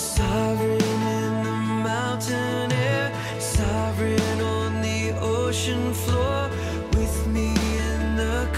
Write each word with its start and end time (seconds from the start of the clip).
In 0.00 0.78
the 0.78 1.60
mountain 1.82 2.70
air, 2.70 3.12
on 4.40 4.80
the 4.80 5.12
ocean 5.20 5.92
floor, 5.92 6.48
with 6.92 7.26
me 7.26 7.48
in 7.48 8.14
the 8.14 8.48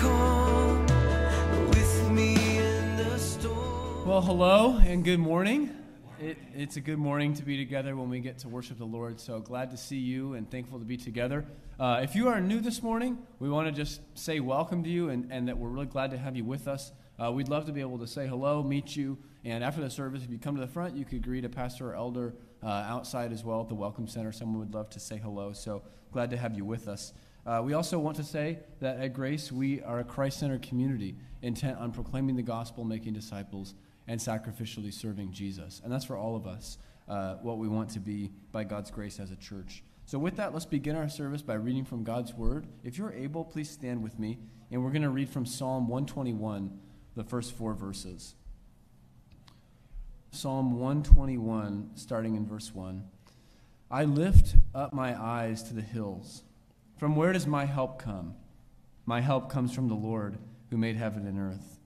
with 1.70 2.10
me 2.10 2.58
in 2.58 2.96
the 2.98 3.18
storm. 3.18 4.06
Well, 4.06 4.20
hello 4.20 4.82
and 4.84 5.02
good 5.02 5.18
morning. 5.18 5.74
It, 6.20 6.36
it's 6.54 6.76
a 6.76 6.80
good 6.82 6.98
morning 6.98 7.32
to 7.32 7.42
be 7.42 7.56
together 7.56 7.96
when 7.96 8.10
we 8.10 8.20
get 8.20 8.36
to 8.40 8.48
worship 8.48 8.76
the 8.76 8.84
Lord. 8.84 9.18
So 9.18 9.40
glad 9.40 9.70
to 9.70 9.78
see 9.78 9.96
you 9.96 10.34
and 10.34 10.50
thankful 10.50 10.78
to 10.78 10.84
be 10.84 10.98
together. 10.98 11.46
Uh, 11.78 12.00
if 12.02 12.14
you 12.14 12.28
are 12.28 12.38
new 12.42 12.60
this 12.60 12.82
morning, 12.82 13.16
we 13.38 13.48
want 13.48 13.66
to 13.66 13.72
just 13.72 14.02
say 14.12 14.40
welcome 14.40 14.84
to 14.84 14.90
you 14.90 15.08
and, 15.08 15.32
and 15.32 15.48
that 15.48 15.56
we're 15.56 15.70
really 15.70 15.86
glad 15.86 16.10
to 16.10 16.18
have 16.18 16.36
you 16.36 16.44
with 16.44 16.68
us. 16.68 16.92
Uh, 17.20 17.30
we'd 17.30 17.48
love 17.48 17.66
to 17.66 17.72
be 17.72 17.80
able 17.82 17.98
to 17.98 18.06
say 18.06 18.26
hello, 18.26 18.62
meet 18.62 18.96
you, 18.96 19.18
and 19.44 19.62
after 19.62 19.80
the 19.80 19.90
service, 19.90 20.22
if 20.22 20.30
you 20.30 20.38
come 20.38 20.54
to 20.54 20.60
the 20.60 20.66
front, 20.66 20.96
you 20.96 21.04
could 21.04 21.22
greet 21.22 21.44
a 21.44 21.48
pastor 21.48 21.90
or 21.90 21.94
elder 21.94 22.34
uh, 22.62 22.66
outside 22.66 23.32
as 23.32 23.44
well 23.44 23.60
at 23.60 23.68
the 23.68 23.74
Welcome 23.74 24.06
Center. 24.06 24.32
Someone 24.32 24.58
would 24.58 24.74
love 24.74 24.88
to 24.90 25.00
say 25.00 25.18
hello. 25.18 25.52
So 25.52 25.82
glad 26.12 26.30
to 26.30 26.36
have 26.36 26.54
you 26.54 26.64
with 26.64 26.88
us. 26.88 27.12
Uh, 27.46 27.60
we 27.64 27.72
also 27.74 27.98
want 27.98 28.16
to 28.16 28.24
say 28.24 28.58
that 28.80 28.98
at 28.98 29.12
Grace, 29.12 29.50
we 29.50 29.82
are 29.82 30.00
a 30.00 30.04
Christ 30.04 30.40
centered 30.40 30.62
community 30.62 31.16
intent 31.42 31.78
on 31.78 31.92
proclaiming 31.92 32.36
the 32.36 32.42
gospel, 32.42 32.84
making 32.84 33.14
disciples, 33.14 33.74
and 34.08 34.20
sacrificially 34.20 34.92
serving 34.92 35.32
Jesus. 35.32 35.80
And 35.84 35.92
that's 35.92 36.04
for 36.04 36.16
all 36.16 36.36
of 36.36 36.46
us, 36.46 36.78
uh, 37.08 37.36
what 37.36 37.58
we 37.58 37.68
want 37.68 37.90
to 37.90 38.00
be 38.00 38.30
by 38.52 38.64
God's 38.64 38.90
grace 38.90 39.18
as 39.18 39.30
a 39.30 39.36
church. 39.36 39.82
So, 40.04 40.18
with 40.18 40.36
that, 40.36 40.52
let's 40.52 40.66
begin 40.66 40.96
our 40.96 41.08
service 41.08 41.40
by 41.40 41.54
reading 41.54 41.84
from 41.84 42.02
God's 42.02 42.34
Word. 42.34 42.66
If 42.82 42.98
you're 42.98 43.12
able, 43.12 43.44
please 43.44 43.70
stand 43.70 44.02
with 44.02 44.18
me, 44.18 44.38
and 44.70 44.82
we're 44.82 44.90
going 44.90 45.02
to 45.02 45.10
read 45.10 45.28
from 45.28 45.46
Psalm 45.46 45.86
121, 45.86 46.78
the 47.20 47.28
first 47.28 47.52
four 47.52 47.74
verses. 47.74 48.34
Psalm 50.30 50.78
121, 50.78 51.90
starting 51.96 52.34
in 52.34 52.46
verse 52.46 52.74
1. 52.74 53.04
I 53.90 54.04
lift 54.04 54.54
up 54.74 54.94
my 54.94 55.20
eyes 55.20 55.62
to 55.64 55.74
the 55.74 55.82
hills. 55.82 56.44
From 56.96 57.16
where 57.16 57.34
does 57.34 57.46
my 57.46 57.66
help 57.66 58.02
come? 58.02 58.36
My 59.04 59.20
help 59.20 59.50
comes 59.50 59.74
from 59.74 59.88
the 59.88 59.94
Lord 59.94 60.38
who 60.70 60.78
made 60.78 60.96
heaven 60.96 61.26
and 61.26 61.38
earth. 61.38 61.78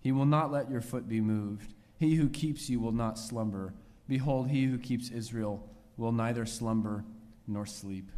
He 0.00 0.12
will 0.12 0.24
not 0.24 0.50
let 0.50 0.70
your 0.70 0.80
foot 0.80 1.06
be 1.06 1.20
moved. 1.20 1.74
He 1.98 2.14
who 2.14 2.30
keeps 2.30 2.70
you 2.70 2.80
will 2.80 2.92
not 2.92 3.18
slumber. 3.18 3.74
Behold, 4.08 4.48
he 4.48 4.64
who 4.64 4.78
keeps 4.78 5.10
Israel 5.10 5.68
will 5.98 6.12
neither 6.12 6.46
slumber 6.46 7.04
nor 7.46 7.66
sleep. 7.66 8.10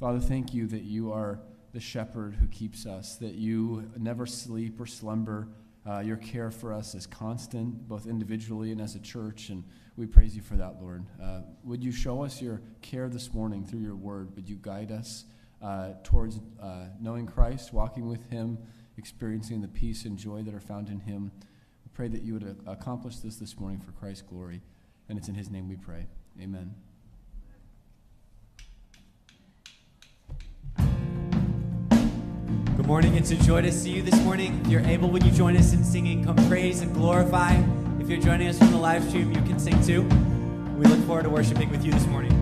Father, 0.00 0.20
thank 0.20 0.54
you 0.54 0.66
that 0.68 0.84
you 0.84 1.12
are 1.12 1.40
the 1.72 1.80
shepherd 1.80 2.34
who 2.34 2.46
keeps 2.48 2.86
us, 2.86 3.16
that 3.16 3.34
you 3.34 3.90
never 3.96 4.26
sleep 4.26 4.80
or 4.80 4.86
slumber. 4.86 5.48
Uh, 5.86 6.00
your 6.00 6.16
care 6.16 6.50
for 6.50 6.72
us 6.72 6.94
is 6.94 7.06
constant, 7.06 7.88
both 7.88 8.06
individually 8.06 8.72
and 8.72 8.80
as 8.80 8.94
a 8.94 9.00
church, 9.00 9.48
and 9.48 9.64
we 9.96 10.06
praise 10.06 10.36
you 10.36 10.42
for 10.42 10.54
that, 10.56 10.80
Lord. 10.80 11.04
Uh, 11.22 11.40
would 11.64 11.82
you 11.82 11.92
show 11.92 12.22
us 12.22 12.42
your 12.42 12.60
care 12.82 13.08
this 13.08 13.32
morning 13.32 13.64
through 13.64 13.80
your 13.80 13.96
word? 13.96 14.34
Would 14.36 14.48
you 14.48 14.58
guide 14.60 14.92
us 14.92 15.24
uh, 15.62 15.94
towards 16.04 16.40
uh, 16.62 16.86
knowing 17.00 17.26
Christ, 17.26 17.72
walking 17.72 18.08
with 18.08 18.28
him, 18.30 18.58
experiencing 18.96 19.60
the 19.60 19.68
peace 19.68 20.04
and 20.04 20.18
joy 20.18 20.42
that 20.42 20.54
are 20.54 20.60
found 20.60 20.88
in 20.88 21.00
him? 21.00 21.32
We 21.84 21.90
pray 21.94 22.08
that 22.08 22.22
you 22.22 22.34
would 22.34 22.44
uh, 22.44 22.70
accomplish 22.70 23.16
this 23.16 23.36
this 23.36 23.58
morning 23.58 23.80
for 23.80 23.92
Christ's 23.92 24.22
glory, 24.22 24.62
and 25.08 25.18
it's 25.18 25.28
in 25.28 25.34
his 25.34 25.50
name 25.50 25.68
we 25.68 25.76
pray. 25.76 26.06
Amen. 26.40 26.87
Morning. 32.88 33.16
It's 33.16 33.30
a 33.30 33.36
joy 33.36 33.60
to 33.60 33.70
see 33.70 33.90
you 33.90 34.02
this 34.02 34.18
morning. 34.22 34.62
If 34.64 34.70
you're 34.70 34.80
able, 34.80 35.10
would 35.10 35.22
you 35.22 35.30
join 35.30 35.58
us 35.58 35.74
in 35.74 35.84
singing 35.84 36.24
Come 36.24 36.36
Praise 36.48 36.80
and 36.80 36.94
Glorify? 36.94 37.62
If 38.00 38.08
you're 38.08 38.18
joining 38.18 38.48
us 38.48 38.56
from 38.56 38.70
the 38.70 38.78
live 38.78 39.06
stream, 39.06 39.30
you 39.30 39.42
can 39.42 39.58
sing 39.58 39.78
too. 39.84 40.04
We 40.74 40.86
look 40.86 41.00
forward 41.00 41.24
to 41.24 41.28
worshiping 41.28 41.68
with 41.68 41.84
you 41.84 41.92
this 41.92 42.06
morning. 42.06 42.37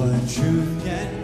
But 0.00 0.34
you 0.38 0.80
can 0.82 1.19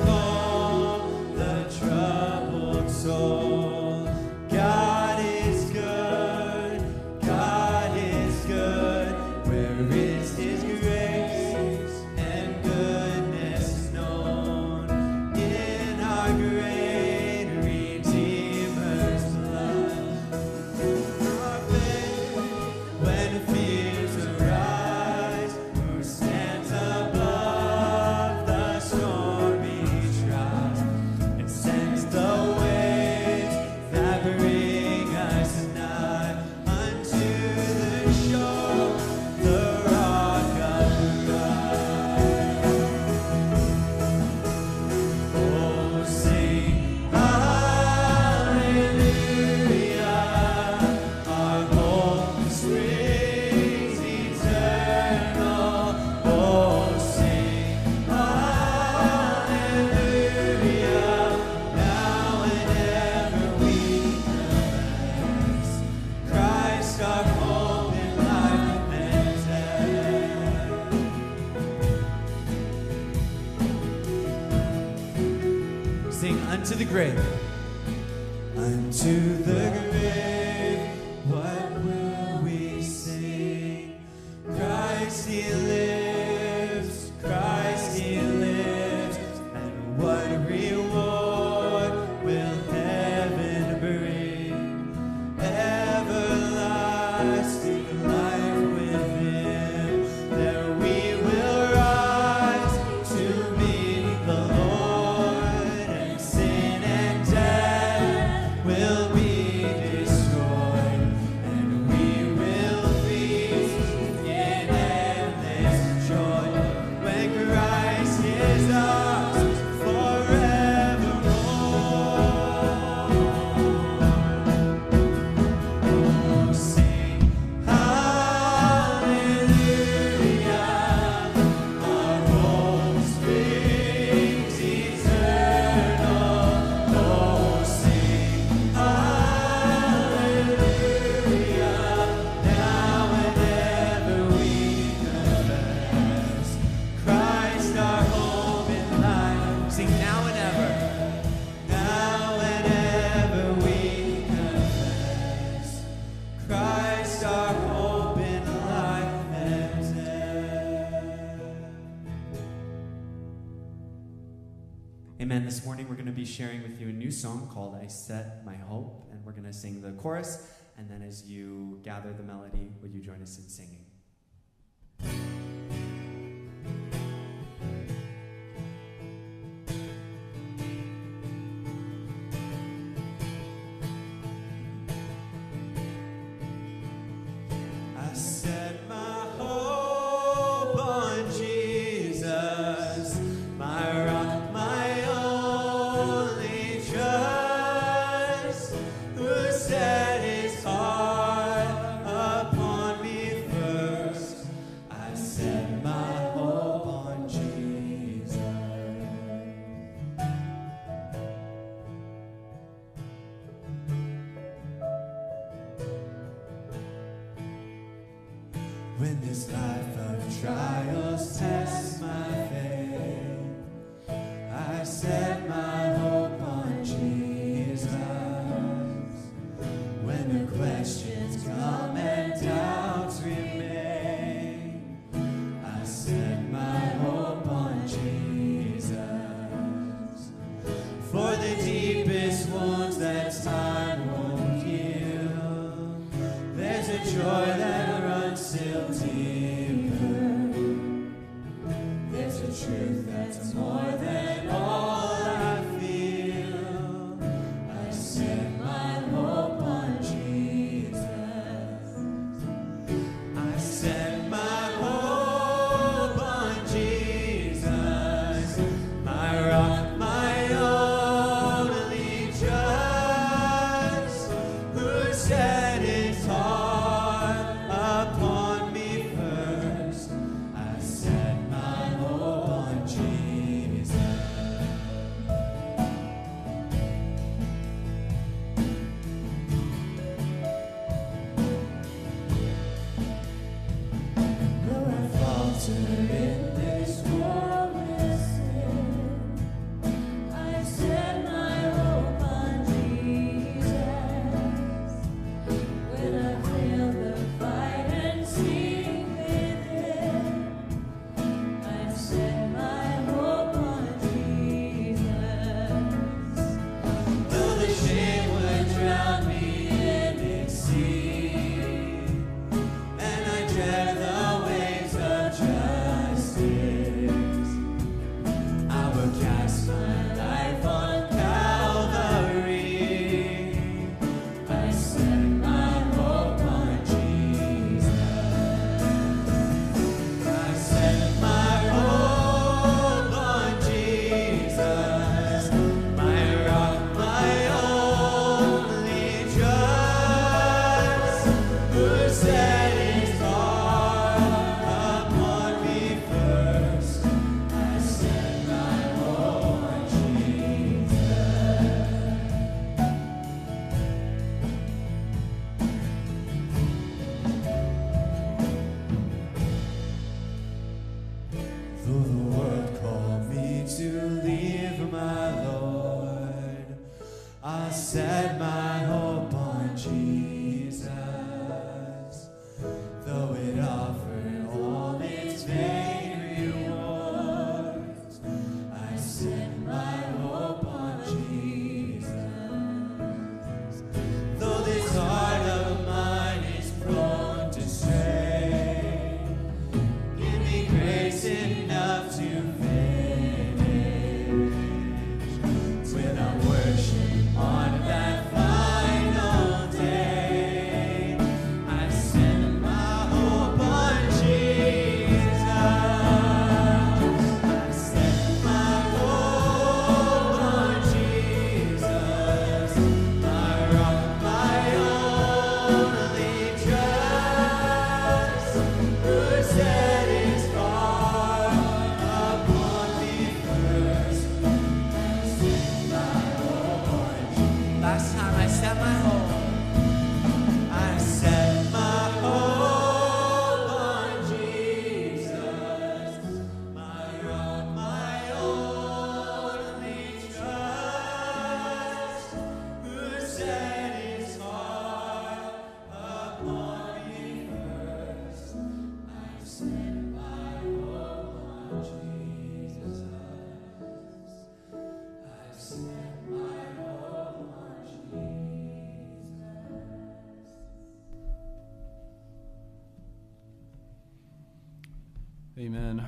sharing 166.27 166.63
with 166.63 166.81
you 166.81 166.89
a 166.89 166.93
new 166.93 167.11
song 167.11 167.49
called 167.53 167.79
I 167.81 167.87
Set 167.87 168.45
My 168.45 168.57
Hope, 168.57 169.09
and 169.13 169.25
we're 169.25 169.33
going 169.33 169.45
to 169.45 169.53
sing 169.53 169.81
the 169.81 169.93
chorus. 169.93 170.47
And 170.77 170.91
then 170.91 171.03
as 171.03 171.25
you 171.25 171.81
gather 171.85 172.13
the 172.13 172.23
melody, 172.23 172.73
would 172.83 172.93
you 172.93 173.01
join 173.01 173.23
us 173.23 173.39
in 173.39 173.49
singing? 173.49 173.87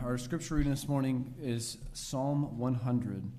Our 0.04 0.16
scripture 0.16 0.54
reading 0.54 0.70
this 0.70 0.86
morning 0.86 1.34
is 1.42 1.76
Psalm 1.92 2.56
100. 2.56 3.30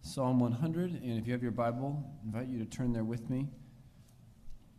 Psalm 0.00 0.38
100, 0.38 1.02
and 1.02 1.18
if 1.18 1.26
you 1.26 1.32
have 1.32 1.42
your 1.42 1.50
Bible, 1.50 2.02
I 2.22 2.26
invite 2.26 2.48
you 2.48 2.58
to 2.60 2.64
turn 2.64 2.92
there 2.92 3.04
with 3.04 3.28
me. 3.28 3.48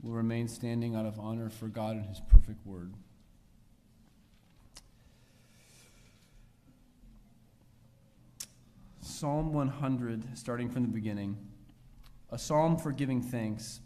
We'll 0.01 0.13
remain 0.13 0.47
standing 0.47 0.95
out 0.95 1.05
of 1.05 1.19
honor 1.19 1.49
for 1.49 1.67
God 1.67 1.97
and 1.97 2.05
His 2.05 2.21
perfect 2.21 2.65
word. 2.65 2.93
Psalm 9.01 9.51
100, 9.51 10.37
starting 10.37 10.69
from 10.69 10.83
the 10.83 10.87
beginning. 10.87 11.37
A 12.31 12.39
psalm 12.39 12.77
for 12.77 12.93
giving 12.93 13.21
thanks. 13.21 13.81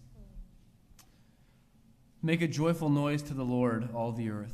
Make 2.22 2.44
a 2.44 2.48
joyful 2.48 2.90
noise 2.90 3.24
to 3.24 3.34
the 3.34 3.44
Lord, 3.44 3.90
all 3.94 4.12
the 4.12 4.30
earth. 4.30 4.54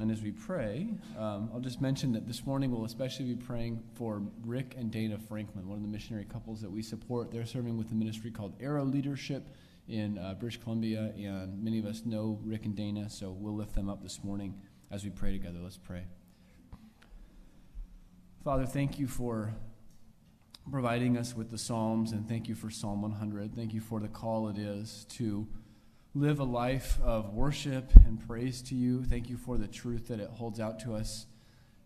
And 0.00 0.10
as 0.10 0.22
we 0.22 0.30
pray, 0.30 0.88
um, 1.18 1.50
I'll 1.52 1.60
just 1.60 1.82
mention 1.82 2.12
that 2.12 2.26
this 2.26 2.46
morning 2.46 2.70
we'll 2.70 2.86
especially 2.86 3.26
be 3.26 3.36
praying 3.36 3.82
for 3.92 4.22
Rick 4.46 4.74
and 4.78 4.90
Dana 4.90 5.18
Franklin, 5.18 5.68
one 5.68 5.76
of 5.76 5.82
the 5.82 5.88
missionary 5.88 6.24
couples 6.24 6.62
that 6.62 6.70
we 6.70 6.80
support. 6.80 7.30
They're 7.30 7.44
serving 7.44 7.76
with 7.76 7.92
a 7.92 7.94
ministry 7.94 8.30
called 8.30 8.54
Arrow 8.60 8.84
Leadership 8.84 9.54
in 9.88 10.16
uh, 10.16 10.36
British 10.40 10.58
Columbia, 10.62 11.12
and 11.18 11.62
many 11.62 11.78
of 11.78 11.84
us 11.84 12.06
know 12.06 12.40
Rick 12.42 12.64
and 12.64 12.74
Dana, 12.74 13.10
so 13.10 13.30
we'll 13.30 13.54
lift 13.54 13.74
them 13.74 13.90
up 13.90 14.02
this 14.02 14.24
morning 14.24 14.54
as 14.90 15.04
we 15.04 15.10
pray 15.10 15.32
together. 15.32 15.58
Let's 15.62 15.76
pray. 15.76 16.04
Father, 18.42 18.64
thank 18.64 18.98
you 18.98 19.06
for 19.06 19.52
providing 20.70 21.18
us 21.18 21.36
with 21.36 21.50
the 21.50 21.58
Psalms, 21.58 22.12
and 22.12 22.26
thank 22.26 22.48
you 22.48 22.54
for 22.54 22.70
Psalm 22.70 23.02
100. 23.02 23.54
Thank 23.54 23.74
you 23.74 23.80
for 23.80 24.00
the 24.00 24.08
call 24.08 24.48
it 24.48 24.56
is 24.56 25.04
to 25.10 25.46
live 26.14 26.40
a 26.40 26.44
life 26.44 26.98
of 27.04 27.34
worship 27.34 27.92
and 28.04 28.26
praise 28.26 28.62
to 28.62 28.74
you. 28.74 29.04
Thank 29.04 29.30
you 29.30 29.36
for 29.36 29.56
the 29.56 29.68
truth 29.68 30.08
that 30.08 30.18
it 30.18 30.28
holds 30.28 30.58
out 30.58 30.80
to 30.80 30.94
us 30.94 31.26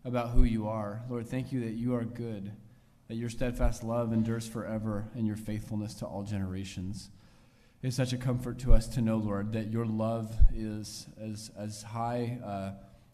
about 0.03 0.31
who 0.31 0.43
you 0.43 0.67
are. 0.67 1.03
Lord, 1.07 1.27
thank 1.27 1.51
you 1.51 1.59
that 1.59 1.73
you 1.73 1.93
are 1.93 2.03
good, 2.03 2.51
that 3.07 3.17
your 3.17 3.29
steadfast 3.29 3.83
love 3.83 4.11
endures 4.11 4.47
forever, 4.47 5.05
and 5.13 5.27
your 5.27 5.35
faithfulness 5.35 5.93
to 5.95 6.07
all 6.07 6.23
generations. 6.23 7.11
It's 7.83 7.95
such 7.95 8.13
a 8.13 8.17
comfort 8.17 8.57
to 8.59 8.73
us 8.73 8.87
to 8.89 9.01
know, 9.01 9.17
Lord, 9.17 9.53
that 9.53 9.69
your 9.69 9.85
love 9.85 10.35
is 10.55 11.05
as, 11.21 11.51
as 11.55 11.83
high, 11.83 12.39
uh, 12.43 12.71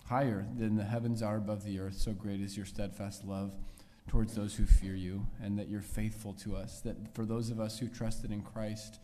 higher 0.07 0.47
than 0.57 0.77
the 0.77 0.85
heavens 0.85 1.21
are 1.21 1.35
above 1.35 1.65
the 1.65 1.77
earth. 1.79 1.95
So 1.95 2.13
great 2.13 2.39
is 2.39 2.55
your 2.55 2.65
steadfast 2.65 3.25
love 3.25 3.53
towards 4.07 4.33
those 4.33 4.55
who 4.55 4.65
fear 4.65 4.95
you, 4.95 5.27
and 5.43 5.59
that 5.59 5.67
you're 5.67 5.81
faithful 5.81 6.31
to 6.35 6.55
us. 6.55 6.79
That 6.79 7.13
for 7.13 7.25
those 7.25 7.49
of 7.49 7.59
us 7.59 7.79
who 7.79 7.89
trusted 7.89 8.31
in 8.31 8.43
Christ, 8.43 8.99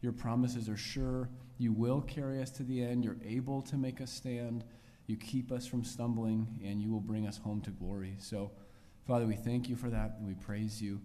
your 0.00 0.12
promises 0.12 0.68
are 0.68 0.76
sure. 0.76 1.28
You 1.62 1.72
will 1.72 2.00
carry 2.00 2.42
us 2.42 2.50
to 2.52 2.64
the 2.64 2.82
end. 2.82 3.04
You're 3.04 3.20
able 3.24 3.62
to 3.62 3.76
make 3.76 4.00
us 4.00 4.10
stand. 4.10 4.64
You 5.06 5.16
keep 5.16 5.52
us 5.52 5.64
from 5.64 5.84
stumbling, 5.84 6.58
and 6.64 6.82
you 6.82 6.90
will 6.90 6.98
bring 6.98 7.24
us 7.24 7.38
home 7.38 7.60
to 7.60 7.70
glory. 7.70 8.16
So, 8.18 8.50
Father, 9.06 9.26
we 9.26 9.36
thank 9.36 9.68
you 9.68 9.76
for 9.76 9.88
that, 9.88 10.16
and 10.18 10.26
we 10.26 10.34
praise 10.34 10.82
you. 10.82 11.00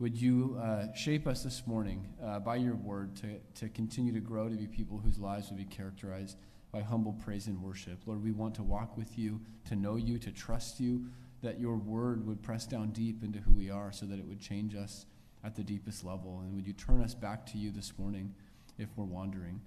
Would 0.00 0.20
you 0.20 0.58
uh, 0.60 0.92
shape 0.92 1.28
us 1.28 1.44
this 1.44 1.68
morning 1.68 2.04
uh, 2.20 2.40
by 2.40 2.56
your 2.56 2.74
word 2.74 3.14
to, 3.18 3.38
to 3.60 3.68
continue 3.68 4.12
to 4.12 4.18
grow 4.18 4.48
to 4.48 4.56
be 4.56 4.66
people 4.66 4.98
whose 4.98 5.20
lives 5.20 5.50
would 5.50 5.56
be 5.56 5.64
characterized 5.64 6.36
by 6.72 6.80
humble 6.80 7.12
praise 7.12 7.46
and 7.46 7.62
worship? 7.62 8.00
Lord, 8.04 8.24
we 8.24 8.32
want 8.32 8.56
to 8.56 8.64
walk 8.64 8.96
with 8.96 9.16
you, 9.16 9.40
to 9.68 9.76
know 9.76 9.94
you, 9.94 10.18
to 10.18 10.32
trust 10.32 10.80
you, 10.80 11.06
that 11.42 11.60
your 11.60 11.76
word 11.76 12.26
would 12.26 12.42
press 12.42 12.66
down 12.66 12.90
deep 12.90 13.22
into 13.22 13.38
who 13.38 13.52
we 13.52 13.70
are 13.70 13.92
so 13.92 14.06
that 14.06 14.18
it 14.18 14.26
would 14.26 14.40
change 14.40 14.74
us 14.74 15.06
at 15.44 15.54
the 15.54 15.62
deepest 15.62 16.04
level. 16.04 16.40
And 16.40 16.56
would 16.56 16.66
you 16.66 16.72
turn 16.72 17.04
us 17.04 17.14
back 17.14 17.46
to 17.52 17.56
you 17.56 17.70
this 17.70 17.92
morning 17.96 18.34
if 18.78 18.88
we're 18.96 19.04
wandering? 19.04 19.60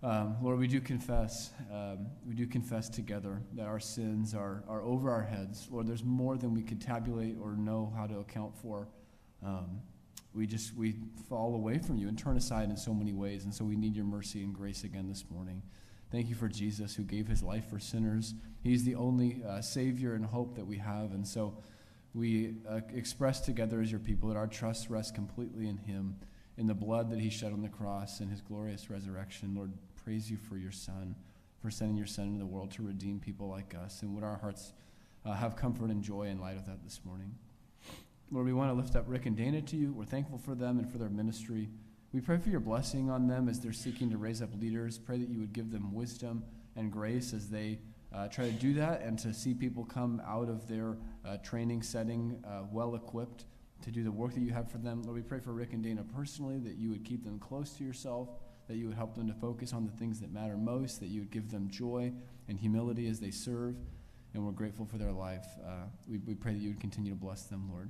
Um, 0.00 0.36
Lord, 0.40 0.60
we 0.60 0.68
do 0.68 0.80
confess, 0.80 1.50
um, 1.72 2.06
we 2.24 2.34
do 2.34 2.46
confess 2.46 2.88
together 2.88 3.42
that 3.54 3.66
our 3.66 3.80
sins 3.80 4.32
are, 4.32 4.62
are 4.68 4.82
over 4.82 5.10
our 5.10 5.24
heads. 5.24 5.66
Lord, 5.70 5.88
there's 5.88 6.04
more 6.04 6.36
than 6.36 6.54
we 6.54 6.62
could 6.62 6.80
tabulate 6.80 7.36
or 7.42 7.56
know 7.56 7.92
how 7.96 8.06
to 8.06 8.18
account 8.20 8.56
for. 8.56 8.86
Um, 9.44 9.80
we 10.32 10.46
just, 10.46 10.76
we 10.76 10.96
fall 11.28 11.54
away 11.56 11.78
from 11.78 11.98
you 11.98 12.06
and 12.06 12.16
turn 12.16 12.36
aside 12.36 12.70
in 12.70 12.76
so 12.76 12.94
many 12.94 13.12
ways. 13.12 13.42
And 13.42 13.52
so 13.52 13.64
we 13.64 13.74
need 13.74 13.96
your 13.96 14.04
mercy 14.04 14.44
and 14.44 14.54
grace 14.54 14.84
again 14.84 15.08
this 15.08 15.24
morning. 15.30 15.62
Thank 16.12 16.28
you 16.28 16.36
for 16.36 16.48
Jesus 16.48 16.94
who 16.94 17.02
gave 17.02 17.26
his 17.26 17.42
life 17.42 17.68
for 17.68 17.80
sinners. 17.80 18.34
He's 18.62 18.84
the 18.84 18.94
only 18.94 19.42
uh, 19.46 19.60
Savior 19.62 20.14
and 20.14 20.24
hope 20.24 20.54
that 20.54 20.66
we 20.66 20.78
have. 20.78 21.12
And 21.12 21.26
so 21.26 21.58
we 22.14 22.54
uh, 22.70 22.80
express 22.94 23.40
together 23.40 23.80
as 23.80 23.90
your 23.90 24.00
people 24.00 24.28
that 24.28 24.36
our 24.36 24.46
trust 24.46 24.90
rests 24.90 25.10
completely 25.10 25.66
in 25.68 25.76
him, 25.76 26.16
in 26.56 26.68
the 26.68 26.74
blood 26.74 27.10
that 27.10 27.18
he 27.18 27.30
shed 27.30 27.52
on 27.52 27.62
the 27.62 27.68
cross, 27.68 28.20
and 28.20 28.30
his 28.30 28.40
glorious 28.40 28.90
resurrection. 28.90 29.54
Lord, 29.54 29.72
praise 30.08 30.30
you 30.30 30.38
for 30.38 30.56
your 30.56 30.72
Son, 30.72 31.14
for 31.60 31.70
sending 31.70 31.94
your 31.94 32.06
Son 32.06 32.28
into 32.28 32.38
the 32.38 32.46
world 32.46 32.70
to 32.70 32.82
redeem 32.82 33.20
people 33.20 33.46
like 33.46 33.74
us. 33.74 34.00
And 34.00 34.14
would 34.14 34.24
our 34.24 34.38
hearts 34.38 34.72
uh, 35.26 35.34
have 35.34 35.54
comfort 35.54 35.90
and 35.90 36.02
joy 36.02 36.28
in 36.28 36.40
light 36.40 36.56
of 36.56 36.64
that 36.64 36.82
this 36.82 37.00
morning? 37.04 37.34
Lord, 38.30 38.46
we 38.46 38.54
want 38.54 38.70
to 38.70 38.72
lift 38.72 38.96
up 38.96 39.04
Rick 39.06 39.26
and 39.26 39.36
Dana 39.36 39.60
to 39.60 39.76
you. 39.76 39.92
We're 39.92 40.06
thankful 40.06 40.38
for 40.38 40.54
them 40.54 40.78
and 40.78 40.90
for 40.90 40.96
their 40.96 41.10
ministry. 41.10 41.68
We 42.14 42.22
pray 42.22 42.38
for 42.38 42.48
your 42.48 42.60
blessing 42.60 43.10
on 43.10 43.26
them 43.26 43.50
as 43.50 43.60
they're 43.60 43.74
seeking 43.74 44.08
to 44.08 44.16
raise 44.16 44.40
up 44.40 44.48
leaders. 44.58 44.96
Pray 44.96 45.18
that 45.18 45.28
you 45.28 45.40
would 45.40 45.52
give 45.52 45.70
them 45.70 45.92
wisdom 45.92 46.42
and 46.74 46.90
grace 46.90 47.34
as 47.34 47.50
they 47.50 47.78
uh, 48.14 48.28
try 48.28 48.46
to 48.46 48.52
do 48.52 48.72
that 48.72 49.02
and 49.02 49.18
to 49.18 49.34
see 49.34 49.52
people 49.52 49.84
come 49.84 50.22
out 50.26 50.48
of 50.48 50.66
their 50.68 50.96
uh, 51.26 51.36
training 51.44 51.82
setting 51.82 52.42
uh, 52.48 52.62
well 52.72 52.94
equipped 52.94 53.44
to 53.82 53.90
do 53.90 54.02
the 54.02 54.10
work 54.10 54.32
that 54.32 54.40
you 54.40 54.54
have 54.54 54.70
for 54.70 54.78
them. 54.78 55.02
Lord, 55.02 55.16
we 55.16 55.22
pray 55.22 55.40
for 55.40 55.52
Rick 55.52 55.74
and 55.74 55.82
Dana 55.82 56.02
personally 56.02 56.58
that 56.60 56.78
you 56.78 56.88
would 56.88 57.04
keep 57.04 57.24
them 57.24 57.38
close 57.38 57.72
to 57.74 57.84
yourself, 57.84 58.30
that 58.68 58.76
you 58.76 58.86
would 58.86 58.96
help 58.96 59.14
them 59.14 59.26
to 59.26 59.34
focus 59.34 59.72
on 59.72 59.86
the 59.86 59.92
things 59.92 60.20
that 60.20 60.32
matter 60.32 60.56
most, 60.56 61.00
that 61.00 61.08
you 61.08 61.20
would 61.20 61.30
give 61.30 61.50
them 61.50 61.68
joy 61.68 62.12
and 62.48 62.58
humility 62.58 63.08
as 63.08 63.18
they 63.18 63.30
serve. 63.30 63.76
And 64.34 64.44
we're 64.44 64.52
grateful 64.52 64.84
for 64.84 64.98
their 64.98 65.12
life. 65.12 65.46
Uh, 65.66 65.86
we, 66.06 66.18
we 66.18 66.34
pray 66.34 66.52
that 66.52 66.60
you 66.60 66.68
would 66.68 66.80
continue 66.80 67.10
to 67.10 67.18
bless 67.18 67.44
them, 67.44 67.68
Lord. 67.72 67.88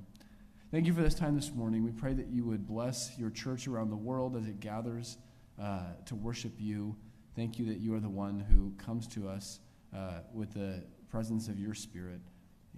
Thank 0.71 0.85
you 0.85 0.93
for 0.93 1.01
this 1.01 1.15
time 1.15 1.35
this 1.35 1.51
morning. 1.51 1.83
We 1.83 1.91
pray 1.91 2.13
that 2.13 2.27
you 2.27 2.45
would 2.45 2.65
bless 2.65 3.17
your 3.17 3.29
church 3.29 3.67
around 3.67 3.89
the 3.89 3.97
world 3.97 4.37
as 4.37 4.47
it 4.47 4.59
gathers 4.59 5.17
uh, 5.61 5.81
to 6.05 6.15
worship 6.15 6.53
you. 6.57 6.95
Thank 7.35 7.59
you 7.59 7.65
that 7.65 7.79
you 7.79 7.93
are 7.95 7.99
the 7.99 8.09
one 8.09 8.39
who 8.39 8.71
comes 8.83 9.07
to 9.07 9.27
us 9.27 9.59
uh, 9.95 10.19
with 10.33 10.53
the 10.53 10.83
presence 11.09 11.47
of 11.47 11.59
your 11.59 11.73
Spirit 11.73 12.21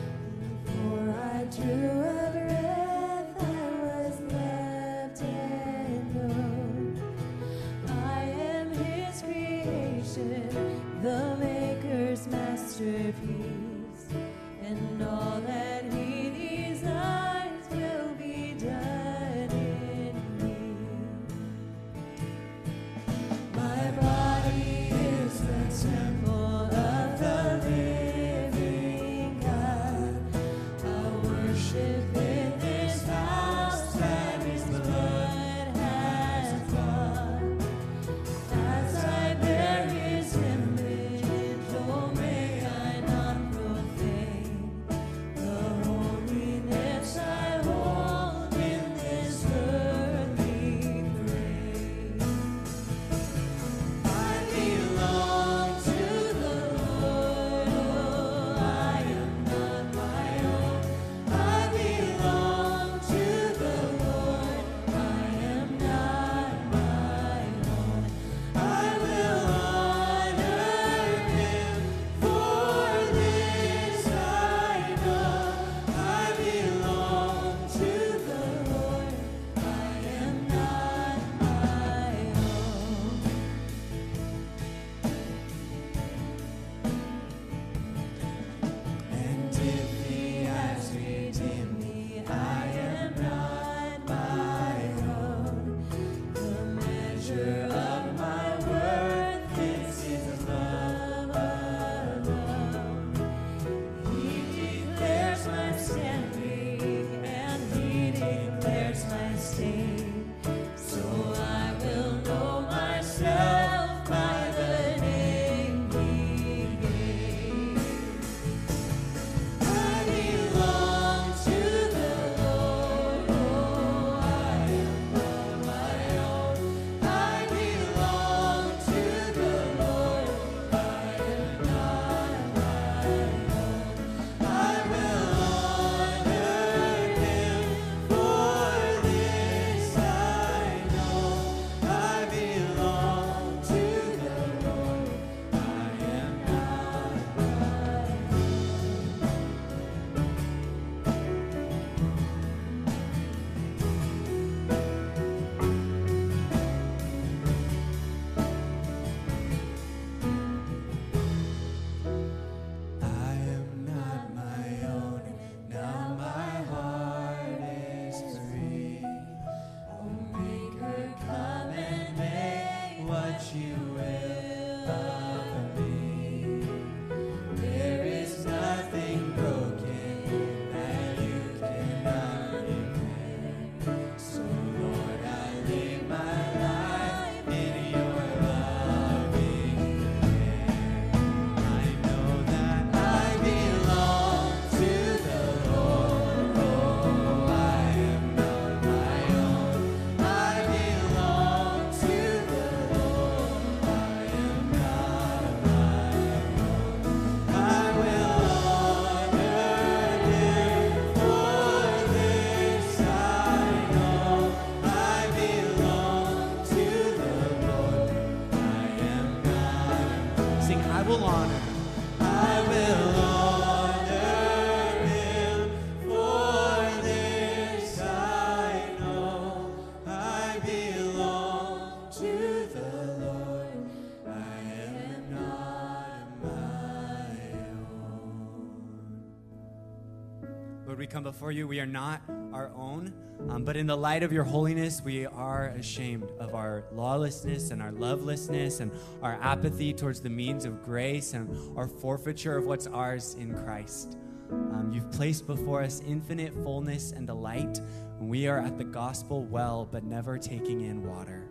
Before 241.38 241.53
you. 241.53 241.68
We 241.68 241.79
are 241.79 241.87
not 241.87 242.20
our 242.53 242.72
own, 242.74 243.14
um, 243.48 243.62
but 243.62 243.77
in 243.77 243.87
the 243.87 243.96
light 243.96 244.24
of 244.24 244.33
your 244.33 244.42
holiness, 244.42 245.01
we 245.05 245.24
are 245.24 245.68
ashamed 245.68 246.33
of 246.40 246.57
our 246.57 246.87
lawlessness 246.90 247.70
and 247.70 247.81
our 247.81 247.92
lovelessness 247.92 248.81
and 248.81 248.90
our 249.22 249.38
apathy 249.40 249.92
towards 249.92 250.20
the 250.20 250.29
means 250.29 250.64
of 250.64 250.83
grace 250.83 251.35
and 251.35 251.48
our 251.79 251.87
forfeiture 251.87 252.57
of 252.57 252.64
what's 252.64 252.88
ours 252.88 253.37
in 253.38 253.55
Christ. 253.55 254.16
Um, 254.51 254.90
you've 254.92 255.12
placed 255.12 255.46
before 255.46 255.81
us 255.81 256.03
infinite 256.05 256.53
fullness 256.64 257.12
and 257.12 257.24
delight. 257.24 257.79
and 258.18 258.29
We 258.29 258.48
are 258.48 258.59
at 258.59 258.77
the 258.77 258.83
gospel 258.83 259.44
well, 259.44 259.88
but 259.88 260.03
never 260.03 260.38
taking 260.38 260.81
in 260.81 261.07
water. 261.07 261.48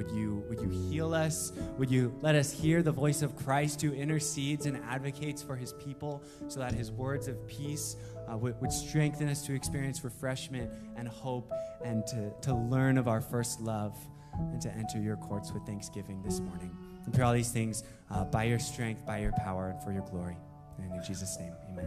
Would 0.00 0.12
you, 0.12 0.42
would 0.48 0.62
you 0.62 0.70
heal 0.70 1.12
us? 1.12 1.52
Would 1.76 1.90
you 1.90 2.18
let 2.22 2.34
us 2.34 2.50
hear 2.50 2.82
the 2.82 2.90
voice 2.90 3.20
of 3.20 3.36
Christ 3.36 3.82
who 3.82 3.92
intercedes 3.92 4.64
and 4.64 4.78
advocates 4.88 5.42
for 5.42 5.56
his 5.56 5.74
people 5.74 6.24
so 6.48 6.58
that 6.60 6.72
his 6.72 6.90
words 6.90 7.28
of 7.28 7.46
peace 7.46 7.96
uh, 8.30 8.36
would, 8.36 8.60
would 8.60 8.72
strengthen 8.72 9.28
us 9.28 9.42
to 9.46 9.54
experience 9.54 10.04
refreshment 10.04 10.70
and 10.96 11.08
hope 11.08 11.52
and 11.84 12.06
to, 12.06 12.32
to 12.42 12.54
learn 12.54 12.98
of 12.98 13.08
our 13.08 13.20
first 13.20 13.60
love 13.60 13.96
and 14.34 14.60
to 14.60 14.70
enter 14.72 15.00
your 15.00 15.16
courts 15.16 15.52
with 15.52 15.64
thanksgiving 15.64 16.22
this 16.22 16.40
morning? 16.40 16.76
And 17.04 17.14
pray 17.14 17.24
all 17.24 17.32
these 17.32 17.50
things 17.50 17.82
uh, 18.10 18.24
by 18.24 18.44
your 18.44 18.58
strength, 18.58 19.04
by 19.06 19.18
your 19.18 19.32
power, 19.32 19.70
and 19.70 19.82
for 19.82 19.92
your 19.92 20.02
glory. 20.02 20.36
And 20.78 20.94
in 20.94 21.02
Jesus' 21.02 21.38
name, 21.38 21.54
amen. 21.70 21.86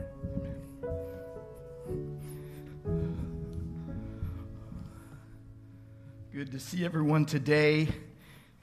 Good 6.33 6.51
to 6.51 6.59
see 6.59 6.83
everyone 6.83 7.25
today, 7.25 7.87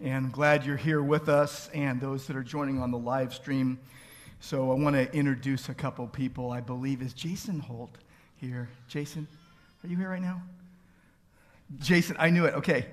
and 0.01 0.33
glad 0.33 0.67
you're 0.67 0.77
here 0.77 1.03
with 1.03 1.29
us 1.29 1.71
and 1.73 2.01
those 2.01 2.27
that 2.27 2.35
are 2.35 2.43
joining 2.43 2.81
on 2.81 2.91
the 2.91 2.99
live 2.99 3.33
stream. 3.33 3.79
So, 4.41 4.73
I 4.73 4.75
want 4.75 4.97
to 4.97 5.13
introduce 5.15 5.69
a 5.69 5.75
couple 5.75 6.07
people. 6.07 6.51
I 6.51 6.61
believe 6.61 7.03
is 7.03 7.13
Jason 7.13 7.61
Holt 7.61 7.91
here. 8.37 8.69
Jason, 8.89 9.29
are 9.85 9.89
you 9.89 9.97
here 9.97 10.09
right 10.09 10.23
now? 10.23 10.43
Jason, 11.79 12.17
I 12.19 12.31
knew 12.31 12.47
it. 12.47 12.55
Okay. 12.55 12.87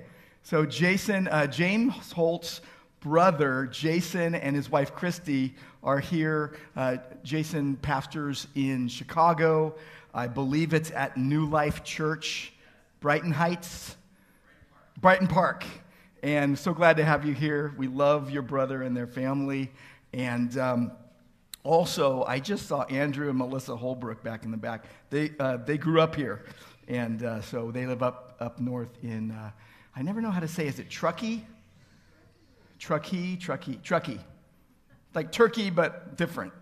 So, 0.43 0.65
Jason, 0.65 1.27
uh, 1.29 1.47
James 1.47 2.11
Holt's 2.11 2.61
brother, 2.99 3.67
Jason, 3.71 4.35
and 4.35 4.55
his 4.55 4.69
wife, 4.69 4.93
Christy, 4.93 5.55
are 5.83 5.99
here. 5.99 6.57
Uh, 6.75 6.97
Jason 7.23 7.77
pastors 7.77 8.47
in 8.55 8.87
Chicago. 8.87 9.75
I 10.13 10.27
believe 10.27 10.73
it's 10.73 10.91
at 10.91 11.17
New 11.17 11.45
Life 11.45 11.83
Church, 11.83 12.53
Brighton 12.99 13.31
Heights. 13.31 13.95
Brighton 14.99 15.27
Park. 15.27 15.63
And 16.23 16.57
so 16.57 16.73
glad 16.73 16.97
to 16.97 17.05
have 17.05 17.23
you 17.23 17.33
here. 17.33 17.73
We 17.77 17.87
love 17.87 18.31
your 18.31 18.41
brother 18.41 18.81
and 18.81 18.97
their 18.97 19.05
family. 19.05 19.71
And 20.11 20.57
um, 20.57 20.91
also, 21.67 22.23
I 22.23 22.39
just 22.39 22.67
saw 22.67 22.83
Andrew 22.83 23.27
and 23.27 23.37
Melissa 23.37 23.75
Holbrook 23.75 24.23
back 24.23 24.45
in 24.45 24.51
the 24.51 24.57
back. 24.57 24.85
They, 25.09 25.31
uh, 25.37 25.57
they 25.57 25.77
grew 25.77 25.99
up 25.99 26.15
here. 26.15 26.45
And 26.87 27.23
uh, 27.23 27.41
so 27.41 27.71
they 27.71 27.85
live 27.85 28.01
up, 28.01 28.37
up 28.39 28.59
north 28.59 28.89
in, 29.03 29.31
uh, 29.31 29.51
I 29.93 30.01
never 30.01 30.21
know 30.21 30.31
how 30.31 30.39
to 30.39 30.47
say, 30.47 30.65
is 30.65 30.79
it 30.79 30.89
Truckee? 30.89 31.45
Truckee, 32.79 33.35
Truckee, 33.35 33.79
Truckee. 33.83 34.19
Like 35.13 35.33
Turkey, 35.33 35.69
but 35.69 36.15
different. 36.15 36.53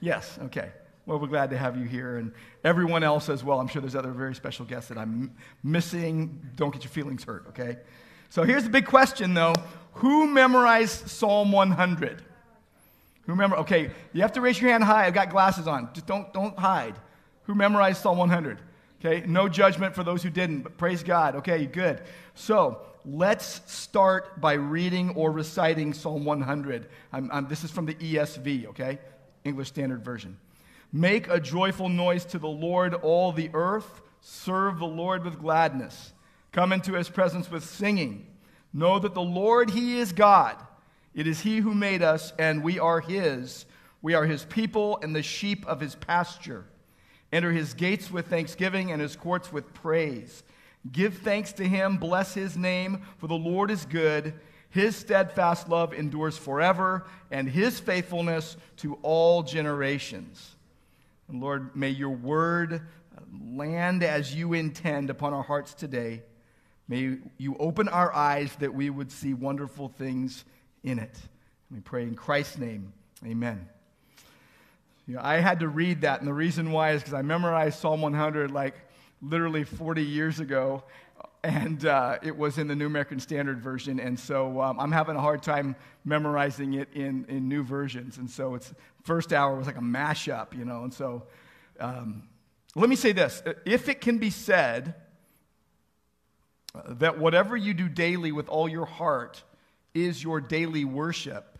Yes, 0.00 0.38
okay. 0.46 0.72
Well, 1.06 1.20
we're 1.20 1.28
glad 1.28 1.50
to 1.50 1.58
have 1.58 1.76
you 1.76 1.84
here 1.84 2.16
and 2.16 2.32
everyone 2.64 3.04
else 3.04 3.28
as 3.28 3.44
well. 3.44 3.60
I'm 3.60 3.68
sure 3.68 3.80
there's 3.80 3.94
other 3.94 4.10
very 4.10 4.34
special 4.34 4.64
guests 4.64 4.88
that 4.88 4.98
I'm 4.98 5.36
missing. 5.62 6.50
Don't 6.56 6.72
get 6.72 6.82
your 6.82 6.90
feelings 6.90 7.22
hurt, 7.22 7.46
okay? 7.50 7.78
So 8.28 8.42
here's 8.42 8.64
the 8.64 8.70
big 8.70 8.86
question, 8.86 9.34
though 9.34 9.54
Who 9.94 10.26
memorized 10.26 11.08
Psalm 11.08 11.52
100? 11.52 12.24
Who 13.22 13.32
remember? 13.32 13.56
Okay, 13.58 13.90
you 14.12 14.22
have 14.22 14.32
to 14.32 14.40
raise 14.40 14.60
your 14.60 14.70
hand 14.70 14.84
high. 14.84 15.06
I've 15.06 15.14
got 15.14 15.30
glasses 15.30 15.66
on. 15.66 15.90
Just 15.92 16.06
don't, 16.06 16.32
don't 16.32 16.58
hide. 16.58 16.94
Who 17.44 17.54
memorized 17.54 18.02
Psalm 18.02 18.18
100? 18.18 18.60
Okay, 19.04 19.26
no 19.26 19.48
judgment 19.48 19.94
for 19.94 20.04
those 20.04 20.22
who 20.22 20.30
didn't, 20.30 20.62
but 20.62 20.76
praise 20.76 21.02
God. 21.02 21.36
Okay, 21.36 21.66
good. 21.66 22.02
So 22.34 22.80
let's 23.04 23.60
start 23.66 24.40
by 24.40 24.52
reading 24.54 25.10
or 25.10 25.32
reciting 25.32 25.92
Psalm 25.92 26.24
100. 26.24 26.88
I'm, 27.12 27.30
I'm, 27.32 27.48
this 27.48 27.64
is 27.64 27.70
from 27.70 27.86
the 27.86 27.94
ESV, 27.94 28.66
okay? 28.66 28.98
English 29.44 29.68
Standard 29.68 30.04
Version. 30.04 30.38
Make 30.92 31.28
a 31.28 31.40
joyful 31.40 31.88
noise 31.88 32.24
to 32.26 32.38
the 32.38 32.48
Lord, 32.48 32.94
all 32.94 33.32
the 33.32 33.50
earth. 33.54 34.02
Serve 34.20 34.78
the 34.78 34.86
Lord 34.86 35.24
with 35.24 35.40
gladness. 35.40 36.12
Come 36.52 36.72
into 36.72 36.92
his 36.92 37.08
presence 37.08 37.50
with 37.50 37.64
singing. 37.64 38.26
Know 38.72 38.98
that 38.98 39.14
the 39.14 39.22
Lord, 39.22 39.70
he 39.70 39.98
is 39.98 40.12
God. 40.12 40.56
It 41.14 41.26
is 41.26 41.40
he 41.40 41.58
who 41.58 41.74
made 41.74 42.02
us, 42.02 42.32
and 42.38 42.62
we 42.62 42.78
are 42.78 43.00
his. 43.00 43.66
We 44.00 44.14
are 44.14 44.24
his 44.24 44.44
people 44.46 44.98
and 45.02 45.14
the 45.14 45.22
sheep 45.22 45.66
of 45.66 45.80
his 45.80 45.94
pasture. 45.94 46.64
Enter 47.32 47.52
his 47.52 47.74
gates 47.74 48.10
with 48.10 48.28
thanksgiving 48.28 48.92
and 48.92 49.00
his 49.00 49.16
courts 49.16 49.52
with 49.52 49.72
praise. 49.74 50.42
Give 50.90 51.16
thanks 51.18 51.52
to 51.54 51.68
him, 51.68 51.96
bless 51.98 52.34
his 52.34 52.56
name, 52.56 53.02
for 53.18 53.26
the 53.26 53.34
Lord 53.34 53.70
is 53.70 53.84
good. 53.84 54.34
His 54.70 54.96
steadfast 54.96 55.68
love 55.68 55.92
endures 55.92 56.36
forever, 56.36 57.06
and 57.30 57.48
his 57.48 57.78
faithfulness 57.78 58.56
to 58.78 58.98
all 59.02 59.42
generations. 59.42 60.56
And 61.28 61.40
Lord, 61.40 61.76
may 61.76 61.90
your 61.90 62.10
word 62.10 62.82
land 63.40 64.02
as 64.02 64.34
you 64.34 64.54
intend 64.54 65.10
upon 65.10 65.34
our 65.34 65.42
hearts 65.42 65.74
today. 65.74 66.22
May 66.88 67.18
you 67.38 67.56
open 67.58 67.88
our 67.88 68.12
eyes 68.12 68.54
that 68.56 68.74
we 68.74 68.90
would 68.90 69.12
see 69.12 69.34
wonderful 69.34 69.88
things 69.88 70.44
in 70.84 70.98
it. 70.98 71.16
We 71.70 71.80
pray 71.80 72.02
in 72.02 72.14
Christ's 72.14 72.58
name. 72.58 72.92
Amen. 73.24 73.68
You 75.06 75.14
know, 75.14 75.20
I 75.22 75.36
had 75.36 75.60
to 75.60 75.68
read 75.68 76.02
that, 76.02 76.20
and 76.20 76.28
the 76.28 76.34
reason 76.34 76.70
why 76.70 76.92
is 76.92 77.00
because 77.00 77.14
I 77.14 77.22
memorized 77.22 77.78
Psalm 77.78 78.02
100 78.02 78.50
like 78.50 78.74
literally 79.20 79.64
40 79.64 80.02
years 80.02 80.40
ago, 80.40 80.84
and 81.42 81.84
uh, 81.86 82.18
it 82.22 82.36
was 82.36 82.58
in 82.58 82.68
the 82.68 82.76
New 82.76 82.86
American 82.86 83.18
Standard 83.18 83.60
Version, 83.60 83.98
and 83.98 84.18
so 84.18 84.60
um, 84.60 84.78
I'm 84.78 84.92
having 84.92 85.16
a 85.16 85.20
hard 85.20 85.42
time 85.42 85.74
memorizing 86.04 86.74
it 86.74 86.88
in, 86.94 87.24
in 87.28 87.48
new 87.48 87.64
versions, 87.64 88.18
and 88.18 88.30
so 88.30 88.54
it's 88.54 88.72
first 89.02 89.32
hour 89.32 89.56
was 89.56 89.66
like 89.66 89.76
a 89.76 89.80
mashup, 89.80 90.56
you 90.56 90.64
know, 90.64 90.84
and 90.84 90.94
so 90.94 91.24
um, 91.80 92.22
let 92.76 92.88
me 92.88 92.96
say 92.96 93.12
this: 93.12 93.42
if 93.66 93.88
it 93.88 94.00
can 94.00 94.18
be 94.18 94.30
said 94.30 94.94
that 96.88 97.18
whatever 97.18 97.56
you 97.56 97.74
do 97.74 97.88
daily 97.88 98.32
with 98.32 98.48
all 98.48 98.68
your 98.68 98.86
heart 98.86 99.42
is 99.94 100.22
your 100.22 100.40
daily 100.40 100.84
worship, 100.84 101.58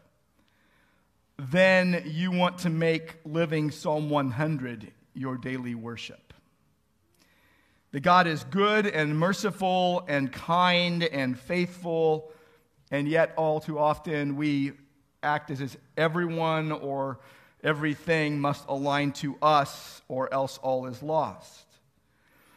then 1.39 2.03
you 2.07 2.31
want 2.31 2.59
to 2.59 2.71
make 2.71 3.17
living 3.25 3.71
Psalm 3.71 4.11
100 4.11 4.93
your 5.15 5.37
daily 5.37 5.75
worship. 5.75 6.33
That 7.91 8.01
God 8.01 8.27
is 8.27 8.45
good 8.45 8.87
and 8.87 9.19
merciful 9.19 10.05
and 10.09 10.33
kind 10.33 11.03
and 11.05 11.39
faithful, 11.39 12.33
and 12.91 13.07
yet 13.07 13.35
all 13.37 13.61
too 13.61 13.79
often 13.79 14.37
we 14.37 14.73
act 15.23 15.51
as 15.51 15.61
if 15.61 15.77
everyone 15.97 16.73
or 16.73 17.21
everything 17.63 18.41
must 18.41 18.67
align 18.67 19.13
to 19.13 19.37
us, 19.41 20.03
or 20.09 20.33
else 20.35 20.59
all 20.59 20.87
is 20.87 21.03
lost. 21.03 21.67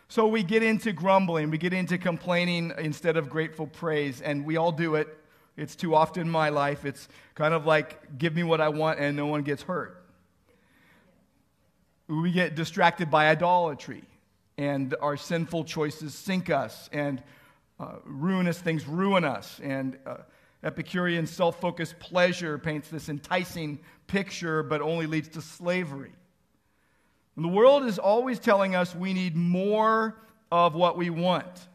So 0.07 0.27
we 0.27 0.43
get 0.43 0.63
into 0.63 0.93
grumbling, 0.93 1.51
we 1.51 1.57
get 1.57 1.73
into 1.73 1.97
complaining 1.97 2.71
instead 2.77 3.17
of 3.17 3.29
grateful 3.29 3.67
praise, 3.67 4.21
and 4.21 4.45
we 4.45 4.57
all 4.57 4.71
do 4.71 4.95
it. 4.95 5.15
It's 5.57 5.75
too 5.75 5.95
often 5.95 6.23
in 6.23 6.29
my 6.29 6.49
life. 6.49 6.85
It's 6.85 7.07
kind 7.33 7.53
of 7.53 7.65
like, 7.65 8.17
give 8.17 8.35
me 8.35 8.43
what 8.43 8.59
I 8.59 8.69
want 8.69 8.99
and 8.99 9.15
no 9.15 9.27
one 9.27 9.43
gets 9.43 9.63
hurt. 9.63 10.03
We 12.07 12.31
get 12.31 12.55
distracted 12.55 13.09
by 13.09 13.29
idolatry, 13.29 14.03
and 14.59 14.93
our 15.01 15.17
sinful 15.17 15.63
choices 15.63 16.13
sink 16.13 16.51
us, 16.51 16.87
and 16.93 17.23
uh, 17.79 17.95
ruinous 18.05 18.59
things 18.59 18.87
ruin 18.87 19.23
us. 19.23 19.59
And 19.63 19.97
uh, 20.05 20.17
Epicurean 20.63 21.25
self 21.25 21.59
focused 21.59 21.97
pleasure 21.99 22.57
paints 22.57 22.89
this 22.89 23.09
enticing 23.09 23.79
picture, 24.07 24.61
but 24.61 24.81
only 24.81 25.07
leads 25.07 25.29
to 25.29 25.41
slavery. 25.41 26.11
And 27.35 27.45
the 27.45 27.49
world 27.49 27.85
is 27.85 27.99
always 27.99 28.39
telling 28.39 28.75
us 28.75 28.95
we 28.95 29.13
need 29.13 29.35
more 29.35 30.15
of 30.51 30.75
what 30.75 30.97
we 30.97 31.09
want. 31.09 31.67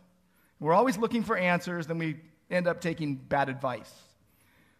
We're 0.58 0.74
always 0.74 0.96
looking 0.96 1.22
for 1.22 1.36
answers, 1.36 1.86
then 1.86 1.98
we 1.98 2.16
end 2.50 2.66
up 2.66 2.80
taking 2.80 3.16
bad 3.16 3.48
advice. 3.48 3.92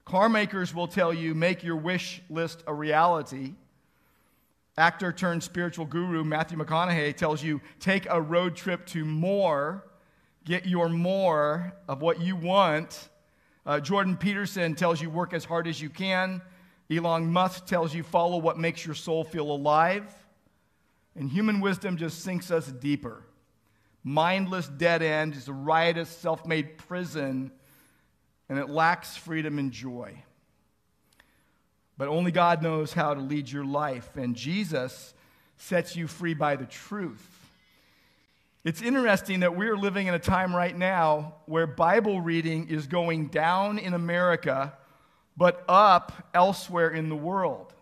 Car 0.05 0.29
makers 0.29 0.75
will 0.75 0.89
tell 0.89 1.15
you 1.15 1.35
make 1.35 1.63
your 1.63 1.77
wish 1.77 2.21
list 2.29 2.65
a 2.67 2.75
reality. 2.75 3.55
Actor 4.77 5.13
turned 5.13 5.43
spiritual 5.43 5.85
guru 5.85 6.25
Matthew 6.25 6.59
McConaughey 6.59 7.15
tells 7.15 7.43
you 7.43 7.61
take 7.81 8.07
a 8.09 8.21
road 8.21 8.57
trip 8.57 8.87
to 8.87 9.05
more, 9.05 9.85
get 10.45 10.67
your 10.67 10.89
more 10.89 11.75
of 11.87 12.03
what 12.03 12.21
you 12.21 12.35
want. 12.35 13.09
Uh, 13.67 13.79
Jordan 13.79 14.17
Peterson 14.17 14.75
tells 14.75 15.01
you 15.01 15.11
work 15.11 15.33
as 15.35 15.45
hard 15.45 15.69
as 15.69 15.81
you 15.81 15.91
can. 15.91 16.41
Elon 16.91 17.31
Musk 17.31 17.67
tells 17.67 17.95
you 17.95 18.03
follow 18.03 18.39
what 18.39 18.59
makes 18.59 18.85
your 18.85 18.95
soul 18.95 19.23
feel 19.23 19.51
alive. 19.51 20.13
And 21.15 21.31
human 21.31 21.61
wisdom 21.61 21.97
just 21.97 22.23
sinks 22.23 22.51
us 22.51 22.67
deeper. 22.67 23.23
Mindless 24.03 24.67
dead 24.67 25.03
end 25.03 25.35
is 25.35 25.49
a 25.49 25.53
riotous, 25.53 26.09
self 26.09 26.47
made 26.47 26.79
prison, 26.79 27.53
and 28.51 28.59
it 28.59 28.69
lacks 28.69 29.17
freedom 29.17 29.61
and 29.61 29.71
joy. 29.71 30.13
But 31.97 32.09
only 32.09 32.33
God 32.33 32.63
knows 32.63 32.93
how 32.93 33.15
to 33.15 33.21
lead 33.21 33.49
your 33.49 33.65
life, 33.65 34.17
and 34.17 34.35
Jesus 34.35 35.15
sets 35.57 35.95
you 35.95 36.09
free 36.09 36.35
by 36.35 36.57
the 36.57 36.67
truth. 36.67 37.25
It's 38.65 38.83
interesting 38.83 39.41
that 39.41 39.57
we're 39.57 39.77
living 39.77 40.09
in 40.09 40.15
a 40.15 40.19
time 40.19 40.55
right 40.55 40.77
now 40.77 41.37
where 41.47 41.67
Bible 41.67 42.21
reading 42.21 42.69
is 42.69 42.89
going 42.89 43.29
down 43.29 43.79
in 43.79 43.95
America, 43.95 44.75
but 45.37 45.65
up 45.69 46.29
elsewhere 46.35 46.91
in 46.91 47.09
the 47.09 47.17
world. 47.17 47.73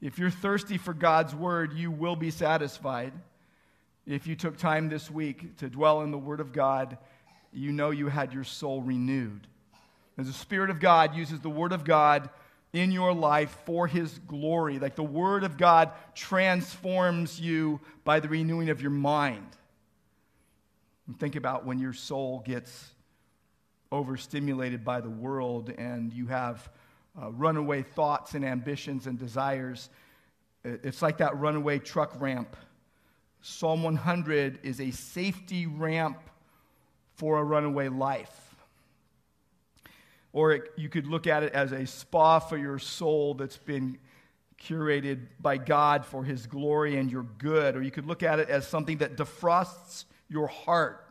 If 0.00 0.18
you're 0.18 0.28
thirsty 0.28 0.76
for 0.76 0.92
God's 0.92 1.34
word, 1.34 1.72
you 1.72 1.92
will 1.92 2.16
be 2.16 2.30
satisfied. 2.32 3.12
If 4.06 4.26
you 4.26 4.34
took 4.34 4.56
time 4.56 4.88
this 4.88 5.08
week 5.08 5.56
to 5.58 5.70
dwell 5.70 6.02
in 6.02 6.10
the 6.10 6.18
word 6.18 6.40
of 6.40 6.52
God, 6.52 6.98
you 7.52 7.70
know 7.70 7.90
you 7.90 8.08
had 8.08 8.32
your 8.32 8.44
soul 8.44 8.82
renewed. 8.82 9.46
As 10.18 10.26
the 10.26 10.32
Spirit 10.32 10.68
of 10.68 10.80
God 10.80 11.14
uses 11.14 11.40
the 11.40 11.48
word 11.48 11.72
of 11.72 11.84
God 11.84 12.28
in 12.72 12.90
your 12.90 13.14
life 13.14 13.56
for 13.64 13.86
his 13.86 14.18
glory, 14.26 14.78
like 14.78 14.96
the 14.96 15.02
word 15.02 15.44
of 15.44 15.56
God 15.56 15.92
transforms 16.14 17.40
you 17.40 17.80
by 18.04 18.18
the 18.20 18.28
renewing 18.28 18.68
of 18.68 18.82
your 18.82 18.90
mind. 18.90 19.46
And 21.06 21.18
think 21.18 21.36
about 21.36 21.64
when 21.64 21.78
your 21.78 21.92
soul 21.92 22.42
gets 22.44 22.90
overstimulated 23.92 24.84
by 24.84 25.00
the 25.00 25.08
world 25.08 25.70
and 25.78 26.12
you 26.12 26.26
have 26.26 26.68
uh, 27.20 27.30
runaway 27.30 27.82
thoughts 27.82 28.34
and 28.34 28.44
ambitions 28.44 29.06
and 29.06 29.18
desires. 29.18 29.88
It's 30.64 31.00
like 31.00 31.18
that 31.18 31.38
runaway 31.38 31.78
truck 31.78 32.20
ramp. 32.20 32.56
Psalm 33.40 33.84
100 33.84 34.58
is 34.64 34.80
a 34.80 34.90
safety 34.90 35.66
ramp 35.66 36.18
for 37.14 37.38
a 37.38 37.44
runaway 37.44 37.88
life. 37.88 38.47
Or 40.32 40.52
it, 40.52 40.72
you 40.76 40.88
could 40.88 41.06
look 41.06 41.26
at 41.26 41.42
it 41.42 41.52
as 41.52 41.72
a 41.72 41.86
spa 41.86 42.38
for 42.38 42.58
your 42.58 42.78
soul 42.78 43.34
that's 43.34 43.56
been 43.56 43.98
curated 44.62 45.26
by 45.40 45.56
God 45.56 46.04
for 46.04 46.24
his 46.24 46.46
glory 46.46 46.96
and 46.96 47.10
your 47.10 47.24
good. 47.38 47.76
Or 47.76 47.82
you 47.82 47.90
could 47.90 48.06
look 48.06 48.22
at 48.22 48.38
it 48.38 48.48
as 48.48 48.66
something 48.66 48.98
that 48.98 49.16
defrosts 49.16 50.04
your 50.28 50.48
heart 50.48 51.08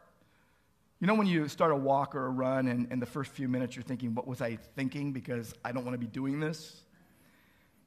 you 0.99 1.05
know, 1.05 1.13
when 1.13 1.27
you 1.27 1.47
start 1.47 1.71
a 1.71 1.75
walk 1.75 2.15
or 2.15 2.25
a 2.25 2.29
run, 2.29 2.67
and, 2.67 2.87
and 2.89 2.99
the 2.99 3.05
first 3.05 3.31
few 3.31 3.47
minutes 3.47 3.75
you're 3.75 3.83
thinking, 3.83 4.15
What 4.15 4.27
was 4.27 4.41
I 4.41 4.57
thinking? 4.75 5.13
Because 5.13 5.53
I 5.63 5.71
don't 5.71 5.85
want 5.85 5.93
to 5.93 5.99
be 5.99 6.07
doing 6.07 6.39
this. 6.39 6.81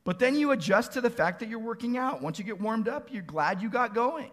But 0.04 0.18
then 0.18 0.36
you 0.36 0.52
adjust 0.52 0.92
to 0.92 1.00
the 1.00 1.10
fact 1.10 1.40
that 1.40 1.48
you're 1.48 1.58
working 1.58 1.98
out. 1.98 2.22
Once 2.22 2.38
you 2.38 2.44
get 2.44 2.60
warmed 2.60 2.88
up, 2.88 3.12
you're 3.12 3.22
glad 3.22 3.60
you 3.60 3.68
got 3.68 3.94
going. 3.94 4.30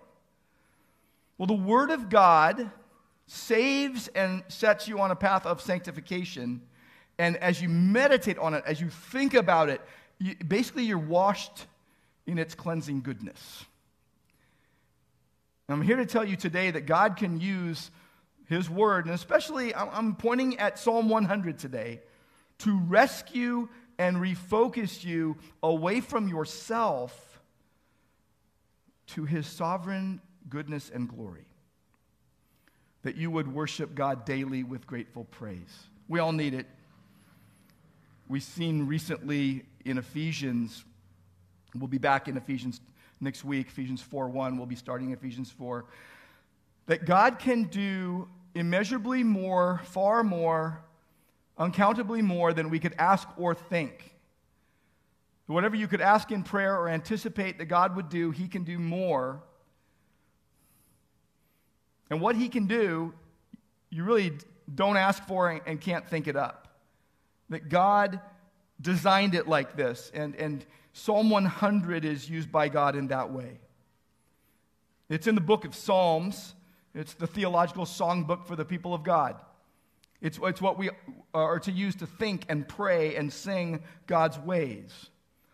Well, 1.37 1.47
the 1.47 1.53
Word 1.53 1.89
of 1.89 2.09
God 2.09 2.71
saves 3.25 4.07
and 4.09 4.43
sets 4.47 4.87
you 4.87 4.99
on 4.99 5.11
a 5.11 5.15
path 5.15 5.45
of 5.45 5.59
sanctification. 5.59 6.61
And 7.19 7.37
as 7.37 7.61
you 7.61 7.69
meditate 7.69 8.37
on 8.37 8.53
it, 8.53 8.63
as 8.65 8.79
you 8.79 8.89
think 8.89 9.33
about 9.33 9.69
it, 9.69 9.81
you, 10.19 10.35
basically 10.35 10.83
you're 10.83 10.97
washed 10.97 11.65
in 12.25 12.37
its 12.37 12.53
cleansing 12.55 13.01
goodness. 13.01 13.65
And 15.67 15.75
I'm 15.75 15.81
here 15.81 15.97
to 15.97 16.05
tell 16.05 16.23
you 16.23 16.35
today 16.35 16.71
that 16.71 16.85
God 16.85 17.17
can 17.17 17.39
use 17.39 17.91
his 18.47 18.69
word, 18.69 19.05
and 19.05 19.13
especially 19.13 19.75
I'm 19.75 20.15
pointing 20.15 20.57
at 20.59 20.79
Psalm 20.79 21.09
100 21.09 21.59
today, 21.59 22.01
to 22.59 22.79
rescue 22.79 23.67
and 23.99 24.17
refocus 24.17 25.03
you 25.03 25.37
away 25.61 25.99
from 26.01 26.27
yourself 26.27 27.41
to 29.07 29.25
his 29.25 29.47
sovereign 29.47 30.21
goodness 30.49 30.89
and 30.93 31.09
glory. 31.09 31.45
That 33.03 33.15
you 33.15 33.31
would 33.31 33.53
worship 33.53 33.95
God 33.95 34.25
daily 34.25 34.63
with 34.63 34.87
grateful 34.87 35.25
praise. 35.25 35.87
We 36.07 36.19
all 36.19 36.31
need 36.31 36.53
it. 36.53 36.67
We've 38.29 38.43
seen 38.43 38.87
recently 38.87 39.63
in 39.85 39.97
Ephesians, 39.97 40.83
we'll 41.73 41.87
be 41.87 41.97
back 41.97 42.27
in 42.27 42.35
Ephesians 42.35 42.81
next 43.21 43.45
week, 43.45 43.67
Ephesians 43.67 44.01
4 44.01 44.27
1, 44.27 44.57
we'll 44.57 44.65
be 44.65 44.75
starting 44.75 45.11
Ephesians 45.11 45.49
4, 45.49 45.85
that 46.87 47.05
God 47.05 47.39
can 47.39 47.63
do 47.63 48.27
immeasurably 48.53 49.23
more, 49.23 49.79
far 49.85 50.25
more, 50.25 50.81
uncountably 51.57 52.21
more 52.21 52.51
than 52.51 52.69
we 52.69 52.79
could 52.79 52.95
ask 52.97 53.29
or 53.37 53.55
think. 53.55 54.13
Whatever 55.45 55.77
you 55.77 55.87
could 55.87 56.01
ask 56.01 56.29
in 56.29 56.43
prayer 56.43 56.75
or 56.75 56.89
anticipate 56.89 57.57
that 57.59 57.65
God 57.65 57.95
would 57.95 58.09
do, 58.09 58.31
He 58.31 58.49
can 58.49 58.65
do 58.65 58.77
more. 58.77 59.41
And 62.09 62.19
what 62.19 62.35
He 62.35 62.49
can 62.49 62.67
do, 62.67 63.13
you 63.89 64.03
really 64.03 64.33
don't 64.75 64.97
ask 64.97 65.23
for 65.23 65.49
and 65.65 65.79
can't 65.79 66.05
think 66.05 66.27
it 66.27 66.35
up. 66.35 66.66
That 67.49 67.69
God 67.69 68.19
designed 68.81 69.35
it 69.35 69.47
like 69.47 69.75
this, 69.75 70.11
and, 70.13 70.35
and 70.35 70.65
Psalm 70.93 71.29
100 71.29 72.05
is 72.05 72.29
used 72.29 72.51
by 72.51 72.69
God 72.69 72.95
in 72.95 73.07
that 73.07 73.31
way. 73.31 73.59
It's 75.09 75.27
in 75.27 75.35
the 75.35 75.41
book 75.41 75.63
of 75.63 75.73
Psalms. 75.73 76.55
It's 76.93 77.13
the 77.13 77.27
theological 77.27 77.85
songbook 77.85 78.45
for 78.45 78.55
the 78.55 78.65
people 78.65 78.93
of 78.93 79.03
God. 79.03 79.39
It's, 80.21 80.39
it's 80.41 80.61
what 80.61 80.77
we 80.77 80.89
are 81.33 81.59
to 81.59 81.71
use 81.71 81.95
to 81.97 82.07
think 82.07 82.45
and 82.49 82.67
pray 82.67 83.15
and 83.15 83.31
sing 83.31 83.83
God's 84.07 84.39
ways. 84.39 85.09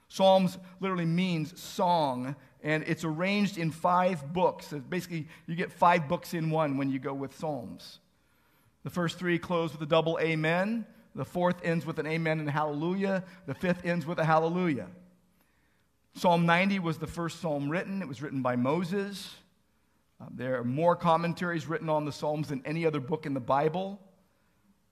Psalms 0.08 0.58
literally 0.80 1.06
means 1.06 1.60
song, 1.60 2.36
and 2.62 2.84
it's 2.88 3.04
arranged 3.04 3.58
in 3.58 3.72
five 3.72 4.32
books. 4.32 4.68
Basically, 4.90 5.28
you 5.48 5.56
get 5.56 5.72
five 5.72 6.08
books 6.08 6.34
in 6.34 6.50
one 6.50 6.78
when 6.78 6.90
you 6.90 7.00
go 7.00 7.14
with 7.14 7.38
Psalms. 7.38 8.00
The 8.84 8.90
first 8.90 9.20
three 9.20 9.40
close 9.40 9.72
with 9.72 9.82
a 9.82 9.86
double 9.86 10.20
amen. 10.22 10.86
The 11.16 11.26
fourth 11.26 11.64
ends 11.64 11.86
with 11.86 12.00
an 12.00 12.08
amen 12.08 12.40
and 12.40 12.50
hallelujah. 12.50 13.24
The 13.46 13.54
fifth 13.54 13.86
ends 13.86 14.06
with 14.06 14.20
a 14.20 14.26
hallelujah. 14.26 14.88
Psalm 16.16 16.46
90 16.46 16.80
was 16.80 16.98
the 16.98 17.08
first 17.08 17.40
psalm 17.40 17.70
written. 17.70 18.02
It 18.02 18.08
was 18.08 18.22
written 18.22 18.42
by 18.42 18.56
Moses. 18.56 19.36
Uh, 20.22 20.26
there 20.32 20.60
are 20.60 20.64
more 20.64 20.96
commentaries 20.96 21.68
written 21.68 21.90
on 21.90 22.06
the 22.06 22.12
Psalms 22.12 22.50
than 22.50 22.62
any 22.66 22.86
other 22.86 23.00
book 23.00 23.26
in 23.26 23.34
the 23.34 23.40
Bible. 23.40 24.00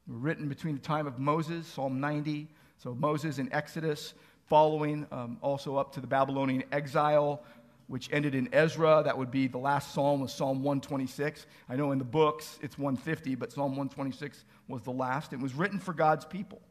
Written 0.07 0.49
between 0.49 0.75
the 0.75 0.81
time 0.81 1.07
of 1.07 1.19
Moses, 1.19 1.67
Psalm 1.67 1.99
90. 1.99 2.47
So 2.77 2.95
Moses 2.95 3.37
in 3.37 3.51
Exodus, 3.53 4.13
following 4.47 5.05
um, 5.11 5.37
also 5.41 5.77
up 5.77 5.93
to 5.93 6.01
the 6.01 6.07
Babylonian 6.07 6.63
exile, 6.71 7.43
which 7.91 8.07
ended 8.13 8.33
in 8.33 8.47
Ezra. 8.53 9.01
That 9.03 9.17
would 9.17 9.31
be 9.31 9.47
the 9.47 9.57
last 9.57 9.93
psalm 9.93 10.21
was 10.21 10.31
Psalm 10.31 10.63
126. 10.63 11.45
I 11.67 11.75
know 11.75 11.91
in 11.91 11.97
the 11.97 12.05
books 12.05 12.57
it's 12.61 12.77
150, 12.77 13.35
but 13.35 13.51
Psalm 13.51 13.71
126 13.71 14.45
was 14.69 14.81
the 14.83 14.91
last. 14.91 15.33
It 15.33 15.41
was 15.41 15.53
written 15.53 15.77
for 15.77 15.93
God's 15.93 16.23
people. 16.23 16.61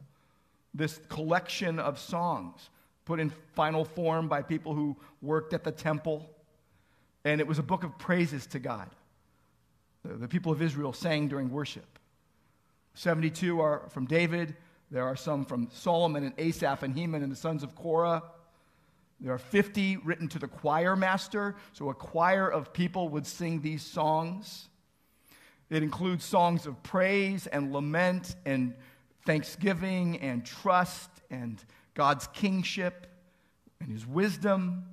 This 0.72 0.98
collection 1.10 1.78
of 1.78 1.98
songs 1.98 2.70
put 3.04 3.20
in 3.20 3.30
final 3.52 3.84
form 3.84 4.28
by 4.28 4.40
people 4.40 4.74
who 4.74 4.96
worked 5.20 5.52
at 5.52 5.62
the 5.62 5.70
temple. 5.70 6.26
And 7.26 7.38
it 7.38 7.46
was 7.46 7.58
a 7.58 7.62
book 7.62 7.84
of 7.84 7.98
praises 7.98 8.46
to 8.46 8.58
God. 8.58 8.88
The, 10.06 10.14
the 10.14 10.28
people 10.28 10.52
of 10.52 10.62
Israel 10.62 10.94
sang 10.94 11.28
during 11.28 11.50
worship. 11.50 11.98
72 12.94 13.60
are 13.60 13.82
from 13.90 14.06
David. 14.06 14.56
There 14.90 15.04
are 15.04 15.16
some 15.16 15.44
from 15.44 15.68
Solomon 15.70 16.24
and 16.24 16.32
Asaph 16.38 16.82
and 16.82 16.94
Heman 16.96 17.22
and 17.22 17.30
the 17.30 17.36
sons 17.36 17.62
of 17.62 17.74
Korah. 17.74 18.22
There 19.20 19.34
are 19.34 19.38
50 19.38 19.98
written 19.98 20.28
to 20.28 20.38
the 20.38 20.48
choir 20.48 20.96
master, 20.96 21.56
so 21.72 21.90
a 21.90 21.94
choir 21.94 22.48
of 22.48 22.72
people 22.72 23.10
would 23.10 23.26
sing 23.26 23.60
these 23.60 23.82
songs. 23.82 24.68
It 25.68 25.82
includes 25.82 26.24
songs 26.24 26.66
of 26.66 26.82
praise 26.82 27.46
and 27.46 27.72
lament 27.72 28.34
and 28.46 28.74
thanksgiving 29.26 30.18
and 30.20 30.44
trust 30.44 31.10
and 31.30 31.62
God's 31.94 32.26
kingship 32.28 33.06
and 33.80 33.92
his 33.92 34.06
wisdom. 34.06 34.84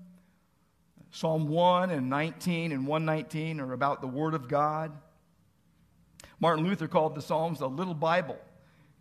Psalm 1.12 1.48
1 1.48 1.90
and 1.90 2.10
19 2.10 2.74
and 2.74 2.86
119 2.86 3.60
are 3.62 3.74
about 3.74 4.02
the 4.02 4.08
Word 4.08 4.34
of 4.34 4.50
God. 4.50 4.92
Martin 6.40 6.66
Luther 6.66 6.88
called 6.88 7.16
the 7.16 7.22
Psalms 7.22 7.62
a 7.62 7.68
little 7.68 7.94
Bible 7.94 8.38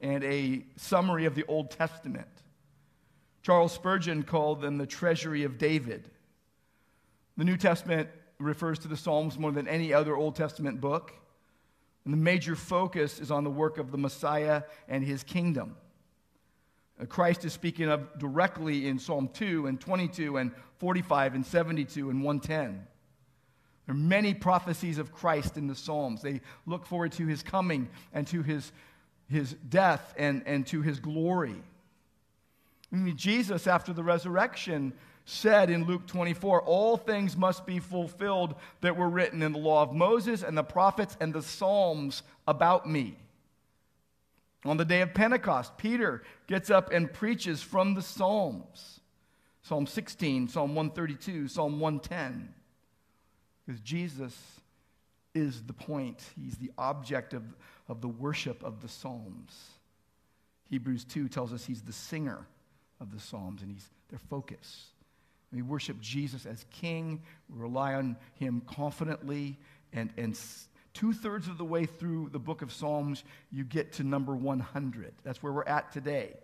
and 0.01 0.23
a 0.25 0.65
summary 0.77 1.25
of 1.27 1.35
the 1.35 1.45
Old 1.47 1.71
Testament. 1.71 2.29
Charles 3.47 3.71
Spurgeon 3.73 4.25
called 4.25 4.61
them 4.61 4.77
the 4.77 4.89
treasury 4.89 5.45
of 5.45 5.57
David. 5.57 6.11
The 7.37 7.45
New 7.45 7.57
Testament 7.57 8.09
refers 8.41 8.81
to 8.81 8.89
the 8.89 8.97
Psalms 8.97 9.39
more 9.39 9.53
than 9.53 9.69
any 9.69 9.93
other 9.93 10.17
Old 10.17 10.35
Testament 10.35 10.81
book, 10.81 11.13
and 12.05 12.13
the 12.13 12.19
major 12.19 12.57
focus 12.57 13.21
is 13.21 13.31
on 13.31 13.45
the 13.45 13.51
work 13.51 13.79
of 13.79 13.93
the 13.93 13.99
Messiah 13.99 14.65
and 14.89 15.05
his 15.05 15.23
kingdom. 15.23 15.77
Uh, 17.01 17.05
Christ 17.05 17.45
is 17.45 17.53
speaking 17.53 17.89
of 17.89 18.19
directly 18.19 18.89
in 18.89 18.99
Psalm 18.99 19.31
2 19.33 19.69
and 19.69 19.81
22 19.81 20.39
and 20.39 20.51
45 20.79 21.37
and 21.37 21.47
72 21.47 22.11
and 22.11 22.25
110. 22.25 22.85
There 23.87 23.95
are 23.95 23.97
many 23.97 24.35
prophecies 24.35 24.99
of 24.99 25.13
Christ 25.13 25.57
in 25.57 25.69
the 25.69 25.77
Psalms. 25.77 26.21
They 26.21 26.41
look 26.67 26.85
forward 26.85 27.13
to 27.13 27.29
his 27.29 27.45
coming 27.45 27.91
and 28.13 28.27
to 28.27 28.43
his, 28.43 28.73
his 29.29 29.55
death 29.69 30.15
and, 30.19 30.43
and 30.47 30.67
to 30.67 30.83
his 30.83 30.99
glory. 30.99 31.63
Mean, 32.91 33.17
Jesus, 33.17 33.67
after 33.67 33.93
the 33.93 34.03
resurrection, 34.03 34.93
said 35.25 35.71
in 35.71 35.85
Luke 35.85 36.07
24, 36.07 36.63
All 36.63 36.97
things 36.97 37.37
must 37.37 37.67
be 37.67 37.81
fulfilled 37.81 38.55
that 38.81 38.97
were 38.97 39.09
written 39.09 39.43
in 39.43 39.53
the 39.53 39.59
law 39.59 39.83
of 39.83 39.93
Moses 39.93 40.43
and 40.43 40.57
the 40.57 40.63
prophets 40.63 41.17
and 41.21 41.35
the 41.35 41.43
Psalms 41.43 42.23
about 42.47 42.89
me. 42.89 43.19
On 44.65 44.77
the 44.77 44.85
day 44.85 45.01
of 45.01 45.15
Pentecost, 45.15 45.77
Peter 45.77 46.23
gets 46.47 46.71
up 46.71 46.93
and 46.93 47.13
preaches 47.13 47.63
from 47.63 47.95
the 47.95 48.03
Psalms 48.03 49.01
Psalm 49.67 49.85
16, 49.85 50.47
Psalm 50.47 50.77
132, 50.77 51.49
Psalm 51.49 51.81
110. 51.81 52.55
Because 53.67 53.81
Jesus 53.81 54.33
is 55.35 55.65
the 55.65 55.73
point, 55.73 56.23
He's 56.41 56.57
the 56.57 56.71
object 56.79 57.35
of, 57.35 57.43
of 57.89 58.01
the 58.01 58.07
worship 58.07 58.63
of 58.63 58.81
the 58.81 58.87
Psalms. 58.87 59.73
Hebrews 60.71 61.05
2 61.05 61.29
tells 61.29 61.53
us 61.53 61.65
He's 61.65 61.83
the 61.83 61.93
singer 61.93 62.47
of 63.01 63.13
the 63.13 63.21
Psalms 63.21 63.63
and 63.63 63.71
He's 63.71 63.89
their 64.09 64.21
focus. 64.31 64.87
We 65.53 65.63
worship 65.63 66.01
Jesus 66.01 66.45
as 66.47 66.65
King, 66.71 67.23
we 67.49 67.61
rely 67.61 67.95
on 67.95 68.17
Him 68.35 68.63
confidently, 68.67 69.59
and, 69.93 70.11
and 70.17 70.39
two 70.93 71.13
thirds 71.13 71.49
of 71.49 71.59
the 71.59 71.65
way 71.65 71.87
through 71.87 72.31
the 72.33 72.39
book 72.39 72.63
of 72.63 72.73
Psalms, 72.73 73.25
you 73.53 73.65
get 73.65 73.93
to 73.95 74.05
number 74.05 74.35
100. 74.35 75.13
That's 75.23 75.43
where 75.43 75.53
we're 75.53 75.65
at 75.65 75.93
today. 75.93 76.35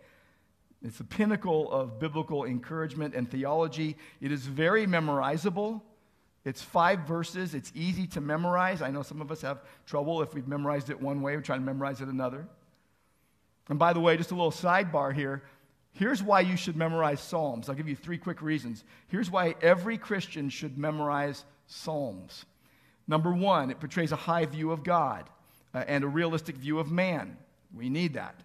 It's 0.84 0.98
the 0.98 1.04
pinnacle 1.04 1.70
of 1.70 2.00
biblical 2.00 2.44
encouragement 2.44 3.14
and 3.14 3.30
theology. 3.30 3.96
It 4.20 4.32
is 4.32 4.46
very 4.46 4.86
memorizable. 4.86 5.80
It's 6.44 6.60
five 6.60 7.00
verses. 7.00 7.54
It's 7.54 7.70
easy 7.74 8.06
to 8.08 8.20
memorize. 8.20 8.82
I 8.82 8.90
know 8.90 9.02
some 9.02 9.20
of 9.20 9.30
us 9.30 9.42
have 9.42 9.62
trouble 9.86 10.22
if 10.22 10.34
we've 10.34 10.48
memorized 10.48 10.90
it 10.90 11.00
one 11.00 11.22
way, 11.22 11.36
we're 11.36 11.42
trying 11.42 11.60
to 11.60 11.66
memorize 11.66 12.00
it 12.00 12.08
another. 12.08 12.46
And 13.68 13.78
by 13.78 13.92
the 13.92 14.00
way, 14.00 14.16
just 14.16 14.32
a 14.32 14.34
little 14.34 14.50
sidebar 14.50 15.14
here. 15.14 15.44
Here's 15.92 16.22
why 16.22 16.40
you 16.40 16.56
should 16.56 16.76
memorize 16.76 17.20
Psalms. 17.20 17.68
I'll 17.68 17.74
give 17.74 17.88
you 17.88 17.96
three 17.96 18.18
quick 18.18 18.40
reasons. 18.40 18.84
Here's 19.08 19.30
why 19.30 19.54
every 19.60 19.98
Christian 19.98 20.48
should 20.48 20.78
memorize 20.78 21.44
Psalms. 21.66 22.46
Number 23.06 23.32
one, 23.32 23.70
it 23.70 23.80
portrays 23.80 24.12
a 24.12 24.16
high 24.16 24.46
view 24.46 24.72
of 24.72 24.84
God 24.84 25.28
uh, 25.74 25.84
and 25.86 26.04
a 26.04 26.08
realistic 26.08 26.56
view 26.56 26.78
of 26.78 26.90
man. 26.90 27.36
We 27.74 27.90
need 27.90 28.14
that. 28.14 28.40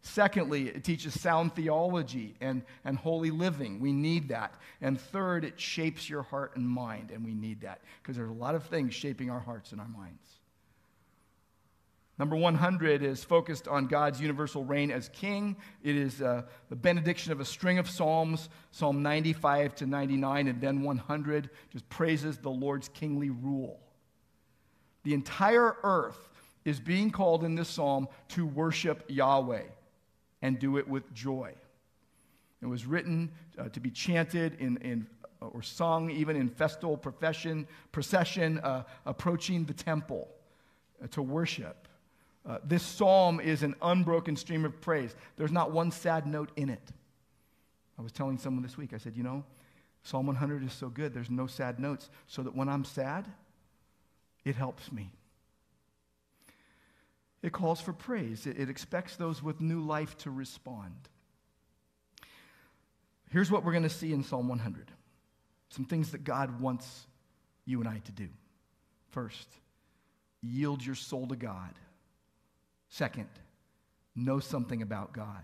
Secondly, 0.00 0.68
it 0.68 0.84
teaches 0.84 1.20
sound 1.20 1.54
theology 1.54 2.34
and, 2.40 2.62
and 2.84 2.96
holy 2.96 3.30
living. 3.30 3.80
We 3.80 3.92
need 3.92 4.28
that. 4.28 4.54
And 4.80 4.98
third, 4.98 5.44
it 5.44 5.60
shapes 5.60 6.08
your 6.08 6.22
heart 6.22 6.56
and 6.56 6.66
mind, 6.66 7.10
and 7.10 7.24
we 7.24 7.34
need 7.34 7.60
that 7.62 7.80
because 8.02 8.16
there's 8.16 8.30
a 8.30 8.32
lot 8.32 8.54
of 8.54 8.64
things 8.64 8.94
shaping 8.94 9.28
our 9.28 9.40
hearts 9.40 9.72
and 9.72 9.80
our 9.80 9.88
minds. 9.88 10.37
Number 12.18 12.34
100 12.34 13.02
is 13.04 13.22
focused 13.22 13.68
on 13.68 13.86
God's 13.86 14.20
universal 14.20 14.64
reign 14.64 14.90
as 14.90 15.08
king. 15.10 15.56
It 15.84 15.94
is 15.94 16.20
uh, 16.20 16.42
the 16.68 16.74
benediction 16.74 17.30
of 17.30 17.38
a 17.38 17.44
string 17.44 17.78
of 17.78 17.88
psalms, 17.88 18.48
Psalm 18.72 19.02
95 19.02 19.76
to 19.76 19.86
99, 19.86 20.48
and 20.48 20.60
then 20.60 20.82
100 20.82 21.50
just 21.70 21.88
praises 21.88 22.38
the 22.38 22.50
Lord's 22.50 22.88
kingly 22.88 23.30
rule. 23.30 23.78
The 25.04 25.14
entire 25.14 25.76
earth 25.84 26.28
is 26.64 26.80
being 26.80 27.10
called 27.10 27.44
in 27.44 27.54
this 27.54 27.68
psalm 27.68 28.08
to 28.30 28.44
worship 28.44 29.04
Yahweh 29.08 29.62
and 30.42 30.58
do 30.58 30.76
it 30.76 30.88
with 30.88 31.12
joy. 31.14 31.54
It 32.60 32.66
was 32.66 32.84
written 32.84 33.30
uh, 33.56 33.68
to 33.68 33.80
be 33.80 33.90
chanted 33.90 34.56
in, 34.60 34.76
in, 34.78 35.06
uh, 35.40 35.46
or 35.46 35.62
sung 35.62 36.10
even 36.10 36.34
in 36.34 36.48
festal 36.48 36.96
procession 36.96 38.58
uh, 38.58 38.82
approaching 39.06 39.64
the 39.64 39.72
temple 39.72 40.28
uh, 41.02 41.06
to 41.12 41.22
worship. 41.22 41.87
Uh, 42.48 42.58
this 42.64 42.82
psalm 42.82 43.40
is 43.40 43.62
an 43.62 43.74
unbroken 43.82 44.34
stream 44.34 44.64
of 44.64 44.80
praise. 44.80 45.14
There's 45.36 45.52
not 45.52 45.70
one 45.70 45.90
sad 45.90 46.26
note 46.26 46.50
in 46.56 46.70
it. 46.70 46.92
I 47.98 48.02
was 48.02 48.10
telling 48.10 48.38
someone 48.38 48.62
this 48.62 48.78
week, 48.78 48.94
I 48.94 48.98
said, 48.98 49.16
you 49.16 49.22
know, 49.22 49.44
Psalm 50.02 50.26
100 50.26 50.64
is 50.64 50.72
so 50.72 50.88
good, 50.88 51.12
there's 51.12 51.28
no 51.28 51.46
sad 51.46 51.78
notes, 51.78 52.08
so 52.26 52.42
that 52.42 52.56
when 52.56 52.68
I'm 52.68 52.84
sad, 52.84 53.26
it 54.44 54.54
helps 54.54 54.90
me. 54.90 55.10
It 57.42 57.52
calls 57.52 57.80
for 57.80 57.92
praise, 57.92 58.46
it, 58.46 58.58
it 58.58 58.70
expects 58.70 59.16
those 59.16 59.42
with 59.42 59.60
new 59.60 59.80
life 59.80 60.16
to 60.18 60.30
respond. 60.30 60.94
Here's 63.30 63.50
what 63.50 63.64
we're 63.64 63.72
going 63.72 63.82
to 63.82 63.90
see 63.90 64.12
in 64.12 64.24
Psalm 64.24 64.48
100 64.48 64.90
some 65.70 65.84
things 65.84 66.12
that 66.12 66.24
God 66.24 66.62
wants 66.62 67.06
you 67.66 67.78
and 67.80 67.88
I 67.88 67.98
to 67.98 68.12
do. 68.12 68.28
First, 69.10 69.46
yield 70.40 70.82
your 70.84 70.94
soul 70.94 71.26
to 71.26 71.36
God. 71.36 71.74
Second, 72.88 73.28
know 74.16 74.40
something 74.40 74.82
about 74.82 75.12
God. 75.12 75.42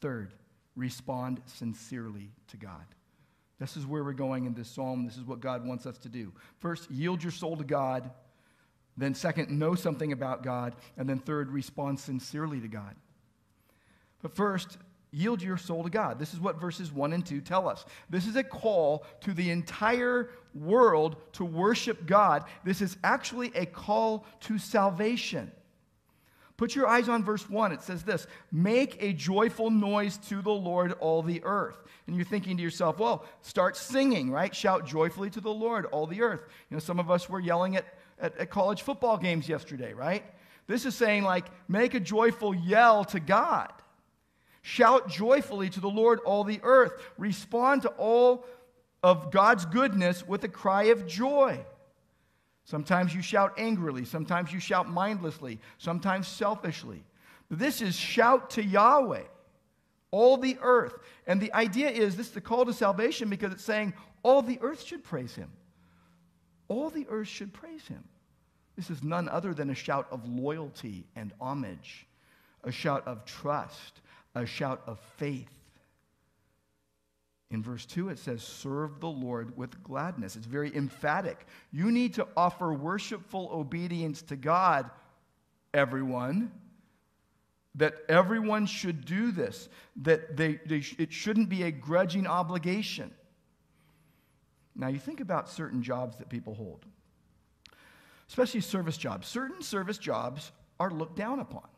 Third, 0.00 0.32
respond 0.76 1.40
sincerely 1.46 2.30
to 2.48 2.56
God. 2.56 2.84
This 3.58 3.76
is 3.76 3.86
where 3.86 4.04
we're 4.04 4.12
going 4.12 4.46
in 4.46 4.54
this 4.54 4.68
psalm. 4.68 5.04
This 5.04 5.16
is 5.16 5.24
what 5.24 5.40
God 5.40 5.66
wants 5.66 5.86
us 5.86 5.98
to 5.98 6.08
do. 6.08 6.32
First, 6.58 6.90
yield 6.90 7.22
your 7.22 7.32
soul 7.32 7.56
to 7.56 7.64
God. 7.64 8.10
Then, 8.96 9.14
second, 9.14 9.50
know 9.50 9.74
something 9.74 10.12
about 10.12 10.42
God. 10.42 10.76
And 10.96 11.08
then, 11.08 11.18
third, 11.18 11.50
respond 11.50 11.98
sincerely 11.98 12.60
to 12.60 12.68
God. 12.68 12.94
But 14.22 14.34
first, 14.36 14.78
yield 15.10 15.42
your 15.42 15.56
soul 15.56 15.82
to 15.82 15.90
God. 15.90 16.18
This 16.18 16.34
is 16.34 16.40
what 16.40 16.60
verses 16.60 16.92
1 16.92 17.12
and 17.12 17.26
2 17.26 17.40
tell 17.40 17.68
us. 17.68 17.84
This 18.10 18.26
is 18.26 18.36
a 18.36 18.44
call 18.44 19.04
to 19.22 19.32
the 19.32 19.50
entire 19.50 20.30
world 20.54 21.16
to 21.32 21.44
worship 21.44 22.06
God. 22.06 22.44
This 22.64 22.80
is 22.80 22.96
actually 23.02 23.50
a 23.54 23.66
call 23.66 24.26
to 24.40 24.58
salvation. 24.58 25.50
Put 26.58 26.74
your 26.74 26.88
eyes 26.88 27.08
on 27.08 27.22
verse 27.22 27.48
1. 27.48 27.72
It 27.72 27.82
says 27.82 28.02
this 28.02 28.26
Make 28.52 29.00
a 29.00 29.14
joyful 29.14 29.70
noise 29.70 30.18
to 30.28 30.42
the 30.42 30.50
Lord, 30.50 30.92
all 31.00 31.22
the 31.22 31.40
earth. 31.44 31.78
And 32.06 32.16
you're 32.16 32.24
thinking 32.24 32.56
to 32.56 32.62
yourself, 32.62 32.98
well, 32.98 33.24
start 33.42 33.76
singing, 33.76 34.30
right? 34.30 34.54
Shout 34.54 34.86
joyfully 34.86 35.30
to 35.30 35.40
the 35.40 35.52
Lord, 35.52 35.86
all 35.86 36.06
the 36.06 36.20
earth. 36.20 36.42
You 36.68 36.74
know, 36.74 36.80
some 36.80 36.98
of 36.98 37.10
us 37.10 37.28
were 37.28 37.38
yelling 37.38 37.76
at, 37.76 37.84
at, 38.20 38.36
at 38.38 38.50
college 38.50 38.82
football 38.82 39.18
games 39.18 39.48
yesterday, 39.48 39.92
right? 39.92 40.24
This 40.66 40.84
is 40.84 40.94
saying, 40.94 41.22
like, 41.22 41.46
make 41.68 41.94
a 41.94 42.00
joyful 42.00 42.54
yell 42.54 43.04
to 43.06 43.20
God. 43.20 43.72
Shout 44.62 45.08
joyfully 45.08 45.70
to 45.70 45.80
the 45.80 45.88
Lord, 45.88 46.18
all 46.20 46.44
the 46.44 46.60
earth. 46.62 46.92
Respond 47.18 47.82
to 47.82 47.88
all 47.90 48.44
of 49.02 49.30
God's 49.30 49.64
goodness 49.64 50.26
with 50.26 50.42
a 50.42 50.48
cry 50.48 50.84
of 50.84 51.06
joy. 51.06 51.64
Sometimes 52.68 53.14
you 53.14 53.22
shout 53.22 53.54
angrily, 53.56 54.04
sometimes 54.04 54.52
you 54.52 54.60
shout 54.60 54.90
mindlessly, 54.90 55.58
sometimes 55.78 56.28
selfishly. 56.28 57.02
This 57.50 57.80
is 57.80 57.96
shout 57.96 58.50
to 58.50 58.62
Yahweh, 58.62 59.22
all 60.10 60.36
the 60.36 60.58
earth. 60.60 60.92
And 61.26 61.40
the 61.40 61.50
idea 61.54 61.88
is 61.88 62.14
this 62.14 62.26
is 62.26 62.32
the 62.32 62.42
call 62.42 62.66
to 62.66 62.74
salvation 62.74 63.30
because 63.30 63.54
it's 63.54 63.64
saying 63.64 63.94
all 64.22 64.42
the 64.42 64.58
earth 64.60 64.82
should 64.82 65.02
praise 65.02 65.34
him. 65.34 65.50
All 66.68 66.90
the 66.90 67.06
earth 67.08 67.28
should 67.28 67.54
praise 67.54 67.88
him. 67.88 68.04
This 68.76 68.90
is 68.90 69.02
none 69.02 69.30
other 69.30 69.54
than 69.54 69.70
a 69.70 69.74
shout 69.74 70.06
of 70.10 70.28
loyalty 70.28 71.06
and 71.16 71.32
homage, 71.40 72.06
a 72.64 72.70
shout 72.70 73.02
of 73.06 73.24
trust, 73.24 74.02
a 74.34 74.44
shout 74.44 74.82
of 74.86 75.00
faith. 75.16 75.57
In 77.50 77.62
verse 77.62 77.86
2, 77.86 78.10
it 78.10 78.18
says, 78.18 78.42
Serve 78.42 79.00
the 79.00 79.08
Lord 79.08 79.56
with 79.56 79.82
gladness. 79.82 80.36
It's 80.36 80.46
very 80.46 80.74
emphatic. 80.76 81.46
You 81.72 81.90
need 81.90 82.14
to 82.14 82.28
offer 82.36 82.72
worshipful 82.72 83.48
obedience 83.52 84.20
to 84.22 84.36
God, 84.36 84.90
everyone. 85.72 86.52
That 87.74 87.94
everyone 88.08 88.66
should 88.66 89.04
do 89.04 89.30
this, 89.30 89.68
that 90.02 90.36
they, 90.36 90.58
they, 90.66 90.82
it 90.98 91.12
shouldn't 91.12 91.48
be 91.48 91.62
a 91.62 91.70
grudging 91.70 92.26
obligation. 92.26 93.12
Now, 94.74 94.88
you 94.88 94.98
think 94.98 95.20
about 95.20 95.48
certain 95.48 95.82
jobs 95.82 96.16
that 96.18 96.28
people 96.28 96.54
hold, 96.54 96.84
especially 98.28 98.62
service 98.62 98.96
jobs. 98.96 99.28
Certain 99.28 99.62
service 99.62 99.98
jobs 99.98 100.50
are 100.80 100.90
looked 100.90 101.16
down 101.16 101.40
upon. 101.40 101.68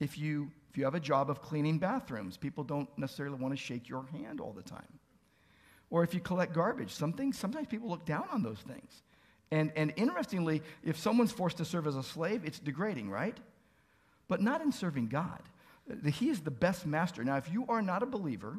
If 0.00 0.18
you 0.18 0.50
if 0.72 0.78
you 0.78 0.84
have 0.84 0.94
a 0.94 1.00
job 1.00 1.28
of 1.28 1.42
cleaning 1.42 1.78
bathrooms, 1.78 2.38
people 2.38 2.64
don't 2.64 2.88
necessarily 2.96 3.36
want 3.36 3.52
to 3.52 3.62
shake 3.62 3.90
your 3.90 4.06
hand 4.06 4.40
all 4.40 4.52
the 4.52 4.62
time. 4.62 4.98
Or 5.90 6.02
if 6.02 6.14
you 6.14 6.20
collect 6.20 6.54
garbage, 6.54 6.92
sometimes 6.94 7.36
people 7.68 7.90
look 7.90 8.06
down 8.06 8.24
on 8.32 8.42
those 8.42 8.60
things. 8.60 9.02
And, 9.50 9.70
and 9.76 9.92
interestingly, 9.96 10.62
if 10.82 10.98
someone's 10.98 11.30
forced 11.30 11.58
to 11.58 11.66
serve 11.66 11.86
as 11.86 11.94
a 11.94 12.02
slave, 12.02 12.42
it's 12.46 12.58
degrading, 12.58 13.10
right? 13.10 13.36
But 14.28 14.40
not 14.40 14.62
in 14.62 14.72
serving 14.72 15.08
God. 15.08 15.42
He 16.06 16.30
is 16.30 16.40
the 16.40 16.50
best 16.50 16.86
master. 16.86 17.22
Now, 17.22 17.36
if 17.36 17.52
you 17.52 17.66
are 17.68 17.82
not 17.82 18.02
a 18.02 18.06
believer, 18.06 18.56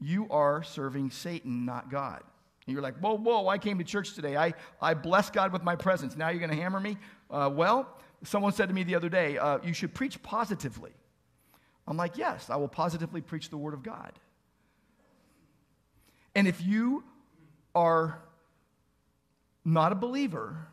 you 0.00 0.26
are 0.30 0.62
serving 0.62 1.10
Satan, 1.10 1.66
not 1.66 1.90
God. 1.90 2.22
And 2.66 2.72
you're 2.72 2.82
like, 2.82 2.96
whoa, 3.00 3.18
whoa, 3.18 3.48
I 3.48 3.58
came 3.58 3.76
to 3.76 3.84
church 3.84 4.14
today. 4.14 4.34
I, 4.34 4.54
I 4.80 4.94
bless 4.94 5.28
God 5.28 5.52
with 5.52 5.62
my 5.62 5.76
presence. 5.76 6.16
Now 6.16 6.30
you're 6.30 6.38
going 6.38 6.56
to 6.56 6.56
hammer 6.56 6.80
me? 6.80 6.96
Uh, 7.30 7.50
well, 7.52 7.98
someone 8.24 8.52
said 8.52 8.68
to 8.68 8.74
me 8.74 8.82
the 8.82 8.94
other 8.94 9.10
day, 9.10 9.36
uh, 9.36 9.58
you 9.62 9.74
should 9.74 9.92
preach 9.92 10.22
positively. 10.22 10.92
I'm 11.88 11.96
like, 11.96 12.18
yes, 12.18 12.50
I 12.50 12.56
will 12.56 12.68
positively 12.68 13.22
preach 13.22 13.48
the 13.48 13.56
word 13.56 13.72
of 13.72 13.82
God. 13.82 14.12
And 16.34 16.46
if 16.46 16.60
you 16.60 17.02
are 17.74 18.20
not 19.64 19.92
a 19.92 19.94
believer, 19.94 20.68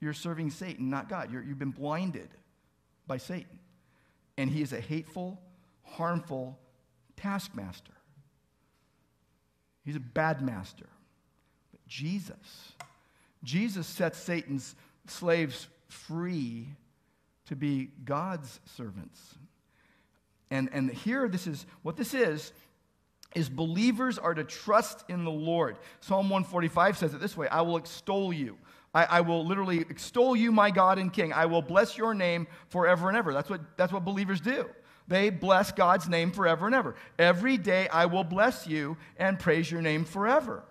you're 0.00 0.14
serving 0.14 0.50
Satan, 0.50 0.88
not 0.88 1.10
God. 1.10 1.30
you 1.30 1.38
have 1.40 1.58
been 1.58 1.70
blinded 1.70 2.28
by 3.06 3.18
Satan. 3.18 3.58
And 4.38 4.50
he 4.50 4.62
is 4.62 4.72
a 4.72 4.80
hateful, 4.80 5.40
harmful 5.82 6.58
taskmaster. 7.16 7.92
He's 9.84 9.96
a 9.96 10.00
bad 10.00 10.40
master. 10.40 10.88
But 11.70 11.86
Jesus, 11.86 12.72
Jesus 13.44 13.86
sets 13.86 14.18
Satan's 14.18 14.74
slaves 15.06 15.68
free 15.88 16.68
to 17.46 17.56
be 17.56 17.90
God's 18.04 18.58
servants. 18.76 19.36
And, 20.50 20.68
and 20.72 20.90
here, 20.90 21.28
this 21.28 21.46
is 21.46 21.66
what 21.82 21.96
this 21.96 22.14
is 22.14 22.52
is 23.34 23.48
believers 23.50 24.18
are 24.18 24.32
to 24.32 24.44
trust 24.44 25.04
in 25.08 25.24
the 25.24 25.30
Lord. 25.30 25.76
Psalm 26.00 26.30
145 26.30 26.96
says 26.96 27.12
it 27.12 27.20
this 27.20 27.36
way 27.36 27.48
I 27.48 27.60
will 27.60 27.76
extol 27.76 28.32
you. 28.32 28.56
I, 28.94 29.04
I, 29.04 29.20
will 29.20 29.44
literally 29.44 29.80
extol 29.80 30.34
you, 30.34 30.50
my 30.50 30.70
God 30.70 30.98
and 30.98 31.12
King. 31.12 31.34
I 31.34 31.44
will 31.44 31.60
bless 31.60 31.98
your 31.98 32.14
name 32.14 32.46
forever 32.68 33.08
and 33.08 33.16
ever. 33.16 33.34
That's 33.34 33.50
what, 33.50 33.60
that's 33.76 33.92
what 33.92 34.06
believers 34.06 34.40
do. 34.40 34.66
They 35.06 35.28
bless 35.28 35.70
God's 35.70 36.08
name 36.08 36.32
forever 36.32 36.66
and 36.66 36.74
ever. 36.74 36.94
Every 37.18 37.58
day 37.58 37.88
I 37.88 38.06
will 38.06 38.24
bless 38.24 38.66
you 38.66 38.96
and 39.18 39.38
praise 39.38 39.70
your 39.70 39.82
name 39.82 40.06
forever. 40.06 40.64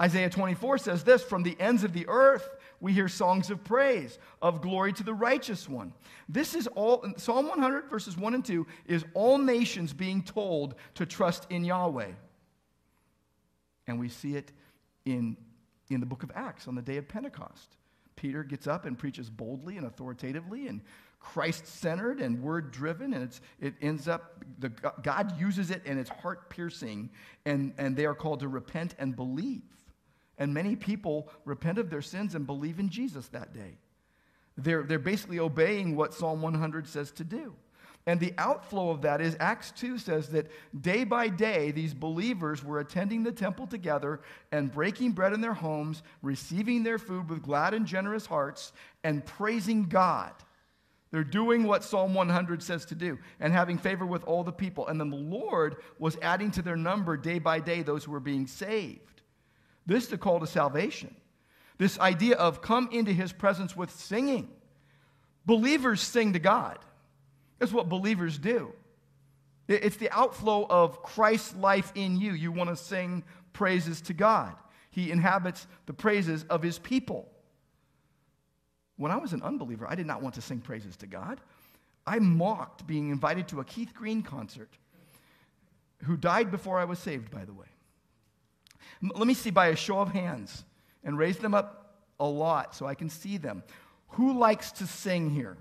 Isaiah 0.00 0.30
24 0.30 0.78
says 0.78 1.02
this 1.02 1.22
From 1.22 1.42
the 1.42 1.56
ends 1.58 1.82
of 1.82 1.92
the 1.92 2.06
earth, 2.08 2.48
we 2.80 2.92
hear 2.92 3.08
songs 3.08 3.50
of 3.50 3.64
praise, 3.64 4.18
of 4.40 4.60
glory 4.60 4.92
to 4.94 5.02
the 5.02 5.14
righteous 5.14 5.68
one. 5.68 5.92
This 6.28 6.54
is 6.54 6.66
all, 6.68 7.04
Psalm 7.16 7.48
100, 7.48 7.90
verses 7.90 8.16
1 8.16 8.34
and 8.34 8.44
2, 8.44 8.66
is 8.86 9.04
all 9.14 9.38
nations 9.38 9.92
being 9.92 10.22
told 10.22 10.74
to 10.94 11.06
trust 11.06 11.46
in 11.50 11.64
Yahweh. 11.64 12.12
And 13.86 13.98
we 13.98 14.08
see 14.08 14.36
it 14.36 14.52
in, 15.04 15.36
in 15.90 16.00
the 16.00 16.06
book 16.06 16.22
of 16.22 16.30
Acts 16.34 16.68
on 16.68 16.74
the 16.74 16.82
day 16.82 16.98
of 16.98 17.08
Pentecost. 17.08 17.76
Peter 18.16 18.44
gets 18.44 18.66
up 18.66 18.84
and 18.84 18.98
preaches 18.98 19.30
boldly 19.30 19.76
and 19.76 19.86
authoritatively 19.86 20.68
and 20.68 20.80
Christ 21.20 21.66
centered 21.66 22.20
and 22.20 22.40
word 22.40 22.70
driven, 22.70 23.12
and 23.12 23.24
it's, 23.24 23.40
it 23.60 23.74
ends 23.80 24.06
up, 24.06 24.44
the, 24.58 24.68
God 25.02 25.38
uses 25.38 25.70
it 25.70 25.82
and 25.84 25.98
it's 25.98 26.10
heart 26.10 26.48
piercing, 26.48 27.10
and, 27.44 27.74
and 27.76 27.96
they 27.96 28.06
are 28.06 28.14
called 28.14 28.40
to 28.40 28.48
repent 28.48 28.94
and 28.98 29.16
believe. 29.16 29.62
And 30.38 30.54
many 30.54 30.76
people 30.76 31.28
repent 31.44 31.78
of 31.78 31.90
their 31.90 32.02
sins 32.02 32.34
and 32.34 32.46
believe 32.46 32.78
in 32.78 32.88
Jesus 32.88 33.28
that 33.28 33.52
day. 33.52 33.78
They're, 34.56 34.82
they're 34.82 34.98
basically 34.98 35.38
obeying 35.38 35.96
what 35.96 36.14
Psalm 36.14 36.42
100 36.42 36.86
says 36.86 37.10
to 37.12 37.24
do. 37.24 37.54
And 38.06 38.18
the 38.18 38.32
outflow 38.38 38.88
of 38.88 39.02
that 39.02 39.20
is 39.20 39.36
Acts 39.38 39.70
2 39.72 39.98
says 39.98 40.30
that 40.30 40.50
day 40.80 41.04
by 41.04 41.28
day, 41.28 41.72
these 41.72 41.92
believers 41.92 42.64
were 42.64 42.80
attending 42.80 43.22
the 43.22 43.32
temple 43.32 43.66
together 43.66 44.20
and 44.50 44.72
breaking 44.72 45.12
bread 45.12 45.34
in 45.34 45.42
their 45.42 45.52
homes, 45.52 46.02
receiving 46.22 46.82
their 46.82 46.98
food 46.98 47.28
with 47.28 47.42
glad 47.42 47.74
and 47.74 47.86
generous 47.86 48.24
hearts, 48.24 48.72
and 49.04 49.26
praising 49.26 49.84
God. 49.84 50.32
They're 51.10 51.22
doing 51.24 51.64
what 51.64 51.84
Psalm 51.84 52.14
100 52.14 52.62
says 52.62 52.86
to 52.86 52.94
do 52.94 53.18
and 53.40 53.52
having 53.52 53.78
favor 53.78 54.06
with 54.06 54.24
all 54.24 54.42
the 54.42 54.52
people. 54.52 54.86
And 54.86 54.98
then 54.98 55.10
the 55.10 55.16
Lord 55.16 55.76
was 55.98 56.16
adding 56.22 56.50
to 56.52 56.62
their 56.62 56.76
number 56.76 57.16
day 57.16 57.38
by 57.38 57.60
day 57.60 57.82
those 57.82 58.04
who 58.04 58.12
were 58.12 58.20
being 58.20 58.46
saved. 58.46 59.17
This 59.88 60.04
is 60.04 60.10
the 60.10 60.18
call 60.18 60.38
to 60.40 60.46
salvation. 60.46 61.16
This 61.78 61.98
idea 61.98 62.36
of 62.36 62.60
come 62.60 62.90
into 62.92 63.12
his 63.12 63.32
presence 63.32 63.74
with 63.74 63.90
singing. 63.90 64.50
Believers 65.46 66.02
sing 66.02 66.34
to 66.34 66.38
God. 66.38 66.78
That's 67.58 67.72
what 67.72 67.88
believers 67.88 68.36
do. 68.38 68.72
It's 69.66 69.96
the 69.96 70.10
outflow 70.10 70.66
of 70.68 71.02
Christ's 71.02 71.56
life 71.56 71.90
in 71.94 72.20
you. 72.20 72.32
You 72.32 72.52
want 72.52 72.68
to 72.70 72.76
sing 72.76 73.24
praises 73.54 74.02
to 74.02 74.12
God. 74.12 74.54
He 74.90 75.10
inhabits 75.10 75.66
the 75.86 75.94
praises 75.94 76.44
of 76.50 76.62
his 76.62 76.78
people. 76.78 77.26
When 78.96 79.10
I 79.10 79.16
was 79.16 79.32
an 79.32 79.42
unbeliever, 79.42 79.86
I 79.88 79.94
did 79.94 80.06
not 80.06 80.22
want 80.22 80.34
to 80.34 80.42
sing 80.42 80.60
praises 80.60 80.96
to 80.98 81.06
God. 81.06 81.40
I 82.06 82.18
mocked 82.18 82.86
being 82.86 83.10
invited 83.10 83.48
to 83.48 83.60
a 83.60 83.64
Keith 83.64 83.94
Green 83.94 84.22
concert, 84.22 84.70
who 86.04 86.16
died 86.16 86.50
before 86.50 86.78
I 86.78 86.84
was 86.84 86.98
saved, 86.98 87.30
by 87.30 87.44
the 87.44 87.52
way. 87.54 87.66
Let 89.02 89.26
me 89.26 89.34
see 89.34 89.50
by 89.50 89.68
a 89.68 89.76
show 89.76 90.00
of 90.00 90.10
hands 90.10 90.64
and 91.04 91.18
raise 91.18 91.38
them 91.38 91.54
up 91.54 91.96
a 92.20 92.26
lot 92.26 92.74
so 92.74 92.86
I 92.86 92.94
can 92.94 93.08
see 93.08 93.36
them. 93.36 93.62
Who 94.10 94.38
likes 94.38 94.72
to 94.72 94.86
sing 94.86 95.30
here? 95.30 95.56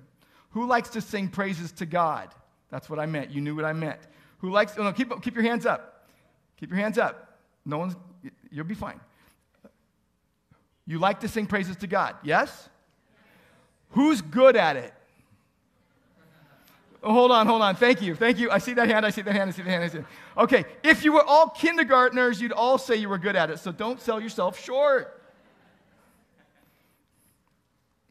Who 0.51 0.65
likes 0.65 0.89
to 0.89 1.01
sing 1.01 1.27
praises 1.27 1.71
to 1.73 1.85
God? 1.85 2.29
That's 2.69 2.89
what 2.89 2.99
I 2.99 3.05
meant. 3.05 3.31
You 3.31 3.41
knew 3.41 3.55
what 3.55 3.65
I 3.65 3.73
meant. 3.73 3.99
Who 4.39 4.49
likes, 4.49 4.73
oh 4.77 4.83
no, 4.83 4.91
keep, 4.91 5.11
keep 5.21 5.35
your 5.35 5.43
hands 5.43 5.65
up. 5.65 6.07
Keep 6.59 6.71
your 6.71 6.79
hands 6.79 6.97
up. 6.97 7.37
No 7.65 7.77
one's, 7.77 7.95
you'll 8.51 8.65
be 8.65 8.75
fine. 8.75 8.99
You 10.85 10.99
like 10.99 11.19
to 11.19 11.27
sing 11.27 11.45
praises 11.45 11.75
to 11.77 11.87
God, 11.87 12.15
yes? 12.23 12.69
Who's 13.89 14.21
good 14.21 14.55
at 14.55 14.77
it? 14.77 14.93
Hold 17.03 17.31
on, 17.31 17.47
hold 17.47 17.61
on. 17.61 17.75
Thank 17.75 18.01
you. 18.01 18.15
Thank 18.15 18.39
you. 18.39 18.49
I 18.49 18.57
see 18.57 18.73
that 18.73 18.89
hand. 18.89 19.05
I 19.05 19.11
see 19.11 19.21
that 19.21 19.33
hand. 19.33 19.49
I 19.49 19.53
see 19.53 19.61
that 19.61 19.69
hand. 19.69 19.83
I 19.83 19.87
see 19.87 19.97
that. 19.99 20.07
Okay, 20.37 20.65
if 20.83 21.03
you 21.03 21.13
were 21.13 21.23
all 21.23 21.49
kindergartners, 21.49 22.41
you'd 22.41 22.51
all 22.51 22.77
say 22.77 22.95
you 22.95 23.07
were 23.09 23.17
good 23.17 23.35
at 23.35 23.49
it. 23.49 23.59
So 23.59 23.71
don't 23.71 24.01
sell 24.01 24.19
yourself 24.19 24.59
short. 24.59 25.21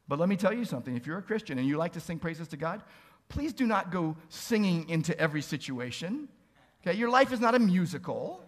But 0.08 0.20
let 0.20 0.28
me 0.28 0.36
tell 0.36 0.52
you 0.52 0.64
something. 0.64 0.96
If 0.96 1.06
you're 1.06 1.18
a 1.18 1.22
Christian 1.22 1.58
and 1.58 1.66
you 1.66 1.76
like 1.76 1.92
to 1.94 2.00
sing 2.00 2.18
praises 2.18 2.48
to 2.48 2.56
God, 2.56 2.82
please 3.28 3.52
do 3.52 3.66
not 3.66 3.90
go 3.90 4.16
singing 4.28 4.88
into 4.88 5.18
every 5.18 5.42
situation. 5.42 6.28
Okay, 6.82 6.96
your 6.96 7.10
life 7.10 7.32
is 7.32 7.40
not 7.40 7.56
a 7.56 7.58
musical. 7.58 8.44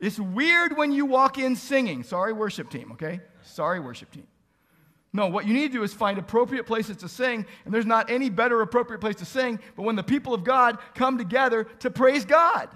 It's 0.00 0.18
weird 0.18 0.76
when 0.76 0.90
you 0.90 1.06
walk 1.06 1.38
in 1.38 1.54
singing. 1.54 2.02
Sorry, 2.02 2.32
worship 2.32 2.70
team, 2.70 2.90
okay? 2.92 3.20
Sorry, 3.44 3.78
worship 3.78 4.10
team. 4.10 4.26
No, 5.12 5.26
what 5.26 5.46
you 5.46 5.52
need 5.52 5.72
to 5.72 5.78
do 5.78 5.82
is 5.82 5.92
find 5.92 6.18
appropriate 6.18 6.64
places 6.64 6.96
to 6.98 7.08
sing, 7.08 7.44
and 7.64 7.74
there's 7.74 7.84
not 7.84 8.10
any 8.10 8.30
better 8.30 8.62
appropriate 8.62 9.00
place 9.00 9.16
to 9.16 9.26
sing 9.26 9.60
but 9.76 9.82
when 9.82 9.96
the 9.96 10.02
people 10.02 10.32
of 10.32 10.42
God 10.42 10.78
come 10.94 11.18
together 11.18 11.64
to 11.80 11.90
praise 11.90 12.24
God. 12.24 12.70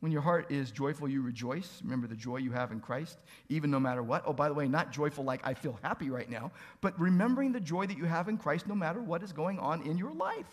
When 0.00 0.12
your 0.12 0.20
heart 0.20 0.50
is 0.50 0.70
joyful, 0.70 1.08
you 1.08 1.22
rejoice. 1.22 1.80
Remember 1.82 2.06
the 2.06 2.14
joy 2.14 2.36
you 2.36 2.52
have 2.52 2.72
in 2.72 2.80
Christ, 2.80 3.18
even 3.48 3.70
no 3.70 3.80
matter 3.80 4.02
what. 4.02 4.22
Oh, 4.26 4.34
by 4.34 4.48
the 4.48 4.54
way, 4.54 4.68
not 4.68 4.92
joyful 4.92 5.24
like 5.24 5.40
I 5.46 5.54
feel 5.54 5.78
happy 5.82 6.10
right 6.10 6.28
now, 6.28 6.52
but 6.82 6.98
remembering 7.00 7.52
the 7.52 7.60
joy 7.60 7.86
that 7.86 7.96
you 7.96 8.04
have 8.04 8.28
in 8.28 8.36
Christ 8.36 8.66
no 8.66 8.74
matter 8.74 9.00
what 9.00 9.22
is 9.22 9.32
going 9.32 9.58
on 9.58 9.80
in 9.86 9.96
your 9.96 10.12
life. 10.12 10.44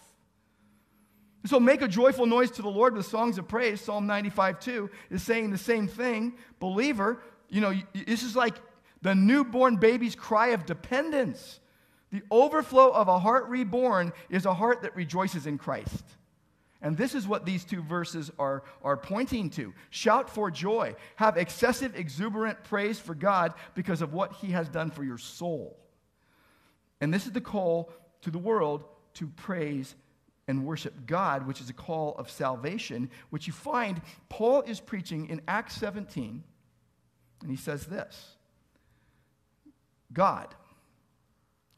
So 1.46 1.60
make 1.60 1.82
a 1.82 1.88
joyful 1.88 2.26
noise 2.26 2.52
to 2.52 2.62
the 2.62 2.70
Lord 2.70 2.96
with 2.96 3.06
songs 3.06 3.38
of 3.38 3.48
praise. 3.48 3.82
Psalm 3.82 4.08
95 4.08 4.60
2 4.60 4.90
is 5.10 5.24
saying 5.24 5.52
the 5.52 5.58
same 5.58 5.88
thing. 5.88 6.36
Believer, 6.60 7.22
you 7.50 7.60
know, 7.60 7.74
this 7.94 8.24
is 8.24 8.38
like 8.38 8.56
the 9.02 9.16
newborn 9.16 9.78
baby's 9.78 10.16
cry 10.16 10.50
of 10.50 10.66
dependence. 10.66 11.60
The 12.12 12.22
overflow 12.30 12.92
of 12.92 13.08
a 13.08 13.20
heart 13.20 13.48
reborn 13.48 14.12
is 14.30 14.46
a 14.46 14.54
heart 14.54 14.82
that 14.82 14.96
rejoices 14.96 15.48
in 15.48 15.58
Christ. 15.58 16.04
And 16.82 16.98
this 16.98 17.14
is 17.14 17.28
what 17.28 17.46
these 17.46 17.64
two 17.64 17.84
verses 17.84 18.32
are, 18.40 18.64
are 18.84 18.98
pointing 18.98 19.50
to. 19.52 19.74
Shout 19.92 20.30
for 20.30 20.50
joy. 20.50 20.96
Have 21.16 21.38
excessive, 21.38 21.96
exuberant 21.96 22.64
praise 22.64 23.00
for 23.00 23.14
God 23.14 23.54
because 23.76 24.02
of 24.02 24.14
what 24.14 24.34
He 24.34 24.52
has 24.52 24.68
done 24.68 24.90
for 24.90 25.04
your 25.04 25.20
soul. 25.20 25.78
And 27.00 27.14
this 27.14 27.28
is 27.28 27.32
the 27.32 27.42
call 27.42 27.92
to 28.22 28.32
the 28.32 28.40
world 28.40 28.84
to 29.16 29.28
praise 29.28 29.96
and 30.48 30.66
worship 30.66 31.06
God, 31.06 31.46
which 31.46 31.62
is 31.62 31.70
a 31.70 31.74
call 31.74 32.16
of 32.16 32.30
salvation, 32.30 33.10
which 33.30 33.48
you 33.48 33.54
find 33.54 34.02
Paul 34.28 34.62
is 34.62 34.80
preaching 34.80 35.30
in 35.30 35.42
Acts 35.48 35.76
17. 35.76 36.44
And 37.42 37.50
he 37.50 37.58
says 37.58 37.86
this 37.86 38.38
God, 40.14 40.54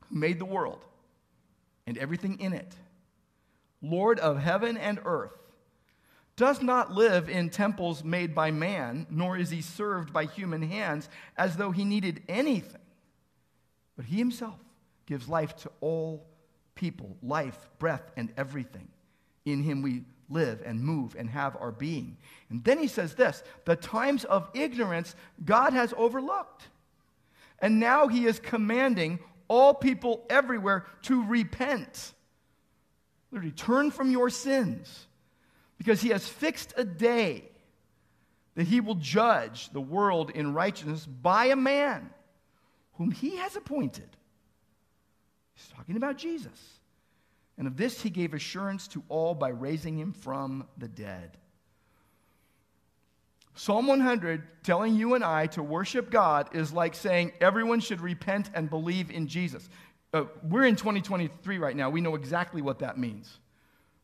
who 0.10 0.16
made 0.16 0.40
the 0.40 0.46
world 0.46 0.86
and 1.86 1.98
everything 1.98 2.40
in 2.40 2.54
it, 2.54 2.74
Lord 3.82 4.20
of 4.20 4.40
heaven 4.40 4.78
and 4.78 5.00
earth, 5.06 5.38
does 6.36 6.62
not 6.62 6.92
live 6.92 7.30
in 7.30 7.50
temples 7.50 8.04
made 8.04 8.34
by 8.34 8.50
man, 8.50 9.06
nor 9.10 9.38
is 9.38 9.50
he 9.50 9.62
served 9.62 10.12
by 10.12 10.26
human 10.26 10.64
hands 10.64 11.08
as 11.38 11.58
though 11.58 11.72
he 11.72 11.86
needed 11.86 12.24
anything. 12.28 12.82
But 13.96 14.06
he 14.06 14.18
himself 14.18 14.60
gives 15.06 15.30
life 15.30 15.56
to 15.58 15.72
all 15.82 16.26
people, 16.76 17.16
life, 17.22 17.70
breath, 17.78 18.12
and 18.18 18.34
everything. 18.36 18.88
In 19.46 19.62
him 19.62 19.82
we 19.82 20.06
live 20.30 20.64
and 20.66 20.84
move 20.84 21.16
and 21.18 21.30
have 21.30 21.56
our 21.58 21.72
being. 21.72 22.18
And 22.50 22.64
then 22.64 22.80
he 22.80 22.88
says 22.88 23.14
this 23.14 23.44
the 23.66 23.76
times 23.76 24.24
of 24.24 24.50
ignorance 24.54 25.16
God 25.46 25.74
has 25.74 25.94
overlooked. 25.96 26.68
And 27.64 27.80
now 27.80 28.08
he 28.08 28.28
is 28.28 28.40
commanding 28.40 29.18
all 29.48 29.74
people 29.74 30.24
everywhere 30.30 30.86
to 31.04 31.24
repent 31.24 32.14
Literally, 33.34 33.52
turn 33.52 33.90
from 33.90 34.12
your 34.12 34.30
sins 34.30 35.08
because 35.80 36.00
he 36.00 36.10
has 36.10 36.28
fixed 36.28 36.72
a 36.78 36.84
day 36.84 37.50
that 38.54 38.68
he 38.68 38.80
will 38.80 38.94
judge 38.94 39.72
the 39.72 39.82
world 39.82 40.30
in 40.30 40.54
righteousness 40.54 41.08
by 41.08 41.46
a 41.46 41.56
man 41.56 42.12
whom 42.94 43.10
he 43.10 43.38
has 43.38 43.56
appointed. 43.56 44.08
He's 45.56 45.68
talking 45.76 45.98
about 45.98 46.20
Jesus. 46.20 46.80
And 47.58 47.66
of 47.66 47.76
this 47.76 48.04
he 48.04 48.12
gave 48.12 48.36
assurance 48.36 48.88
to 48.90 49.02
all 49.10 49.34
by 49.34 49.50
raising 49.50 49.98
him 49.98 50.14
from 50.14 50.68
the 50.78 50.88
dead. 50.88 51.36
Psalm 53.56 53.88
100 53.88 54.64
telling 54.64 54.96
you 54.96 55.14
and 55.14 55.24
I 55.24 55.48
to 55.48 55.62
worship 55.62 56.10
God 56.10 56.56
is 56.56 56.74
like 56.74 56.96
saying 56.96 57.34
everyone 57.40 57.80
should 57.80 58.02
repent 58.02 58.50
and 58.54 58.70
believe 58.70 59.12
in 59.12 59.28
Jesus. 59.28 59.70
Uh, 60.14 60.26
we're 60.44 60.66
in 60.66 60.76
2023 60.76 61.58
right 61.60 61.76
now. 61.76 61.90
We 61.90 62.02
know 62.02 62.16
exactly 62.16 62.62
what 62.62 62.80
that 62.80 62.98
means. 62.98 63.40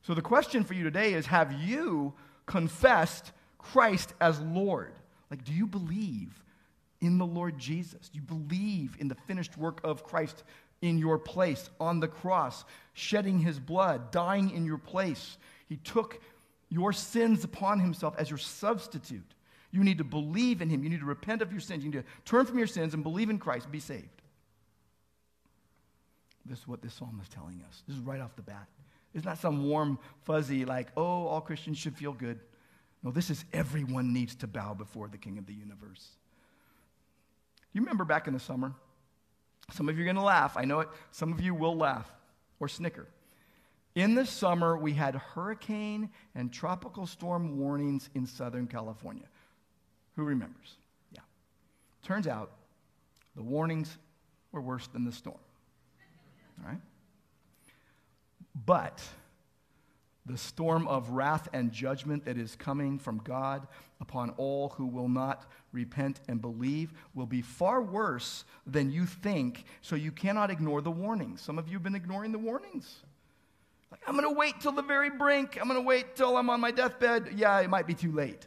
So 0.01 0.13
the 0.13 0.21
question 0.21 0.63
for 0.63 0.73
you 0.73 0.83
today 0.83 1.13
is 1.13 1.25
Have 1.27 1.53
you 1.53 2.13
confessed 2.45 3.31
Christ 3.57 4.13
as 4.21 4.39
Lord? 4.39 4.93
Like, 5.29 5.43
do 5.43 5.53
you 5.53 5.67
believe 5.67 6.43
in 7.01 7.17
the 7.17 7.25
Lord 7.25 7.57
Jesus? 7.57 8.09
Do 8.09 8.19
you 8.19 8.23
believe 8.23 8.97
in 8.99 9.07
the 9.07 9.15
finished 9.27 9.57
work 9.57 9.79
of 9.83 10.03
Christ 10.03 10.43
in 10.81 10.97
your 10.97 11.17
place 11.17 11.69
on 11.79 11.99
the 11.99 12.07
cross, 12.07 12.65
shedding 12.93 13.39
his 13.39 13.59
blood, 13.59 14.11
dying 14.11 14.51
in 14.51 14.65
your 14.65 14.77
place? 14.77 15.37
He 15.67 15.77
took 15.77 16.19
your 16.69 16.93
sins 16.93 17.43
upon 17.43 17.79
himself 17.79 18.15
as 18.17 18.29
your 18.29 18.37
substitute. 18.37 19.35
You 19.71 19.83
need 19.83 19.99
to 19.99 20.03
believe 20.03 20.61
in 20.61 20.69
him. 20.69 20.83
You 20.83 20.89
need 20.89 21.01
to 21.01 21.05
repent 21.05 21.41
of 21.41 21.51
your 21.51 21.61
sins. 21.61 21.83
You 21.83 21.91
need 21.91 21.99
to 21.99 22.05
turn 22.25 22.45
from 22.45 22.57
your 22.57 22.67
sins 22.67 22.93
and 22.93 23.03
believe 23.03 23.29
in 23.29 23.37
Christ, 23.37 23.71
be 23.71 23.79
saved. 23.79 24.21
This 26.45 26.59
is 26.59 26.67
what 26.67 26.81
this 26.81 26.93
psalm 26.93 27.19
is 27.21 27.29
telling 27.29 27.63
us. 27.67 27.83
This 27.87 27.95
is 27.95 28.01
right 28.01 28.19
off 28.19 28.35
the 28.35 28.41
bat. 28.41 28.67
It's 29.13 29.25
not 29.25 29.37
some 29.37 29.67
warm, 29.67 29.99
fuzzy, 30.23 30.65
like, 30.65 30.87
oh, 30.97 31.27
all 31.27 31.41
Christians 31.41 31.77
should 31.77 31.95
feel 31.95 32.13
good. 32.13 32.39
No, 33.03 33.11
this 33.11 33.29
is 33.29 33.45
everyone 33.53 34.13
needs 34.13 34.35
to 34.35 34.47
bow 34.47 34.73
before 34.73 35.07
the 35.07 35.17
King 35.17 35.37
of 35.37 35.45
the 35.45 35.53
universe. 35.53 36.09
You 37.73 37.81
remember 37.81 38.05
back 38.05 38.27
in 38.27 38.33
the 38.33 38.39
summer? 38.39 38.73
Some 39.71 39.87
of 39.89 39.97
you 39.97 40.01
are 40.01 40.05
going 40.05 40.15
to 40.15 40.23
laugh. 40.23 40.57
I 40.57 40.65
know 40.65 40.79
it. 40.79 40.89
Some 41.11 41.31
of 41.31 41.41
you 41.41 41.53
will 41.53 41.77
laugh 41.77 42.11
or 42.59 42.67
snicker. 42.67 43.07
In 43.95 44.15
the 44.15 44.25
summer, 44.25 44.77
we 44.77 44.93
had 44.93 45.15
hurricane 45.15 46.09
and 46.35 46.51
tropical 46.51 47.05
storm 47.05 47.57
warnings 47.57 48.09
in 48.15 48.25
Southern 48.25 48.67
California. 48.67 49.25
Who 50.19 50.25
remembers? 50.25 50.75
Yeah. 51.13 51.21
Turns 52.03 52.27
out 52.27 52.51
the 53.37 53.41
warnings 53.41 53.97
were 54.51 54.59
worse 54.59 54.85
than 54.87 55.05
the 55.05 55.13
storm. 55.13 55.39
All 56.61 56.69
right? 56.69 56.81
But 58.65 59.01
the 60.25 60.37
storm 60.37 60.89
of 60.89 61.11
wrath 61.11 61.47
and 61.53 61.71
judgment 61.71 62.25
that 62.25 62.37
is 62.37 62.57
coming 62.57 62.99
from 62.99 63.21
God 63.23 63.65
upon 64.01 64.31
all 64.31 64.73
who 64.75 64.87
will 64.87 65.07
not 65.07 65.49
repent 65.71 66.19
and 66.27 66.41
believe 66.41 66.91
will 67.13 67.25
be 67.25 67.41
far 67.41 67.81
worse 67.81 68.43
than 68.67 68.91
you 68.91 69.05
think, 69.05 69.63
so 69.81 69.95
you 69.95 70.11
cannot 70.11 70.51
ignore 70.51 70.81
the 70.81 70.91
warnings. 70.91 71.39
Some 71.39 71.57
of 71.57 71.69
you 71.69 71.75
have 71.75 71.83
been 71.83 71.95
ignoring 71.95 72.33
the 72.33 72.39
warnings. 72.39 72.93
Like, 73.89 74.01
I'm 74.05 74.17
going 74.17 74.27
to 74.27 74.37
wait 74.37 74.59
till 74.59 74.73
the 74.73 74.81
very 74.81 75.11
brink. 75.11 75.57
I'm 75.57 75.69
going 75.69 75.79
to 75.79 75.87
wait 75.87 76.17
till 76.17 76.35
I'm 76.35 76.49
on 76.49 76.59
my 76.59 76.71
deathbed. 76.71 77.29
Yeah, 77.37 77.57
it 77.61 77.69
might 77.69 77.87
be 77.87 77.93
too 77.93 78.11
late. 78.11 78.45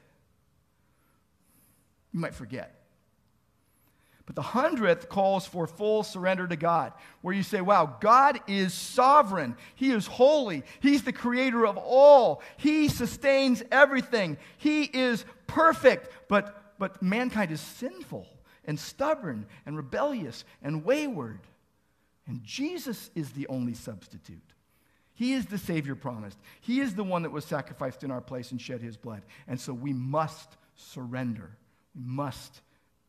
You 2.12 2.20
might 2.20 2.34
forget. 2.34 2.78
But 4.24 4.36
the 4.36 4.42
hundredth 4.42 5.08
calls 5.08 5.46
for 5.46 5.66
full 5.66 6.04
surrender 6.04 6.46
to 6.46 6.56
God, 6.56 6.92
where 7.22 7.34
you 7.34 7.42
say, 7.42 7.60
wow, 7.60 7.96
God 8.00 8.40
is 8.46 8.72
sovereign. 8.72 9.56
He 9.74 9.90
is 9.90 10.06
holy. 10.06 10.62
He's 10.80 11.02
the 11.02 11.12
creator 11.12 11.66
of 11.66 11.76
all. 11.76 12.40
He 12.56 12.88
sustains 12.88 13.62
everything. 13.72 14.38
He 14.58 14.84
is 14.84 15.24
perfect. 15.48 16.08
But, 16.28 16.78
but 16.78 17.02
mankind 17.02 17.50
is 17.50 17.60
sinful 17.60 18.28
and 18.64 18.78
stubborn 18.78 19.46
and 19.66 19.76
rebellious 19.76 20.44
and 20.62 20.84
wayward. 20.84 21.40
And 22.28 22.44
Jesus 22.44 23.10
is 23.16 23.32
the 23.32 23.48
only 23.48 23.74
substitute. 23.74 24.38
He 25.14 25.32
is 25.32 25.46
the 25.46 25.58
Savior 25.58 25.96
promised. 25.96 26.38
He 26.60 26.80
is 26.80 26.94
the 26.94 27.04
one 27.04 27.22
that 27.22 27.32
was 27.32 27.44
sacrificed 27.44 28.04
in 28.04 28.12
our 28.12 28.20
place 28.20 28.52
and 28.52 28.60
shed 28.60 28.80
his 28.80 28.96
blood. 28.96 29.22
And 29.48 29.60
so 29.60 29.74
we 29.74 29.92
must 29.92 30.56
surrender. 30.76 31.50
We 31.95 32.03
must 32.05 32.61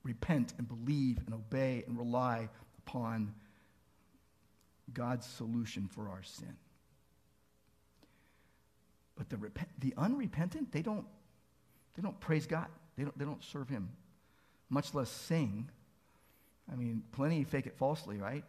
repent 0.04 0.54
and 0.58 0.68
believe 0.68 1.20
and 1.26 1.34
obey 1.34 1.84
and 1.88 1.98
rely 1.98 2.50
upon 2.80 3.34
God's 4.94 5.26
solution 5.26 5.88
for 5.88 6.10
our 6.10 6.24
sin. 6.24 6.56
But 9.16 9.30
the, 9.30 9.38
rep- 9.38 9.70
the 9.80 9.94
unrepentant, 9.98 10.72
they 10.72 10.82
don't, 10.82 11.06
they 11.96 12.02
don't 12.02 12.20
praise 12.20 12.46
God. 12.46 12.68
They 12.98 13.04
don't, 13.04 13.18
they 13.18 13.26
don't 13.26 13.44
serve 13.44 13.70
Him, 13.70 13.90
much 14.70 14.94
less 14.94 15.10
sing. 15.10 15.70
I 16.72 16.76
mean, 16.76 17.04
plenty 17.12 17.44
fake 17.44 17.68
it 17.68 17.78
falsely, 17.78 18.18
right? 18.18 18.44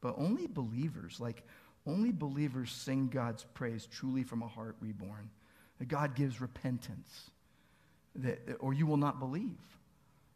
But 0.00 0.14
only 0.18 0.46
believers, 0.46 1.20
like 1.20 1.44
only 1.86 2.12
believers 2.12 2.70
sing 2.70 3.08
God's 3.08 3.44
praise 3.54 3.86
truly 3.86 4.22
from 4.22 4.42
a 4.42 4.48
heart 4.48 4.76
reborn. 4.80 5.30
That 5.78 5.88
God 5.88 6.14
gives 6.14 6.40
repentance, 6.40 7.30
that, 8.22 8.56
or 8.60 8.72
you 8.72 8.86
will 8.86 8.96
not 8.96 9.18
believe 9.18 9.56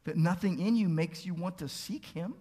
that 0.05 0.16
nothing 0.16 0.59
in 0.59 0.76
you 0.76 0.89
makes 0.89 1.26
you 1.26 1.35
want 1.35 1.59
to 1.59 1.68
seek 1.68 2.07
him. 2.07 2.35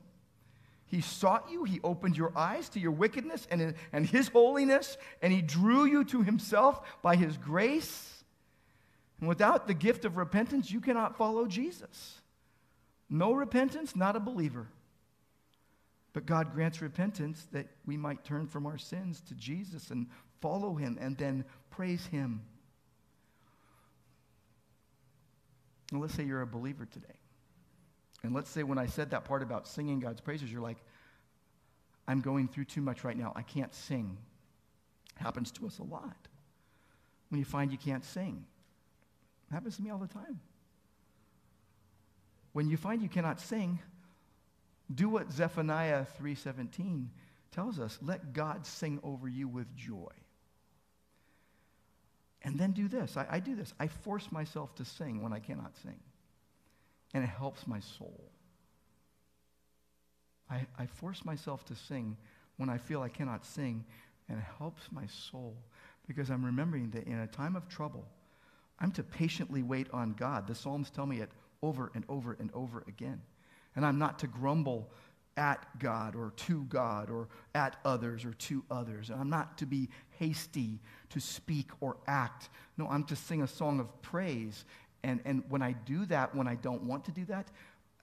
He 0.88 1.02
sought 1.02 1.52
you, 1.52 1.66
he 1.66 1.80
opened 1.84 2.18
your 2.18 2.36
eyes 2.36 2.70
to 2.70 2.80
your 2.80 2.92
wickedness 2.92 3.48
and, 3.52 3.76
and 3.94 4.06
his 4.08 4.30
holiness, 4.30 4.98
and 5.22 5.32
he 5.32 5.42
drew 5.42 5.86
you 5.86 6.04
to 6.06 6.24
himself 6.24 6.82
by 7.02 7.16
his 7.16 7.38
grace. 7.38 8.24
And 9.20 9.30
without 9.30 9.68
the 9.68 9.74
gift 9.74 10.06
of 10.06 10.18
repentance, 10.18 10.72
you 10.72 10.80
cannot 10.82 11.18
follow 11.18 11.46
Jesus. 11.46 12.22
No 13.10 13.34
repentance, 13.34 13.96
not 13.96 14.16
a 14.16 14.20
believer. 14.20 14.68
But 16.14 16.26
God 16.26 16.54
grants 16.54 16.82
repentance 16.82 17.48
that 17.52 17.68
we 17.86 17.98
might 17.98 18.24
turn 18.24 18.48
from 18.48 18.66
our 18.66 18.78
sins 18.78 19.22
to 19.28 19.36
Jesus 19.36 19.92
and 19.92 20.08
follow 20.42 20.74
him 20.76 20.98
and 21.00 21.18
then 21.18 21.46
praise 21.70 22.06
him. 22.08 22.42
Now, 25.92 26.00
let's 26.00 26.14
say 26.14 26.24
you're 26.24 26.42
a 26.42 26.48
believer 26.48 26.86
today. 26.86 27.08
And 28.24 28.34
let's 28.34 28.50
say 28.50 28.64
when 28.64 28.78
I 28.78 28.86
said 28.86 29.12
that 29.12 29.26
part 29.26 29.42
about 29.42 29.68
singing 29.68 30.00
God's 30.00 30.22
praises, 30.22 30.52
you're 30.52 30.62
like, 30.62 30.78
I'm 32.08 32.22
going 32.22 32.48
through 32.48 32.66
too 32.66 32.82
much 32.82 33.04
right 33.04 33.18
now. 33.18 33.34
I 33.36 33.44
can't 33.44 33.74
sing. 33.74 34.18
Happens 35.16 35.52
to 35.52 35.68
us 35.68 35.80
a 35.80 35.84
lot. 35.84 36.18
When 37.30 37.40
you 37.40 37.46
find 37.46 37.72
you 37.72 37.78
can't 37.78 38.04
sing. 38.04 38.46
It 39.50 39.54
happens 39.54 39.78
to 39.78 39.82
me 39.82 39.90
all 39.90 40.00
the 40.00 40.08
time. 40.08 40.40
When 42.54 42.68
you 42.68 42.78
find 42.78 43.02
you 43.02 43.10
cannot 43.10 43.40
sing, 43.40 43.80
do 44.94 45.08
what 45.08 45.32
Zephaniah 45.32 46.06
3:17 46.20 47.08
tells 47.52 47.80
us, 47.80 48.00
let 48.02 48.34
God 48.34 48.66
sing 48.66 49.00
over 49.04 49.28
you 49.28 49.48
with 49.48 49.76
joy. 49.76 50.12
And 52.44 52.58
then 52.58 52.72
do 52.72 52.88
this. 52.88 53.18
I, 53.18 53.26
I 53.30 53.40
do 53.40 53.56
this. 53.56 53.74
I 53.80 53.88
force 53.88 54.32
myself 54.32 54.74
to 54.76 54.86
sing 54.86 55.22
when 55.22 55.34
I 55.34 55.40
cannot 55.40 55.76
sing. 55.84 56.00
And 57.14 57.24
it 57.24 57.30
helps 57.30 57.68
my 57.68 57.80
soul. 57.80 58.30
I, 60.50 60.66
I 60.78 60.86
force 60.86 61.26
myself 61.26 61.66
to 61.66 61.76
sing 61.76 62.18
when 62.58 62.70
I 62.70 62.78
feel 62.78 63.02
I 63.02 63.10
cannot 63.10 63.46
sing, 63.46 63.86
and 64.28 64.38
it 64.38 64.46
helps 64.58 64.84
my 64.92 65.06
soul 65.08 65.56
because 66.08 66.30
I'm 66.30 66.44
remembering 66.44 66.90
that 66.92 67.06
in 67.06 67.20
a 67.20 67.28
time 67.28 67.56
of 67.56 67.68
trouble, 67.70 68.06
I'm 68.80 68.92
to 68.94 69.04
patiently 69.04 69.62
wait 69.62 69.88
on 69.94 70.14
God. 70.14 70.48
The 70.48 70.56
Psalms 70.56 70.90
tell 70.90 71.06
me 71.06 71.22
it 71.22 71.30
over 71.62 71.92
and 71.94 72.04
over 72.10 72.36
and 72.40 72.50
over 72.54 72.84
again. 72.88 73.22
And 73.76 73.86
I'm 73.86 74.00
not 74.00 74.20
to 74.20 74.28
grumble 74.28 74.92
at 75.40 75.80
God 75.80 76.16
or 76.16 76.34
to 76.36 76.66
God 76.66 77.10
or 77.10 77.30
at 77.56 77.78
others 77.86 78.26
or 78.26 78.34
to 78.34 78.64
others. 78.70 79.10
And 79.10 79.20
I'm 79.20 79.30
not 79.30 79.58
to 79.60 79.66
be 79.66 79.90
hasty 80.20 80.80
to 81.12 81.20
speak 81.22 81.70
or 81.80 81.98
act. 82.08 82.50
No, 82.78 82.88
I'm 82.88 83.06
to 83.06 83.16
sing 83.16 83.42
a 83.42 83.48
song 83.48 83.80
of 83.80 84.02
praise. 84.02 84.66
And, 85.02 85.22
and 85.24 85.44
when 85.48 85.62
I 85.62 85.72
do 85.72 86.06
that, 86.08 86.36
when 86.36 86.48
I 86.48 86.56
don't 86.56 86.84
want 86.84 87.06
to 87.06 87.12
do 87.12 87.24
that, 87.26 87.48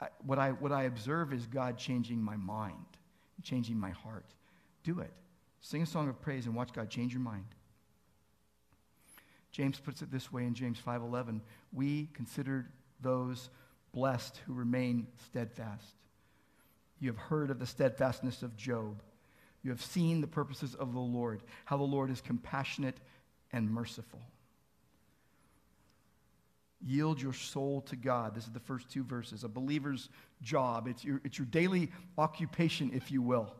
I, 0.01 0.09
what, 0.25 0.39
I, 0.39 0.53
what 0.53 0.73
I 0.73 0.85
observe 0.85 1.35
is 1.35 1.47
God 1.47 1.77
changing 1.77 2.23
my 2.23 2.37
mind, 2.37 2.87
changing 3.43 3.79
my 3.79 3.91
heart. 3.91 4.25
Do 4.83 5.01
it. 5.01 5.13
Sing 5.61 5.83
a 5.83 5.87
song 5.87 6.09
of 6.09 6.21
praise 6.23 6.47
and 6.47 6.55
watch 6.55 6.73
God 6.73 6.89
change 6.89 7.13
your 7.13 7.21
mind. 7.21 7.45
James 9.53 9.79
puts 9.79 10.01
it 10.01 10.11
this 10.11 10.33
way 10.33 10.45
in 10.45 10.55
James 10.55 10.79
5:11, 10.79 11.41
we 11.73 12.07
considered 12.13 12.71
those 13.01 13.51
blessed 13.93 14.39
who 14.47 14.53
remain 14.53 15.07
steadfast. 15.27 15.95
You 17.01 17.09
have 17.09 17.19
heard 17.19 17.51
of 17.51 17.59
the 17.59 17.67
steadfastness 17.67 18.43
of 18.43 18.57
Job. 18.57 19.03
You 19.63 19.71
have 19.71 19.83
seen 19.83 20.21
the 20.21 20.27
purposes 20.27 20.75
of 20.75 20.93
the 20.93 21.01
Lord, 21.01 21.43
how 21.65 21.77
the 21.77 21.83
Lord 21.83 22.11
is 22.11 22.21
compassionate 22.21 22.97
and 23.53 23.71
merciful. 23.71 24.21
Yield 26.85 27.21
your 27.21 27.33
soul 27.33 27.81
to 27.83 27.97
God. 27.97 28.35
This 28.35 28.45
is 28.45 28.53
the 28.53 28.61
first 28.61 28.91
two 28.91 29.03
verses. 29.03 29.45
A 29.45 29.49
believer's 29.49 30.09
job. 30.43 30.87
It's 30.87 31.05
your, 31.05 31.21
it's 31.25 31.39
your 31.39 31.47
daily 31.47 31.91
occupation, 32.17 32.91
if 32.95 33.11
you 33.11 33.23
will. 33.23 33.53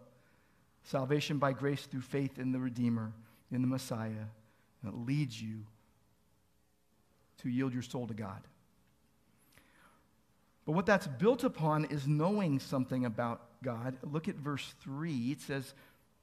Salvation 0.85 1.39
by 1.39 1.53
grace 1.53 1.87
through 1.87 2.03
faith 2.03 2.39
in 2.39 2.53
the 2.53 2.61
Redeemer, 2.61 3.13
in 3.51 3.63
the 3.63 3.67
Messiah. 3.67 4.27
It 4.87 4.95
leads 4.95 5.41
you 5.41 5.65
to 7.39 7.49
yield 7.49 7.73
your 7.73 7.83
soul 7.83 8.07
to 8.07 8.15
God. 8.15 8.43
But 10.67 10.73
what 10.73 10.85
that's 10.85 11.07
built 11.07 11.45
upon 11.45 11.87
is 11.87 12.07
knowing 12.07 12.59
something 12.59 13.05
about 13.05 13.41
God. 13.63 13.97
Look 14.03 14.29
at 14.29 14.35
verse 14.35 14.75
3. 14.83 15.31
It 15.31 15.41
says, 15.41 15.73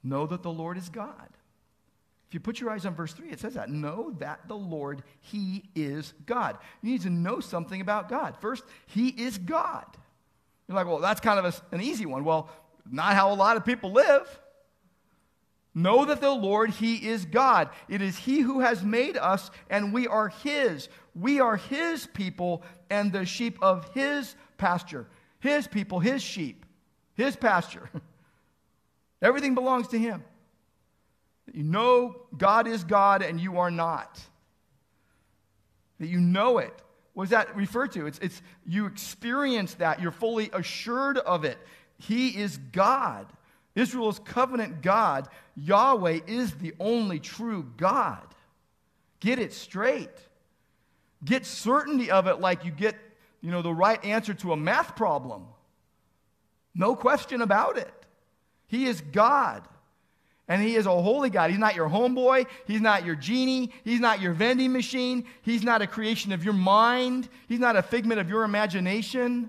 Know 0.02 0.26
that 0.26 0.42
the 0.42 0.52
Lord 0.52 0.76
is 0.76 0.90
God. 0.90 1.28
If 2.28 2.34
you 2.34 2.40
put 2.40 2.60
your 2.60 2.70
eyes 2.70 2.84
on 2.84 2.94
verse 2.94 3.14
3, 3.14 3.30
it 3.30 3.40
says 3.40 3.54
that. 3.54 3.70
Know 3.70 4.12
that 4.18 4.46
the 4.46 4.56
Lord, 4.56 5.02
He 5.20 5.64
is 5.74 6.12
God. 6.26 6.58
You 6.82 6.92
need 6.92 7.02
to 7.02 7.10
know 7.10 7.40
something 7.40 7.80
about 7.80 8.10
God. 8.10 8.36
First, 8.40 8.64
He 8.86 9.08
is 9.08 9.38
God. 9.38 9.86
You're 10.68 10.76
like, 10.76 10.86
well, 10.86 10.98
that's 10.98 11.20
kind 11.20 11.38
of 11.38 11.44
a, 11.46 11.74
an 11.74 11.80
easy 11.80 12.06
one. 12.06 12.24
Well, 12.24 12.50
not 12.90 13.14
how 13.14 13.32
a 13.32 13.34
lot 13.34 13.56
of 13.56 13.64
people 13.64 13.92
live. 13.92 14.38
Know 15.74 16.04
that 16.04 16.20
the 16.20 16.30
Lord, 16.30 16.70
He 16.70 17.08
is 17.08 17.24
God. 17.24 17.68
It 17.88 18.00
is 18.00 18.16
He 18.16 18.40
who 18.40 18.60
has 18.60 18.84
made 18.84 19.16
us, 19.16 19.50
and 19.68 19.92
we 19.92 20.06
are 20.06 20.28
His. 20.28 20.88
We 21.14 21.40
are 21.40 21.56
His 21.56 22.06
people 22.06 22.62
and 22.90 23.12
the 23.12 23.24
sheep 23.24 23.58
of 23.60 23.92
His 23.92 24.36
pasture. 24.56 25.06
His 25.40 25.66
people, 25.66 25.98
His 25.98 26.22
sheep, 26.22 26.64
His 27.14 27.34
pasture. 27.34 27.90
Everything 29.22 29.54
belongs 29.54 29.88
to 29.88 29.98
Him. 29.98 30.22
You 31.52 31.64
know 31.64 32.16
God 32.36 32.66
is 32.66 32.84
God 32.84 33.22
and 33.22 33.40
you 33.40 33.58
are 33.58 33.70
not. 33.70 34.20
That 35.98 36.06
you 36.06 36.20
know 36.20 36.58
it. 36.58 36.72
What 37.14 37.24
does 37.24 37.30
that 37.30 37.54
refer 37.54 37.86
to? 37.88 38.06
It's, 38.06 38.18
it's 38.18 38.42
you 38.66 38.86
experience 38.86 39.74
that. 39.74 40.00
You're 40.00 40.10
fully 40.10 40.50
assured 40.52 41.18
of 41.18 41.44
it. 41.44 41.58
He 41.98 42.28
is 42.28 42.58
God. 42.72 43.26
Israel's 43.74 44.20
covenant 44.20 44.82
God, 44.82 45.28
Yahweh, 45.56 46.20
is 46.26 46.52
the 46.54 46.74
only 46.78 47.18
true 47.18 47.70
God. 47.76 48.22
Get 49.20 49.38
it 49.38 49.52
straight. 49.52 50.10
Get 51.24 51.46
certainty 51.46 52.10
of 52.10 52.26
it 52.26 52.40
like 52.40 52.64
you 52.64 52.70
get, 52.70 52.94
you 53.40 53.50
know, 53.50 53.62
the 53.62 53.72
right 53.72 54.02
answer 54.04 54.34
to 54.34 54.52
a 54.52 54.56
math 54.56 54.94
problem. 54.94 55.46
No 56.74 56.94
question 56.94 57.40
about 57.40 57.78
it. 57.78 57.92
He 58.66 58.86
is 58.86 59.00
God. 59.00 59.66
And 60.46 60.60
he 60.62 60.76
is 60.76 60.84
a 60.86 60.90
holy 60.90 61.30
God. 61.30 61.50
He's 61.50 61.58
not 61.58 61.74
your 61.74 61.88
homeboy. 61.88 62.46
He's 62.66 62.82
not 62.82 63.04
your 63.06 63.14
genie. 63.14 63.72
He's 63.82 64.00
not 64.00 64.20
your 64.20 64.34
vending 64.34 64.72
machine. 64.72 65.24
He's 65.42 65.62
not 65.62 65.80
a 65.80 65.86
creation 65.86 66.32
of 66.32 66.44
your 66.44 66.52
mind. 66.52 67.28
He's 67.48 67.60
not 67.60 67.76
a 67.76 67.82
figment 67.82 68.20
of 68.20 68.28
your 68.28 68.44
imagination. 68.44 69.48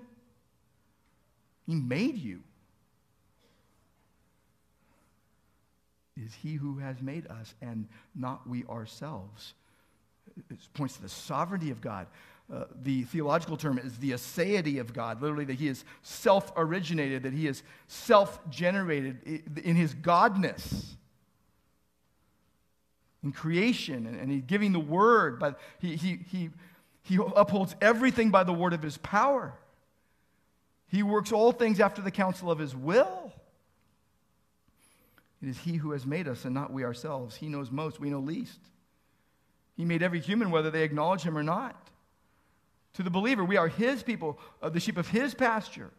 He 1.66 1.74
made 1.74 2.16
you. 2.16 2.42
Is 6.16 6.34
he 6.34 6.54
who 6.54 6.78
has 6.78 7.00
made 7.02 7.26
us 7.26 7.54
and 7.60 7.86
not 8.14 8.48
we 8.48 8.64
ourselves. 8.64 9.54
It 10.50 10.58
points 10.74 10.96
to 10.96 11.02
the 11.02 11.08
sovereignty 11.08 11.70
of 11.70 11.80
God. 11.80 12.06
Uh, 12.52 12.64
the 12.82 13.02
theological 13.04 13.56
term 13.56 13.78
is 13.78 13.98
the 13.98 14.12
aseity 14.12 14.80
of 14.80 14.92
God, 14.92 15.20
literally, 15.20 15.44
that 15.46 15.56
he 15.56 15.66
is 15.66 15.84
self 16.02 16.52
originated, 16.56 17.24
that 17.24 17.32
he 17.32 17.46
is 17.48 17.62
self 17.88 18.38
generated 18.50 19.42
in 19.64 19.74
his 19.74 19.94
godness. 19.94 20.84
In 23.24 23.32
creation, 23.32 24.06
and, 24.06 24.20
and 24.20 24.30
he's 24.30 24.42
giving 24.42 24.72
the 24.72 24.78
word, 24.78 25.40
but 25.40 25.58
he, 25.80 25.96
he, 25.96 26.20
he, 26.30 26.50
he 27.02 27.18
upholds 27.34 27.74
everything 27.80 28.30
by 28.30 28.44
the 28.44 28.52
word 28.52 28.72
of 28.72 28.82
his 28.82 28.96
power. 28.98 29.54
He 30.86 31.02
works 31.02 31.32
all 31.32 31.50
things 31.50 31.80
after 31.80 32.00
the 32.00 32.12
counsel 32.12 32.50
of 32.50 32.60
his 32.60 32.76
will. 32.76 33.32
It 35.42 35.48
is 35.48 35.58
He 35.58 35.74
who 35.74 35.92
has 35.92 36.06
made 36.06 36.28
us 36.28 36.44
and 36.44 36.54
not 36.54 36.72
we 36.72 36.84
ourselves. 36.84 37.36
He 37.36 37.48
knows 37.48 37.70
most, 37.70 38.00
we 38.00 38.10
know 38.10 38.20
least. 38.20 38.60
He 39.76 39.84
made 39.84 40.02
every 40.02 40.20
human, 40.20 40.50
whether 40.50 40.70
they 40.70 40.82
acknowledge 40.82 41.22
Him 41.22 41.36
or 41.36 41.42
not. 41.42 41.90
To 42.94 43.02
the 43.02 43.10
believer, 43.10 43.44
we 43.44 43.58
are 43.58 43.68
His 43.68 44.02
people, 44.02 44.38
of 44.62 44.72
the 44.72 44.80
sheep 44.80 44.96
of 44.96 45.08
His 45.08 45.34
pasture. 45.34 45.90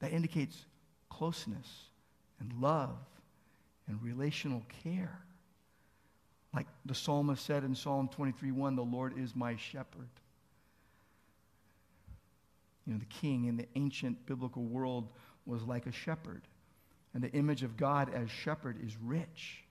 That 0.00 0.12
indicates 0.12 0.64
closeness 1.10 1.68
and 2.40 2.52
love 2.60 2.96
and 3.86 4.02
relational 4.02 4.62
care. 4.82 5.20
Like 6.54 6.66
the 6.86 6.94
psalmist 6.94 7.44
said 7.44 7.64
in 7.64 7.74
Psalm 7.74 8.08
23 8.08 8.52
1, 8.52 8.76
the 8.76 8.82
Lord 8.82 9.18
is 9.18 9.36
my 9.36 9.56
shepherd. 9.56 10.08
You 12.86 12.94
know, 12.94 12.98
the 12.98 13.06
king 13.06 13.46
in 13.46 13.56
the 13.56 13.66
ancient 13.76 14.26
biblical 14.26 14.64
world 14.64 15.08
was 15.46 15.62
like 15.62 15.86
a 15.86 15.92
shepherd. 15.92 16.42
And 17.14 17.22
the 17.22 17.32
image 17.32 17.62
of 17.62 17.76
God 17.76 18.12
as 18.12 18.30
shepherd 18.30 18.76
is 18.84 18.96
rich. 19.02 19.62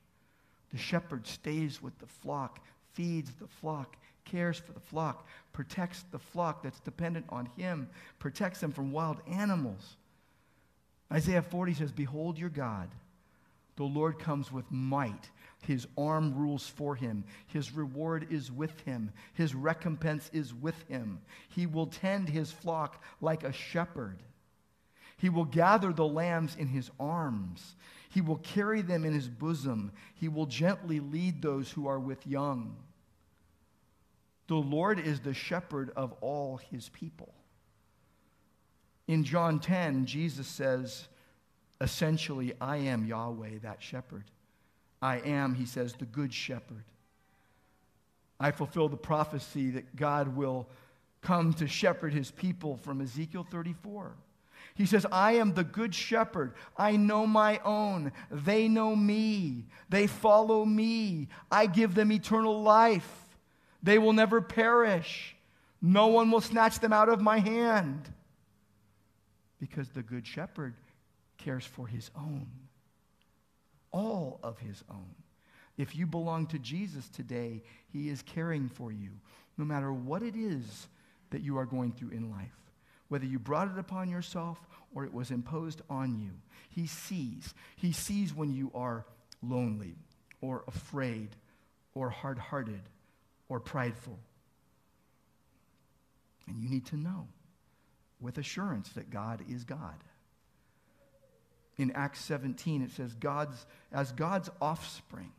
The 0.72 0.78
shepherd 0.78 1.28
stays 1.28 1.82
with 1.82 1.98
the 2.00 2.08
flock, 2.08 2.60
feeds 2.94 3.32
the 3.34 3.48
flock, 3.48 3.96
cares 4.26 4.58
for 4.58 4.72
the 4.72 4.80
flock, 4.80 5.28
protects 5.52 6.04
the 6.12 6.20
flock 6.20 6.64
that's 6.64 6.80
dependent 6.80 7.26
on 7.30 7.48
him, 7.58 7.89
protects 8.20 8.60
them 8.60 8.72
from 8.72 8.91
wild 8.91 9.18
animals. 9.30 9.98
Isaiah 11.12 11.41
40 11.41 11.76
says, 11.76 11.91
Behold 11.91 12.39
your 12.39 12.50
God. 12.50 12.89
The 13.76 13.84
Lord 13.84 14.20
comes 14.20 14.52
with 14.52 14.72
might. 14.72 15.30
His 15.66 15.88
arm 15.98 16.36
rules 16.36 16.68
for 16.68 16.96
him. 16.96 17.24
His 17.48 17.74
reward 17.74 18.28
is 18.30 18.52
with 18.52 18.80
him. 18.82 19.12
His 19.34 19.56
recompense 19.56 20.30
is 20.34 20.54
with 20.54 20.88
him. 20.88 21.20
He 21.50 21.66
will 21.66 21.88
tend 21.88 22.30
his 22.30 22.52
flock 22.52 23.02
like 23.22 23.44
a 23.44 23.54
shepherd. 23.54 24.18
He 25.24 25.30
will 25.30 25.46
gather 25.46 25.94
the 25.94 26.06
lambs 26.06 26.58
in 26.58 26.68
his 26.68 26.92
arms. 27.00 27.78
He 28.10 28.20
will 28.20 28.40
carry 28.40 28.82
them 28.82 29.06
in 29.06 29.14
his 29.14 29.30
bosom. 29.30 29.94
He 30.16 30.28
will 30.28 30.48
gently 30.48 31.00
lead 31.00 31.42
those 31.42 31.72
who 31.72 31.88
are 31.88 31.98
with 31.98 32.28
young. 32.28 32.76
The 34.48 34.56
Lord 34.56 35.00
is 35.00 35.22
the 35.22 35.34
shepherd 35.34 35.92
of 35.96 36.12
all 36.20 36.60
his 36.70 36.90
people. 36.90 37.34
In 39.08 39.24
John 39.24 39.62
10, 39.62 40.08
Jesus 40.08 40.46
says, 40.46 41.08
essentially, 41.80 42.52
I 42.60 42.76
am 42.76 43.06
Yahweh, 43.06 43.60
that 43.62 43.82
shepherd. 43.82 44.26
I 45.02 45.20
am, 45.20 45.56
he 45.56 45.66
says, 45.66 45.94
the 45.94 46.04
good 46.04 46.34
shepherd. 46.34 46.84
I 48.42 48.52
fulfill 48.52 48.90
the 48.90 48.98
prophecy 48.98 49.70
that 49.70 49.96
God 49.96 50.36
will 50.36 50.68
come 51.22 51.54
to 51.54 51.68
shepherd 51.70 52.12
his 52.12 52.30
people 52.30 52.76
from 52.76 53.00
Ezekiel 53.00 53.48
34. 53.50 54.18
He 54.76 54.86
says, 54.86 55.06
I 55.12 55.34
am 55.34 55.54
the 55.54 55.64
good 55.64 55.94
shepherd. 55.94 56.54
I 56.76 56.96
know 56.96 57.28
my 57.28 57.60
own. 57.64 58.12
They 58.32 58.68
know 58.68 58.96
me. 58.96 59.66
They 59.90 60.08
follow 60.08 60.66
me. 60.66 61.28
I 61.52 61.68
give 61.68 61.94
them 61.94 62.12
eternal 62.12 62.62
life. 62.62 63.10
They 63.84 64.00
will 64.00 64.14
never 64.14 64.42
perish. 64.42 65.36
No 65.82 66.08
one 66.08 66.32
will 66.32 66.42
snatch 66.42 66.80
them 66.80 66.94
out 66.94 67.10
of 67.10 67.22
my 67.22 67.40
hand. 67.40 68.12
Because 69.60 69.90
the 69.90 70.02
Good 70.02 70.26
Shepherd 70.26 70.74
cares 71.38 71.66
for 71.66 71.86
his 71.88 72.10
own, 72.16 72.48
all 73.92 74.40
of 74.44 74.58
his 74.60 74.84
own. 74.90 75.14
If 75.78 75.96
you 75.96 76.08
belong 76.08 76.48
to 76.48 76.60
Jesus 76.60 77.10
today, 77.10 77.64
he 77.92 78.10
is 78.10 78.22
caring 78.22 78.70
for 78.70 78.92
you, 78.92 79.12
no 79.58 79.66
matter 79.66 79.92
what 79.92 80.24
it 80.24 80.36
is 80.36 80.88
that 81.32 81.42
you 81.42 81.58
are 81.58 81.66
going 81.66 81.92
through 81.92 82.12
in 82.12 82.32
life. 82.32 82.62
Whether 83.10 83.26
you 83.26 83.39
brought 83.39 83.72
it 83.72 83.78
upon 83.78 84.10
yourself 84.10 84.60
or 84.93 85.06
it 85.06 85.14
was 85.14 85.32
imposed 85.32 85.82
on 85.89 86.20
you, 86.20 86.32
he 86.70 86.88
sees. 86.88 87.54
He 87.76 87.91
sees 87.91 88.34
when 88.34 88.54
you 88.54 88.72
are 88.74 89.06
lonely 89.41 89.95
or 90.41 90.64
afraid 90.68 91.30
or 91.93 92.10
hard 92.10 92.39
hearted 92.39 92.82
or 93.49 93.60
prideful. 93.60 94.18
And 96.47 96.62
you 96.62 96.70
need 96.70 96.86
to 96.88 96.97
know 96.97 97.28
with 98.20 98.38
assurance 98.38 98.89
that 98.89 99.10
God 99.10 99.41
is 99.49 99.64
God. 99.64 100.04
In 101.78 101.91
Acts 101.91 102.22
17, 102.22 102.82
it 102.84 102.91
says, 102.91 103.14
God's, 103.16 103.66
as 103.91 104.12
God's 104.12 104.49
offspring, 104.62 105.32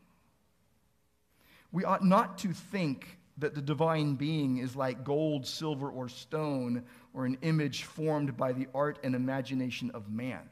we 1.71 1.85
ought 1.85 2.05
not 2.05 2.39
to 2.39 2.53
think 2.53 3.19
that 3.39 3.55
the 3.55 3.63
divine 3.63 4.15
being 4.15 4.59
is 4.59 4.77
like 4.77 5.05
gold, 5.05 5.47
silver, 5.47 5.91
or 5.91 6.09
stone, 6.09 6.85
or 7.13 7.27
an 7.27 7.39
image 7.43 7.83
formed 7.83 8.37
by 8.37 8.53
the 8.53 8.69
art 8.75 8.99
and 9.03 9.15
imagination 9.15 9.91
of 9.93 10.11
man. 10.11 10.49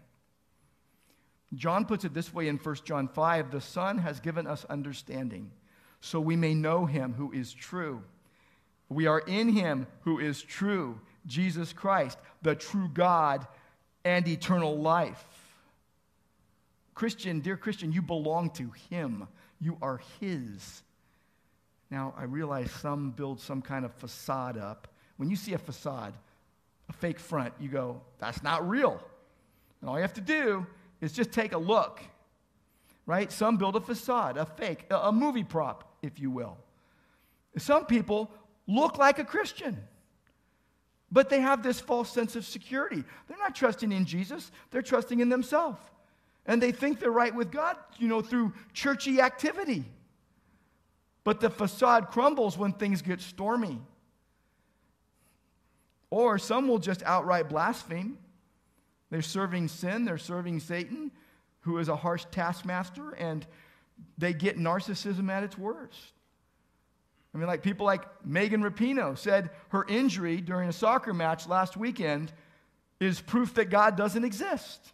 John 1.54 1.84
puts 1.84 2.04
it 2.04 2.14
this 2.14 2.32
way 2.32 2.48
in 2.48 2.56
1 2.56 2.76
John 2.84 3.08
5 3.08 3.50
The 3.50 3.60
Son 3.60 3.98
has 3.98 4.20
given 4.20 4.46
us 4.46 4.64
understanding, 4.64 5.50
so 6.00 6.20
we 6.20 6.36
may 6.36 6.54
know 6.54 6.86
him 6.86 7.14
who 7.14 7.32
is 7.32 7.52
true. 7.52 8.02
We 8.88 9.06
are 9.06 9.20
in 9.20 9.50
him 9.50 9.86
who 10.00 10.18
is 10.18 10.42
true, 10.42 11.00
Jesus 11.26 11.72
Christ, 11.72 12.18
the 12.42 12.54
true 12.54 12.90
God 12.92 13.46
and 14.04 14.26
eternal 14.26 14.78
life. 14.78 15.24
Christian, 16.94 17.40
dear 17.40 17.56
Christian, 17.56 17.92
you 17.92 18.02
belong 18.02 18.50
to 18.50 18.70
him. 18.90 19.28
You 19.60 19.78
are 19.80 20.00
his. 20.20 20.82
Now, 21.92 22.14
I 22.16 22.24
realize 22.24 22.70
some 22.70 23.10
build 23.10 23.38
some 23.38 23.60
kind 23.60 23.84
of 23.84 23.92
facade 23.92 24.56
up. 24.56 24.88
When 25.18 25.28
you 25.28 25.36
see 25.36 25.52
a 25.52 25.58
facade, 25.58 26.14
a 26.88 26.92
fake 26.94 27.18
front, 27.18 27.52
you 27.60 27.68
go, 27.68 28.00
that's 28.18 28.42
not 28.42 28.66
real. 28.66 28.98
And 29.78 29.90
all 29.90 29.96
you 29.96 30.00
have 30.00 30.14
to 30.14 30.22
do 30.22 30.66
is 31.02 31.12
just 31.12 31.32
take 31.32 31.52
a 31.52 31.58
look, 31.58 32.00
right? 33.04 33.30
Some 33.30 33.58
build 33.58 33.76
a 33.76 33.80
facade, 33.82 34.38
a 34.38 34.46
fake, 34.46 34.86
a, 34.90 35.12
movie 35.12 35.44
prop, 35.44 35.98
if 36.00 36.18
you 36.18 36.30
will. 36.30 36.56
Some 37.58 37.84
people 37.84 38.30
look 38.66 38.96
like 38.96 39.18
a 39.18 39.24
Christian, 39.24 39.76
but 41.10 41.28
they 41.28 41.40
have 41.40 41.62
this 41.62 41.78
false 41.78 42.10
sense 42.10 42.36
of 42.36 42.46
security. 42.46 43.04
They're 43.28 43.36
not 43.36 43.54
trusting 43.54 43.92
in 43.92 44.06
Jesus, 44.06 44.50
they're 44.70 44.80
trusting 44.80 45.20
in 45.20 45.28
themselves. 45.28 45.82
And 46.46 46.62
they 46.62 46.72
think 46.72 47.00
they're 47.00 47.10
right 47.10 47.34
with 47.34 47.50
God, 47.50 47.76
you 47.98 48.08
know, 48.08 48.22
through 48.22 48.54
churchy 48.72 49.20
activity. 49.20 49.84
But 51.24 51.40
the 51.40 51.50
facade 51.50 52.10
crumbles 52.10 52.58
when 52.58 52.72
things 52.72 53.02
get 53.02 53.20
stormy. 53.20 53.80
Or 56.10 56.38
some 56.38 56.68
will 56.68 56.78
just 56.78 57.02
outright 57.04 57.48
blaspheme. 57.48 58.18
They're 59.10 59.22
serving 59.22 59.68
sin, 59.68 60.04
they're 60.04 60.18
serving 60.18 60.60
Satan, 60.60 61.10
who 61.60 61.78
is 61.78 61.88
a 61.88 61.96
harsh 61.96 62.24
taskmaster, 62.30 63.12
and 63.12 63.46
they 64.18 64.32
get 64.32 64.58
narcissism 64.58 65.30
at 65.30 65.42
its 65.42 65.56
worst. 65.56 66.12
I 67.34 67.38
mean, 67.38 67.46
like 67.46 67.62
people 67.62 67.86
like 67.86 68.04
Megan 68.24 68.62
Rapinoe 68.62 69.16
said 69.16 69.50
her 69.68 69.86
injury 69.88 70.40
during 70.40 70.68
a 70.68 70.72
soccer 70.72 71.14
match 71.14 71.46
last 71.46 71.76
weekend 71.76 72.32
is 73.00 73.20
proof 73.20 73.54
that 73.54 73.70
God 73.70 73.96
doesn't 73.96 74.24
exist. 74.24 74.92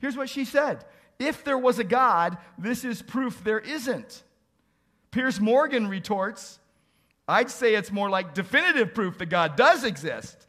Here's 0.00 0.16
what 0.16 0.28
she 0.28 0.44
said 0.44 0.84
If 1.18 1.44
there 1.44 1.58
was 1.58 1.78
a 1.78 1.84
God, 1.84 2.36
this 2.58 2.84
is 2.84 3.02
proof 3.02 3.42
there 3.44 3.60
isn't. 3.60 4.22
Piers 5.12 5.40
Morgan 5.40 5.86
retorts, 5.86 6.58
I'd 7.28 7.50
say 7.50 7.74
it's 7.74 7.92
more 7.92 8.10
like 8.10 8.34
definitive 8.34 8.94
proof 8.94 9.18
that 9.18 9.26
God 9.26 9.56
does 9.56 9.84
exist, 9.84 10.46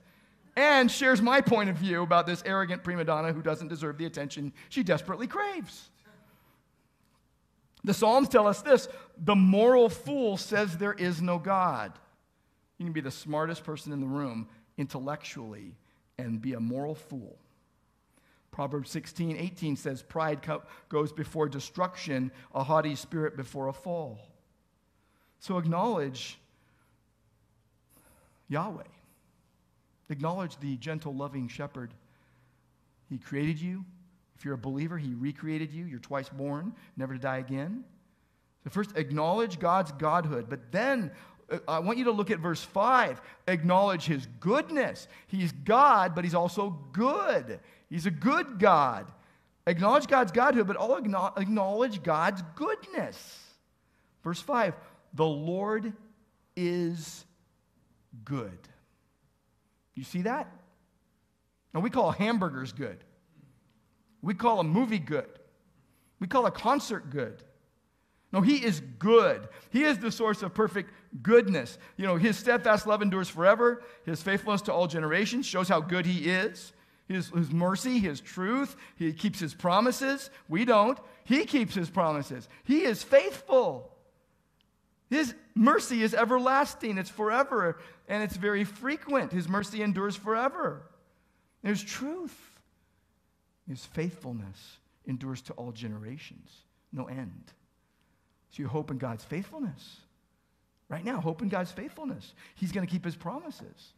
and 0.55 0.89
shares 0.89 1.21
my 1.21 1.41
point 1.41 1.69
of 1.69 1.75
view 1.75 2.01
about 2.01 2.25
this 2.25 2.41
arrogant 2.45 2.83
prima 2.83 3.03
donna 3.03 3.33
who 3.33 3.41
doesn't 3.41 3.67
deserve 3.67 3.97
the 3.97 4.05
attention 4.05 4.53
she 4.69 4.81
desperately 4.81 5.27
craves. 5.27 5.89
The 7.83 7.93
Psalms 7.93 8.29
tell 8.29 8.47
us 8.47 8.61
this 8.61 8.87
the 9.17 9.35
moral 9.35 9.89
fool 9.89 10.37
says 10.37 10.77
there 10.77 10.93
is 10.93 11.21
no 11.21 11.37
God. 11.37 11.91
You 12.77 12.85
can 12.85 12.93
be 12.93 13.01
the 13.01 13.11
smartest 13.11 13.63
person 13.63 13.91
in 13.91 13.99
the 13.99 14.07
room 14.07 14.47
intellectually 14.77 15.75
and 16.17 16.41
be 16.41 16.53
a 16.53 16.59
moral 16.59 16.95
fool. 16.95 17.37
Proverbs 18.51 18.91
16, 18.91 19.35
18 19.35 19.75
says, 19.75 20.03
Pride 20.03 20.39
goes 20.87 21.11
before 21.11 21.49
destruction, 21.49 22.31
a 22.53 22.63
haughty 22.63 22.95
spirit 22.95 23.35
before 23.35 23.67
a 23.67 23.73
fall. 23.73 24.19
So 25.43 25.57
acknowledge 25.57 26.39
Yahweh. 28.47 28.83
Acknowledge 30.07 30.57
the 30.61 30.77
gentle, 30.77 31.13
loving 31.13 31.49
shepherd. 31.49 31.93
He 33.09 33.17
created 33.17 33.59
you. 33.59 33.83
If 34.37 34.45
you're 34.45 34.53
a 34.53 34.57
believer, 34.57 34.97
he 34.97 35.13
recreated 35.13 35.73
you. 35.73 35.83
You're 35.83 35.99
twice 35.99 36.29
born, 36.29 36.71
never 36.95 37.15
to 37.15 37.19
die 37.19 37.39
again. 37.39 37.83
So, 38.63 38.69
first, 38.69 38.95
acknowledge 38.95 39.59
God's 39.59 39.91
godhood. 39.91 40.45
But 40.47 40.71
then, 40.71 41.11
uh, 41.51 41.59
I 41.67 41.79
want 41.79 41.97
you 41.97 42.05
to 42.05 42.11
look 42.11 42.31
at 42.31 42.39
verse 42.39 42.63
5. 42.63 43.21
Acknowledge 43.49 44.05
his 44.05 44.25
goodness. 44.39 45.09
He's 45.27 45.51
God, 45.51 46.15
but 46.15 46.23
he's 46.23 46.35
also 46.35 46.79
good. 46.93 47.59
He's 47.89 48.05
a 48.05 48.11
good 48.11 48.59
God. 48.59 49.11
Acknowledge 49.67 50.07
God's 50.07 50.31
godhood, 50.31 50.67
but 50.67 50.77
all 50.77 50.95
acknowledge 50.95 52.01
God's 52.01 52.41
goodness. 52.55 53.41
Verse 54.23 54.39
5 54.39 54.73
The 55.13 55.25
Lord 55.25 55.93
is 56.55 57.25
good. 58.25 58.57
You 59.95 60.03
see 60.03 60.23
that? 60.23 60.51
Now, 61.73 61.79
we 61.79 61.89
call 61.89 62.11
hamburgers 62.11 62.71
good. 62.71 63.03
We 64.21 64.33
call 64.33 64.59
a 64.59 64.63
movie 64.63 64.99
good. 64.99 65.27
We 66.19 66.27
call 66.27 66.45
a 66.45 66.51
concert 66.51 67.09
good. 67.09 67.43
No, 68.31 68.41
he 68.41 68.55
is 68.55 68.81
good. 68.97 69.47
He 69.69 69.83
is 69.83 69.99
the 69.99 70.11
source 70.11 70.41
of 70.41 70.53
perfect 70.53 70.91
goodness. 71.21 71.77
You 71.97 72.07
know, 72.07 72.15
his 72.15 72.37
steadfast 72.37 72.87
love 72.87 73.01
endures 73.01 73.29
forever. 73.29 73.83
His 74.05 74.23
faithfulness 74.23 74.63
to 74.63 74.73
all 74.73 74.87
generations 74.87 75.45
shows 75.45 75.69
how 75.69 75.81
good 75.81 76.05
he 76.05 76.29
is. 76.29 76.73
His, 77.07 77.29
his 77.29 77.51
mercy, 77.51 77.99
his 77.99 78.21
truth, 78.21 78.75
he 78.95 79.13
keeps 79.13 79.39
his 79.39 79.53
promises. 79.53 80.31
We 80.49 80.65
don't. 80.65 80.97
He 81.25 81.45
keeps 81.45 81.75
his 81.75 81.89
promises. 81.89 82.47
He 82.63 82.83
is 82.83 83.03
faithful. 83.03 83.91
His 85.13 85.35
mercy 85.53 86.01
is 86.01 86.15
everlasting, 86.15 86.97
it's 86.97 87.09
forever, 87.09 87.77
and 88.07 88.23
it's 88.23 88.35
very 88.35 88.63
frequent. 88.63 89.31
His 89.31 89.47
mercy 89.47 89.83
endures 89.83 90.15
forever. 90.15 90.81
There's 91.61 91.83
truth. 91.83 92.35
His 93.69 93.85
faithfulness 93.85 94.79
endures 95.05 95.43
to 95.43 95.53
all 95.53 95.71
generations, 95.71 96.49
no 96.91 97.05
end. 97.05 97.43
So 98.49 98.63
you 98.63 98.67
hope 98.67 98.89
in 98.89 98.97
God's 98.97 99.23
faithfulness. 99.23 99.97
Right 100.89 101.05
now, 101.05 101.21
hope 101.21 101.43
in 101.43 101.49
God's 101.49 101.71
faithfulness. 101.71 102.33
He's 102.55 102.71
going 102.71 102.85
to 102.85 102.91
keep 102.91 103.05
his 103.05 103.15
promises. 103.15 103.93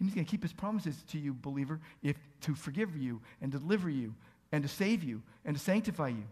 He's 0.00 0.14
going 0.14 0.26
to 0.26 0.30
keep 0.30 0.42
his 0.42 0.52
promises 0.52 1.00
to 1.10 1.18
you, 1.18 1.32
believer, 1.32 1.80
if 2.02 2.16
to 2.40 2.56
forgive 2.56 2.96
you 2.96 3.20
and 3.40 3.52
deliver 3.52 3.88
you 3.88 4.16
and 4.50 4.64
to 4.64 4.68
save 4.68 5.04
you 5.04 5.22
and 5.44 5.56
to 5.56 5.62
sanctify 5.62 6.08
you 6.08 6.24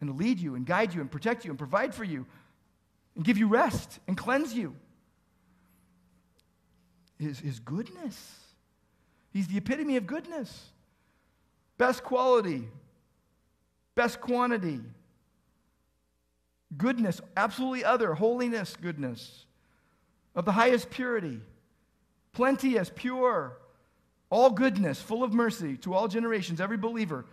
and 0.00 0.18
lead 0.18 0.38
you 0.38 0.54
and 0.54 0.66
guide 0.66 0.94
you 0.94 1.00
and 1.00 1.10
protect 1.10 1.44
you 1.44 1.50
and 1.50 1.58
provide 1.58 1.94
for 1.94 2.04
you 2.04 2.26
and 3.14 3.24
give 3.24 3.38
you 3.38 3.48
rest 3.48 3.98
and 4.06 4.16
cleanse 4.16 4.54
you. 4.54 4.74
His, 7.18 7.38
his 7.38 7.58
goodness. 7.60 8.34
He's 9.32 9.48
the 9.48 9.56
epitome 9.56 9.96
of 9.96 10.06
goodness. 10.06 10.70
Best 11.78 12.02
quality, 12.02 12.68
best 13.94 14.20
quantity, 14.20 14.80
goodness, 16.76 17.20
absolutely 17.36 17.84
other, 17.84 18.14
holiness, 18.14 18.76
goodness, 18.80 19.44
of 20.34 20.44
the 20.44 20.52
highest 20.52 20.88
purity, 20.90 21.40
plenteous, 22.32 22.90
pure, 22.94 23.58
all 24.30 24.50
goodness, 24.50 25.00
full 25.00 25.22
of 25.22 25.32
mercy 25.32 25.76
to 25.78 25.94
all 25.94 26.08
generations, 26.08 26.60
every 26.60 26.76
believer. 26.76 27.24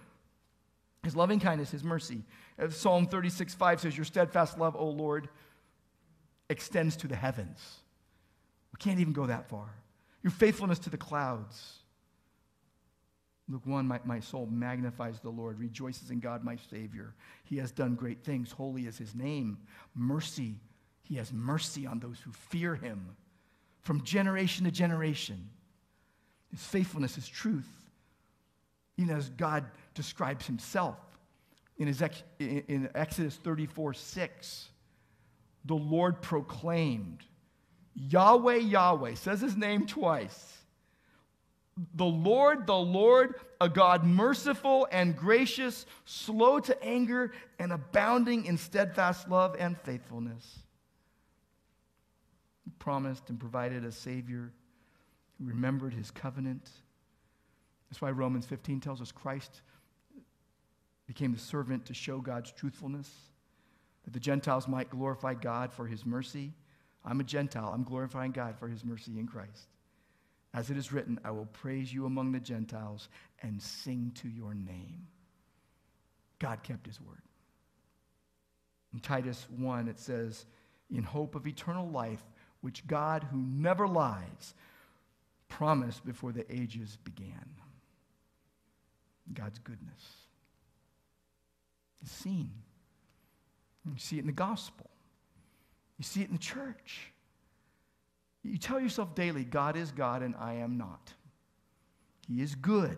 His 1.03 1.15
loving 1.15 1.39
kindness, 1.39 1.71
his 1.71 1.83
mercy. 1.83 2.23
As 2.57 2.75
Psalm 2.75 3.07
36, 3.07 3.53
5 3.53 3.81
says, 3.81 3.97
Your 3.97 4.05
steadfast 4.05 4.57
love, 4.57 4.75
O 4.75 4.87
Lord, 4.87 5.27
extends 6.49 6.95
to 6.97 7.07
the 7.07 7.15
heavens. 7.15 7.59
We 8.71 8.77
can't 8.77 8.99
even 8.99 9.13
go 9.13 9.27
that 9.27 9.49
far. 9.49 9.69
Your 10.23 10.31
faithfulness 10.31 10.79
to 10.79 10.89
the 10.89 10.97
clouds. 10.97 11.79
Luke 13.49 13.65
1 13.65 13.85
my, 13.85 13.99
my 14.05 14.21
soul 14.21 14.47
magnifies 14.49 15.19
the 15.19 15.29
Lord, 15.29 15.59
rejoices 15.59 16.09
in 16.09 16.19
God 16.19 16.43
my 16.43 16.55
Savior. 16.71 17.13
He 17.43 17.57
has 17.57 17.71
done 17.71 17.95
great 17.95 18.23
things. 18.23 18.51
Holy 18.51 18.87
is 18.87 18.97
his 18.97 19.13
name. 19.13 19.57
Mercy 19.93 20.55
He 21.01 21.15
has 21.15 21.33
mercy 21.33 21.85
on 21.85 21.99
those 21.99 22.19
who 22.21 22.31
fear 22.31 22.75
him 22.75 23.17
from 23.81 24.03
generation 24.03 24.63
to 24.63 24.71
generation. 24.71 25.49
His 26.51 26.63
faithfulness 26.63 27.17
is 27.17 27.27
truth, 27.27 27.67
even 28.97 29.15
as 29.15 29.29
God 29.29 29.65
describes 29.93 30.45
himself 30.45 30.97
in, 31.77 31.87
his 31.87 32.03
in 32.39 32.89
Exodus 32.95 33.35
34 33.35 33.93
6. 33.93 34.69
The 35.65 35.75
Lord 35.75 36.21
proclaimed, 36.21 37.23
Yahweh, 37.95 38.57
Yahweh, 38.57 39.15
says 39.15 39.41
his 39.41 39.55
name 39.55 39.85
twice. 39.85 40.57
The 41.95 42.05
Lord, 42.05 42.67
the 42.67 42.75
Lord, 42.75 43.35
a 43.59 43.67
God 43.67 44.03
merciful 44.03 44.87
and 44.91 45.15
gracious, 45.15 45.85
slow 46.05 46.59
to 46.59 46.83
anger, 46.83 47.31
and 47.57 47.71
abounding 47.71 48.45
in 48.45 48.57
steadfast 48.57 49.29
love 49.29 49.55
and 49.57 49.79
faithfulness. 49.79 50.59
He 52.65 52.71
promised 52.77 53.29
and 53.29 53.39
provided 53.39 53.85
a 53.85 53.91
Savior 53.91 54.51
who 55.39 55.45
remembered 55.47 55.93
his 55.93 56.11
covenant. 56.11 56.69
That's 57.89 58.01
why 58.01 58.11
Romans 58.11 58.45
15 58.45 58.79
tells 58.79 59.01
us 59.01 59.11
Christ 59.11 59.61
became 61.13 61.31
the 61.31 61.39
servant 61.39 61.85
to 61.85 61.93
show 61.93 62.19
God's 62.19 62.51
truthfulness, 62.51 63.09
that 64.03 64.13
the 64.13 64.19
Gentiles 64.19 64.67
might 64.67 64.89
glorify 64.89 65.35
God 65.35 65.71
for 65.71 65.85
his 65.85 66.07
mercy. 66.07 66.53
I'm 67.05 67.19
a 67.19 67.23
Gentile. 67.23 67.71
I'm 67.71 67.83
glorifying 67.83 68.31
God 68.31 68.57
for 68.57 68.67
his 68.67 68.83
mercy 68.83 69.19
in 69.19 69.27
Christ. 69.27 69.67
As 70.55 70.71
it 70.71 70.77
is 70.77 70.91
written, 70.91 71.19
I 71.23 71.29
will 71.29 71.45
praise 71.45 71.93
you 71.93 72.07
among 72.07 72.31
the 72.31 72.39
Gentiles 72.39 73.09
and 73.43 73.61
sing 73.61 74.11
to 74.15 74.27
your 74.27 74.55
name. 74.55 75.05
God 76.39 76.63
kept 76.63 76.87
his 76.87 76.99
word. 76.99 77.21
In 78.91 78.99
Titus 78.99 79.45
1, 79.55 79.87
it 79.87 79.99
says, 79.99 80.45
In 80.89 81.03
hope 81.03 81.35
of 81.35 81.45
eternal 81.45 81.87
life, 81.89 82.23
which 82.61 82.87
God, 82.87 83.27
who 83.31 83.37
never 83.37 83.87
lies, 83.87 84.55
promised 85.47 86.03
before 86.05 86.31
the 86.31 86.51
ages 86.51 86.97
began. 87.03 87.49
God's 89.33 89.59
goodness 89.59 90.23
is 92.03 92.11
seen. 92.11 92.51
You 93.85 93.93
see 93.97 94.17
it 94.17 94.21
in 94.21 94.27
the 94.27 94.33
gospel, 94.33 94.89
you 95.97 96.03
see 96.03 96.21
it 96.21 96.27
in 96.27 96.33
the 96.33 96.39
church. 96.39 97.09
You 98.45 98.57
tell 98.57 98.79
yourself 98.79 99.15
daily, 99.15 99.45
God 99.45 99.77
is 99.77 99.91
God 99.91 100.21
and 100.21 100.35
I 100.37 100.55
am 100.55 100.77
not. 100.77 101.13
He 102.27 102.41
is 102.41 102.55
good. 102.55 102.97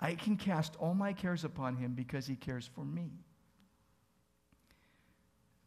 I 0.00 0.14
can 0.14 0.36
cast 0.36 0.76
all 0.78 0.94
my 0.94 1.12
cares 1.12 1.44
upon 1.44 1.76
him 1.76 1.92
because 1.92 2.26
he 2.26 2.34
cares 2.34 2.68
for 2.74 2.84
me. 2.84 3.10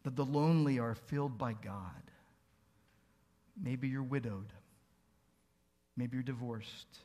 That 0.03 0.15
the 0.15 0.25
lonely 0.25 0.79
are 0.79 0.95
filled 0.95 1.37
by 1.37 1.53
God. 1.53 2.11
Maybe 3.61 3.87
you're 3.87 4.03
widowed. 4.03 4.53
Maybe 5.95 6.17
you're 6.17 6.23
divorced. 6.23 6.99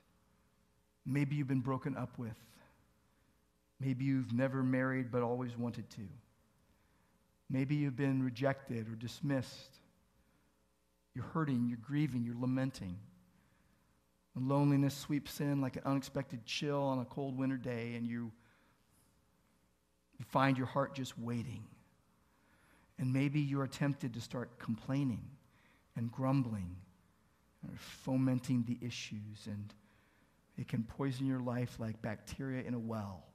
Maybe 1.05 1.37
you've 1.37 1.49
been 1.49 1.61
broken 1.61 1.97
up 1.97 2.19
with. 2.19 2.37
Maybe 3.85 4.05
you've 4.05 4.33
never 4.33 4.63
married 4.63 5.11
but 5.11 5.23
always 5.23 5.57
wanted 5.59 5.91
to. 5.91 6.03
Maybe 7.51 7.75
you've 7.75 7.97
been 7.97 8.23
rejected 8.23 8.89
or 8.89 8.95
dismissed. 8.95 9.81
You're 11.15 11.25
hurting, 11.25 11.67
you're 11.69 11.79
grieving, 11.83 12.23
you're 12.23 12.41
lamenting. 12.41 12.97
And 14.37 14.49
loneliness 14.49 14.97
sweeps 14.97 15.41
in 15.41 15.61
like 15.61 15.77
an 15.77 15.83
unexpected 15.85 16.47
chill 16.47 16.81
on 16.81 17.01
a 17.01 17.05
cold 17.05 17.37
winter 17.37 17.57
day, 17.57 17.95
and 17.97 18.07
you, 18.07 18.31
you 20.19 20.25
find 20.27 20.57
your 20.57 20.69
heart 20.69 20.95
just 20.95 21.19
waiting. 21.19 21.65
And 22.99 23.13
maybe 23.13 23.41
you're 23.41 23.67
tempted 23.67 24.15
to 24.15 24.21
start 24.21 24.61
complaining 24.61 25.25
and 25.97 26.11
grumbling 26.11 26.77
or 27.69 27.75
fomenting 27.77 28.65
the 28.65 28.79
issues, 28.87 29.47
and 29.47 29.75
it 30.57 30.69
can 30.69 30.85
poison 30.85 31.27
your 31.27 31.41
life 31.41 31.81
like 31.81 32.01
bacteria 32.01 32.63
in 32.63 32.75
a 32.75 32.79
well. 32.79 33.32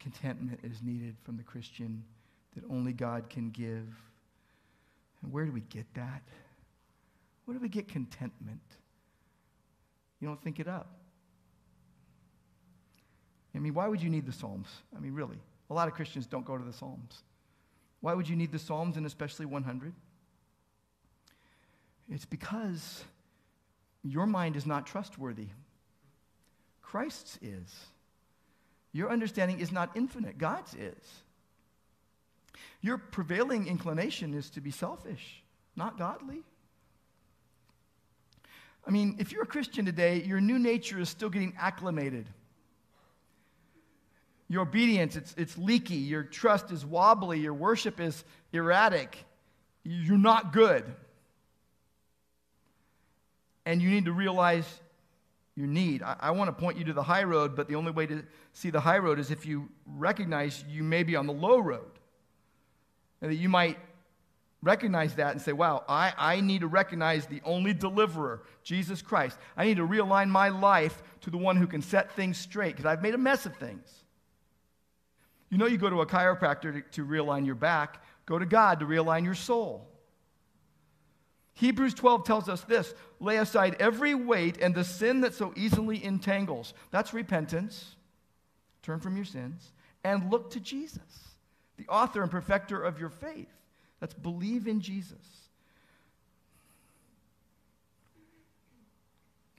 Contentment 0.00 0.60
is 0.64 0.82
needed 0.82 1.16
from 1.22 1.36
the 1.36 1.42
Christian 1.42 2.02
that 2.54 2.64
only 2.70 2.92
God 2.92 3.30
can 3.30 3.50
give. 3.50 3.86
And 5.22 5.32
where 5.32 5.44
do 5.44 5.52
we 5.52 5.60
get 5.60 5.86
that? 5.94 6.22
Where 7.44 7.56
do 7.56 7.60
we 7.60 7.68
get 7.68 7.88
contentment? 7.88 8.60
You 10.20 10.28
don't 10.28 10.42
think 10.42 10.58
it 10.58 10.68
up. 10.68 10.96
I 13.54 13.58
mean, 13.58 13.74
why 13.74 13.88
would 13.88 14.02
you 14.02 14.10
need 14.10 14.26
the 14.26 14.32
Psalms? 14.32 14.68
I 14.96 15.00
mean, 15.00 15.14
really. 15.14 15.38
A 15.70 15.74
lot 15.74 15.88
of 15.88 15.94
Christians 15.94 16.26
don't 16.26 16.44
go 16.44 16.56
to 16.56 16.64
the 16.64 16.72
Psalms. 16.72 17.22
Why 18.00 18.14
would 18.14 18.28
you 18.28 18.36
need 18.36 18.52
the 18.52 18.58
Psalms 18.58 18.96
and 18.96 19.04
especially 19.06 19.46
100? 19.46 19.92
It's 22.08 22.24
because 22.24 23.04
your 24.02 24.26
mind 24.26 24.56
is 24.56 24.66
not 24.66 24.86
trustworthy. 24.86 25.48
Christ's 26.82 27.38
is. 27.42 27.86
Your 28.92 29.10
understanding 29.10 29.60
is 29.60 29.70
not 29.70 29.90
infinite, 29.94 30.38
God's 30.38 30.74
is. 30.74 31.22
Your 32.80 32.98
prevailing 32.98 33.66
inclination 33.66 34.34
is 34.34 34.50
to 34.50 34.60
be 34.60 34.70
selfish, 34.70 35.42
not 35.76 35.98
godly. 35.98 36.42
I 38.86 38.90
mean, 38.90 39.16
if 39.18 39.32
you're 39.32 39.42
a 39.42 39.46
Christian 39.46 39.84
today, 39.84 40.22
your 40.22 40.40
new 40.40 40.58
nature 40.58 40.98
is 40.98 41.08
still 41.08 41.28
getting 41.28 41.54
acclimated. 41.58 42.26
Your 44.48 44.62
obedience, 44.62 45.14
it's, 45.14 45.34
it's 45.36 45.56
leaky. 45.56 45.96
Your 45.96 46.24
trust 46.24 46.72
is 46.72 46.84
wobbly. 46.84 47.38
Your 47.38 47.54
worship 47.54 48.00
is 48.00 48.24
erratic. 48.52 49.24
You're 49.84 50.18
not 50.18 50.52
good. 50.52 50.84
And 53.64 53.80
you 53.80 53.90
need 53.90 54.06
to 54.06 54.12
realize 54.12 54.66
your 55.60 55.68
need. 55.68 56.02
I, 56.02 56.16
I 56.18 56.30
want 56.32 56.48
to 56.48 56.52
point 56.52 56.78
you 56.78 56.84
to 56.84 56.92
the 56.92 57.02
high 57.02 57.22
road, 57.24 57.54
but 57.54 57.68
the 57.68 57.76
only 57.76 57.92
way 57.92 58.06
to 58.06 58.24
see 58.52 58.70
the 58.70 58.80
high 58.80 58.98
road 58.98 59.18
is 59.18 59.30
if 59.30 59.44
you 59.46 59.68
recognize 59.86 60.64
you 60.68 60.82
may 60.82 61.02
be 61.02 61.14
on 61.14 61.26
the 61.26 61.32
low 61.32 61.58
road. 61.58 61.90
And 63.20 63.30
that 63.30 63.36
you 63.36 63.50
might 63.50 63.78
recognize 64.62 65.14
that 65.16 65.32
and 65.32 65.40
say, 65.40 65.52
wow, 65.52 65.84
I, 65.88 66.12
I 66.16 66.40
need 66.40 66.62
to 66.62 66.66
recognize 66.66 67.26
the 67.26 67.42
only 67.44 67.74
deliverer, 67.74 68.42
Jesus 68.62 69.02
Christ. 69.02 69.38
I 69.56 69.64
need 69.66 69.76
to 69.76 69.86
realign 69.86 70.28
my 70.28 70.48
life 70.48 71.02
to 71.20 71.30
the 71.30 71.36
one 71.36 71.56
who 71.56 71.66
can 71.66 71.82
set 71.82 72.12
things 72.12 72.38
straight 72.38 72.76
because 72.76 72.86
I've 72.86 73.02
made 73.02 73.14
a 73.14 73.18
mess 73.18 73.44
of 73.46 73.54
things. 73.56 73.88
You 75.50 75.58
know, 75.58 75.66
you 75.66 75.76
go 75.78 75.90
to 75.90 76.00
a 76.00 76.06
chiropractor 76.06 76.72
to, 76.72 76.82
to 76.92 77.04
realign 77.04 77.44
your 77.44 77.56
back, 77.56 78.02
go 78.24 78.38
to 78.38 78.46
God 78.46 78.80
to 78.80 78.86
realign 78.86 79.24
your 79.24 79.34
soul. 79.34 79.86
Hebrews 81.60 81.92
12 81.92 82.24
tells 82.24 82.48
us 82.48 82.62
this 82.62 82.94
lay 83.20 83.36
aside 83.36 83.76
every 83.78 84.14
weight 84.14 84.56
and 84.62 84.74
the 84.74 84.82
sin 84.82 85.20
that 85.20 85.34
so 85.34 85.52
easily 85.54 86.02
entangles. 86.02 86.72
That's 86.90 87.12
repentance. 87.12 87.96
Turn 88.82 88.98
from 88.98 89.14
your 89.14 89.26
sins 89.26 89.72
and 90.02 90.30
look 90.30 90.50
to 90.52 90.60
Jesus, 90.60 91.02
the 91.76 91.86
author 91.86 92.22
and 92.22 92.30
perfecter 92.30 92.82
of 92.82 92.98
your 92.98 93.10
faith. 93.10 93.52
That's 94.00 94.14
believe 94.14 94.66
in 94.66 94.80
Jesus. 94.80 95.18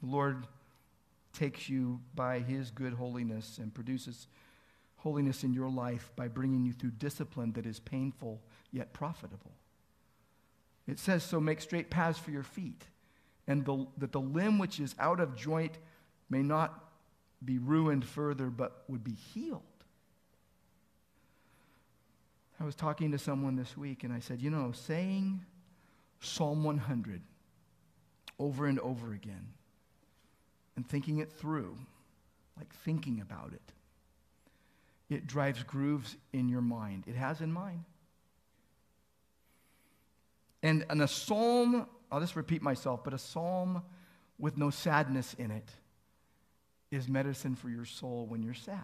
The 0.02 0.08
Lord 0.08 0.48
takes 1.34 1.70
you 1.70 2.00
by 2.16 2.40
his 2.40 2.72
good 2.72 2.94
holiness 2.94 3.60
and 3.60 3.72
produces 3.72 4.26
holiness 4.96 5.44
in 5.44 5.54
your 5.54 5.70
life 5.70 6.10
by 6.16 6.28
bringing 6.28 6.66
you 6.66 6.74
through 6.74 6.92
discipline 6.98 7.52
that 7.52 7.68
is 7.68 7.80
painful 7.80 8.42
yet 8.72 8.92
profitable. 8.92 9.52
It 10.88 11.00
says, 11.00 11.24
So 11.24 11.40
make 11.40 11.62
straight 11.62 11.90
paths 11.90 12.20
for 12.20 12.32
your 12.32 12.44
feet, 12.44 12.84
and 13.48 13.66
the, 13.66 13.88
that 13.98 14.12
the 14.12 14.22
limb 14.22 14.60
which 14.60 14.80
is 14.80 14.96
out 15.00 15.20
of 15.20 15.36
joint 15.36 15.78
may 16.30 16.42
not 16.42 16.92
be 17.44 17.58
ruined 17.58 18.06
further, 18.06 18.48
but 18.48 18.84
would 18.88 19.04
be 19.04 19.14
healed. 19.14 19.62
I 22.60 22.64
was 22.64 22.76
talking 22.76 23.12
to 23.12 23.18
someone 23.18 23.56
this 23.56 23.76
week, 23.76 24.04
and 24.04 24.14
I 24.14 24.20
said, 24.20 24.42
You 24.42 24.52
know, 24.52 24.72
saying 24.72 25.44
Psalm 26.20 26.64
100 26.64 27.22
over 28.38 28.66
and 28.68 28.80
over 28.80 29.14
again 29.14 29.48
and 30.76 30.88
thinking 30.88 31.18
it 31.18 31.32
through, 31.32 31.78
like 32.58 32.74
thinking 32.74 33.20
about 33.20 33.54
it, 33.54 33.74
it 35.10 35.28
drives 35.28 35.64
grooves 35.64 36.16
in 36.32 36.50
your 36.50 36.62
mind. 36.62 37.04
It 37.08 37.16
has 37.16 37.42
in 37.42 37.52
mine. 37.52 37.86
And, 40.64 40.86
and 40.90 41.02
a 41.02 41.08
psalm, 41.08 41.88
I'll 42.12 42.20
just 42.20 42.36
repeat 42.36 42.62
myself, 42.62 43.04
but 43.04 43.14
a 43.14 43.18
psalm 43.18 43.84
with 44.38 44.58
no 44.58 44.70
sadness 44.70 45.34
in 45.36 45.52
it 45.52 45.70
is 46.92 47.08
medicine 47.08 47.56
for 47.56 47.70
your 47.70 47.86
soul 47.86 48.26
when 48.28 48.44
you're 48.44 48.54
sad. 48.54 48.84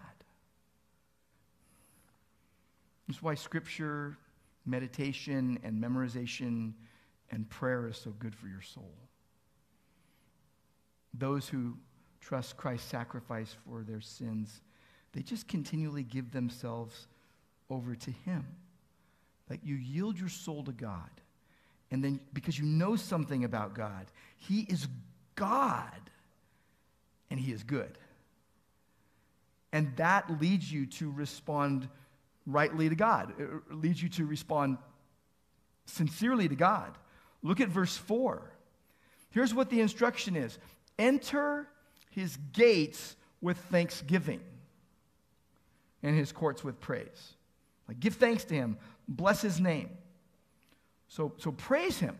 That's 3.06 3.22
why 3.22 3.34
scripture, 3.34 4.16
meditation, 4.66 5.58
and 5.62 5.82
memorization 5.82 6.72
and 7.30 7.48
prayer 7.48 7.86
is 7.88 7.96
so 7.96 8.10
good 8.18 8.34
for 8.34 8.48
your 8.48 8.62
soul. 8.62 8.94
Those 11.14 11.48
who 11.48 11.76
trust 12.20 12.56
Christ's 12.56 12.88
sacrifice 12.88 13.54
for 13.66 13.82
their 13.82 14.00
sins, 14.00 14.60
they 15.12 15.22
just 15.22 15.48
continually 15.48 16.02
give 16.02 16.32
themselves 16.32 17.06
over 17.70 17.94
to 17.94 18.10
Him. 18.10 18.46
Like 19.48 19.60
you 19.64 19.74
yield 19.74 20.18
your 20.18 20.28
soul 20.28 20.62
to 20.64 20.72
God. 20.72 21.10
And 21.90 22.04
then 22.04 22.20
because 22.32 22.58
you 22.58 22.64
know 22.64 22.96
something 22.96 23.44
about 23.44 23.74
God, 23.74 24.06
He 24.36 24.60
is 24.60 24.86
God 25.34 26.10
and 27.30 27.40
He 27.40 27.52
is 27.52 27.62
good. 27.62 27.98
And 29.72 29.94
that 29.96 30.40
leads 30.40 30.70
you 30.70 30.86
to 30.86 31.10
respond 31.10 31.88
rightly 32.46 32.88
to 32.88 32.94
God, 32.94 33.34
it 33.38 33.74
leads 33.74 34.02
you 34.02 34.08
to 34.10 34.24
respond 34.24 34.78
sincerely 35.84 36.48
to 36.48 36.56
God. 36.56 36.96
Look 37.42 37.60
at 37.60 37.68
verse 37.68 37.96
4. 37.96 38.42
Here's 39.30 39.54
what 39.54 39.70
the 39.70 39.80
instruction 39.80 40.36
is 40.36 40.58
enter 40.98 41.68
his 42.10 42.36
gates 42.52 43.16
with 43.40 43.56
thanksgiving 43.56 44.40
and 46.02 46.16
his 46.16 46.32
courts 46.32 46.64
with 46.64 46.80
praise. 46.80 47.34
Like 47.86 48.00
give 48.00 48.14
thanks 48.14 48.44
to 48.44 48.54
him, 48.54 48.78
bless 49.06 49.42
his 49.42 49.60
name. 49.60 49.90
So, 51.08 51.32
so 51.38 51.52
praise 51.52 51.98
him. 51.98 52.18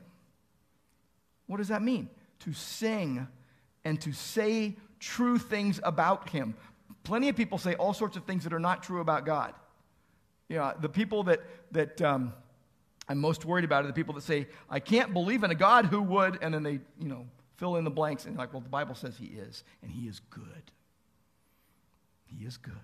What 1.47 1.59
does 1.59 1.69
that 1.69 1.83
mean? 1.83 2.09
To 2.41 2.53
sing 2.53 3.27
and 3.85 4.01
to 4.03 4.13
say 4.13 4.77
true 4.99 5.39
things 5.39 5.81
about 5.83 6.31
him. 6.31 6.55
Plenty 7.05 7.29
of 7.29 7.37
people 7.37 7.59
say 7.59 7.75
all 7.75 7.95
sorts 7.95 8.17
of 8.17 8.25
things 8.25 8.45
that 8.45 8.53
are 8.53 8.59
not 8.59 8.83
true 8.83 9.01
about 9.01 9.25
God. 9.25 9.55
You 10.49 10.57
know, 10.57 10.75
the 10.81 10.89
people 10.89 11.25
that, 11.25 11.41
that 11.73 12.03
um, 12.03 12.33
I'm 13.09 13.19
most 13.19 13.45
worried 13.45 13.65
about 13.65 13.85
are 13.85 13.87
the 13.87 13.93
people 13.93 14.15
that 14.15 14.23
say, 14.23 14.47
I 14.69 14.81
can't 14.81 15.13
believe 15.13 15.45
in 15.45 15.51
a 15.51 15.55
God 15.55 15.87
who 15.87 16.03
would, 16.03 16.39
and 16.43 16.53
then 16.53 16.63
they, 16.63 16.81
you 16.99 17.09
know, 17.09 17.27
fill 17.57 17.77
in 17.77 17.85
the 17.85 17.91
blanks 17.91 18.25
and 18.25 18.37
like, 18.37 18.53
well, 18.53 18.61
the 18.61 18.69
Bible 18.69 18.95
says 18.95 19.17
he 19.19 19.27
is, 19.27 19.65
and 19.83 19.91
he 19.91 20.07
is 20.07 20.21
good. 20.31 20.71
He 22.25 22.45
is 22.45 22.57
good. 22.57 22.75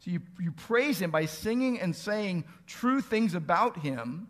So 0.00 0.10
you, 0.10 0.20
you 0.40 0.52
praise 0.52 1.00
him 1.00 1.10
by 1.10 1.24
singing 1.24 1.80
and 1.80 1.94
saying 1.94 2.44
true 2.66 3.00
things 3.00 3.34
about 3.34 3.78
him, 3.78 4.28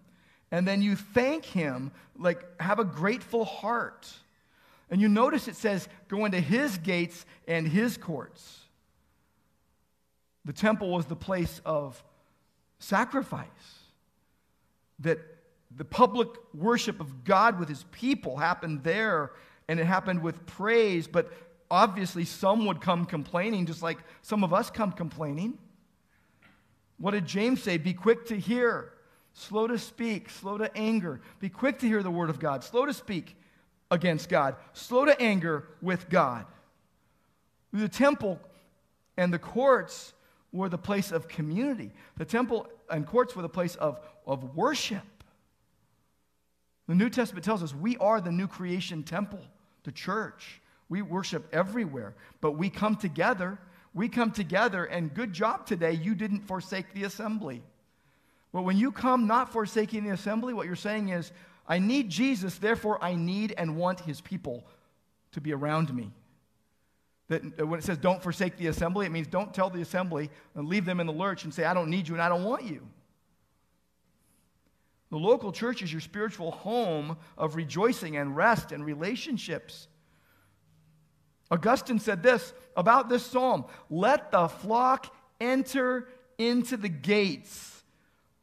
and 0.51 0.67
then 0.67 0.83
you 0.83 0.97
thank 0.97 1.45
him, 1.45 1.93
like 2.19 2.45
have 2.61 2.79
a 2.79 2.85
grateful 2.85 3.45
heart. 3.45 4.09
And 4.91 5.01
you 5.01 5.09
notice 5.09 5.49
it 5.49 5.57
says, 5.57 5.89
go 6.09 6.25
into 6.25 6.41
his 6.41 6.79
gates 6.79 7.27
and 7.47 7.69
his 7.69 7.97
courts. 7.97 8.61
The 10.45 10.55
temple 10.55 10.91
was 10.91 11.07
the 11.07 11.17
place 11.17 11.61
of 11.67 12.03
sacrifice. 12.79 13.47
That 15.01 15.19
the 15.77 15.85
public 15.85 16.29
worship 16.55 17.01
of 17.01 17.25
God 17.25 17.59
with 17.59 17.69
his 17.69 17.85
people 17.93 18.39
happened 18.39 18.83
there, 18.83 19.33
and 19.69 19.79
it 19.79 19.85
happened 19.85 20.23
with 20.23 20.47
praise, 20.47 21.07
but 21.07 21.31
obviously 21.71 22.25
some 22.25 22.65
would 22.65 22.81
come 22.81 23.05
complaining, 23.05 23.67
just 23.67 23.83
like 23.83 23.99
some 24.23 24.43
of 24.43 24.55
us 24.55 24.71
come 24.71 24.93
complaining. 24.93 25.59
What 26.97 27.11
did 27.11 27.27
James 27.27 27.63
say? 27.63 27.77
Be 27.77 27.93
quick 27.93 28.27
to 28.29 28.37
hear, 28.39 28.93
slow 29.39 29.69
to 29.69 29.79
speak, 29.79 30.29
slow 30.31 30.59
to 30.59 30.77
anger. 30.77 31.21
Be 31.39 31.49
quick 31.49 31.79
to 31.79 31.87
hear 31.87 32.03
the 32.03 32.11
word 32.11 32.29
of 32.29 32.41
God, 32.41 32.65
slow 32.65 32.87
to 32.87 32.93
speak 32.93 33.37
against 33.91 34.29
God, 34.29 34.57
slow 34.73 35.05
to 35.05 35.21
anger 35.21 35.65
with 35.81 36.09
God. 36.09 36.45
The 37.73 37.89
temple 37.89 38.41
and 39.17 39.33
the 39.33 39.39
courts 39.39 40.13
were 40.53 40.69
the 40.69 40.79
place 40.79 41.13
of 41.13 41.29
community. 41.29 41.93
The 42.17 42.25
temple 42.25 42.67
and 42.91 43.07
courts 43.07 43.37
were 43.37 43.43
the 43.43 43.49
place 43.49 43.77
of, 43.77 44.01
of 44.27 44.57
worship. 44.57 45.05
The 46.89 46.95
New 46.95 47.11
Testament 47.11 47.45
tells 47.45 47.63
us 47.63 47.75
we 47.75 47.97
are 47.99 48.21
the 48.21 48.33
new 48.33 48.49
creation 48.49 49.03
temple, 49.05 49.41
the 49.85 49.93
church. 49.93 50.61
We 50.89 51.03
worship 51.03 51.47
everywhere, 51.53 52.15
but 52.41 52.53
we 52.53 52.71
come 52.71 52.97
together. 52.97 53.59
We 53.95 54.09
come 54.09 54.33
together, 54.33 54.85
and 54.85 55.13
good 55.13 55.33
job 55.33 55.67
today, 55.67 55.93
you 55.93 56.15
didn't 56.15 56.43
forsake 56.43 56.93
the 56.93 57.05
assembly. 57.05 57.63
But 58.59 58.65
when 58.65 58.77
you 58.77 58.91
come 58.91 59.29
not 59.29 59.53
forsaking 59.53 60.03
the 60.03 60.11
assembly, 60.11 60.53
what 60.53 60.67
you're 60.67 60.75
saying 60.75 61.11
is, 61.11 61.31
I 61.69 61.79
need 61.79 62.11
Jesus, 62.11 62.59
therefore 62.59 62.99
I 63.01 63.15
need 63.15 63.55
and 63.57 63.77
want 63.77 64.01
his 64.01 64.21
people 64.21 64.67
to 65.31 65.41
be 65.41 65.53
around 65.53 65.95
me. 65.95 66.11
That 67.29 67.65
when 67.65 67.79
it 67.79 67.85
says 67.85 67.99
don't 67.99 68.21
forsake 68.21 68.57
the 68.57 68.67
assembly, 68.67 69.07
it 69.07 69.11
means 69.11 69.29
don't 69.29 69.55
tell 69.55 69.71
the 69.71 69.81
assembly 69.81 70.29
and 70.57 70.67
leave 70.67 70.85
them 70.85 70.99
in 70.99 71.07
the 71.07 71.13
lurch 71.13 71.45
and 71.45 71.55
say, 71.55 71.67
I 71.67 71.73
don't 71.73 71.89
need 71.89 72.09
you 72.09 72.17
and 72.17 72.21
I 72.21 72.29
don't 72.29 72.43
want 72.43 72.65
you. 72.65 72.85
The 75.11 75.19
local 75.19 75.53
church 75.53 75.81
is 75.81 75.93
your 75.93 76.01
spiritual 76.01 76.51
home 76.51 77.17
of 77.37 77.55
rejoicing 77.55 78.17
and 78.17 78.35
rest 78.35 78.73
and 78.73 78.85
relationships. 78.85 79.87
Augustine 81.49 82.01
said 82.01 82.25
this 82.25 82.53
about 82.77 83.09
this 83.09 83.25
psalm 83.25 83.67
Let 83.89 84.33
the 84.33 84.49
flock 84.49 85.15
enter 85.41 86.09
into 86.39 86.77
the 86.77 86.89
gates. 86.89 87.78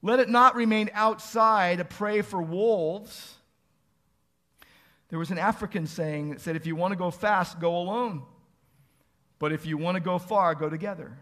Let 0.05 0.19
it 0.19 0.29
not 0.29 0.53
remain 0.53 0.91
outside 0.93 1.79
a 1.79 1.83
prey 1.83 2.21
for 2.21 2.39
wolves. 2.39 3.33
There 5.09 5.17
was 5.17 5.31
an 5.31 5.39
African 5.39 5.87
saying 5.87 6.29
that 6.29 6.41
said, 6.41 6.55
If 6.55 6.67
you 6.67 6.75
want 6.75 6.91
to 6.91 6.95
go 6.95 7.09
fast, 7.09 7.59
go 7.59 7.75
alone. 7.75 8.21
But 9.39 9.51
if 9.51 9.65
you 9.65 9.79
want 9.79 9.95
to 9.95 9.99
go 9.99 10.19
far, 10.19 10.53
go 10.53 10.69
together. 10.69 11.17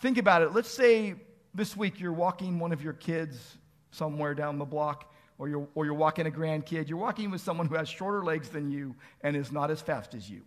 Think 0.00 0.16
about 0.16 0.40
it. 0.40 0.54
Let's 0.54 0.70
say 0.70 1.16
this 1.54 1.76
week 1.76 2.00
you're 2.00 2.10
walking 2.10 2.58
one 2.58 2.72
of 2.72 2.82
your 2.82 2.94
kids 2.94 3.58
somewhere 3.90 4.32
down 4.32 4.56
the 4.56 4.64
block, 4.64 5.12
or 5.36 5.46
you're, 5.46 5.68
or 5.74 5.84
you're 5.84 5.92
walking 5.92 6.26
a 6.26 6.30
grandkid. 6.30 6.88
You're 6.88 6.96
walking 6.96 7.30
with 7.30 7.42
someone 7.42 7.66
who 7.66 7.74
has 7.74 7.86
shorter 7.86 8.24
legs 8.24 8.48
than 8.48 8.70
you 8.70 8.94
and 9.20 9.36
is 9.36 9.52
not 9.52 9.70
as 9.70 9.82
fast 9.82 10.14
as 10.14 10.30
you. 10.30 10.40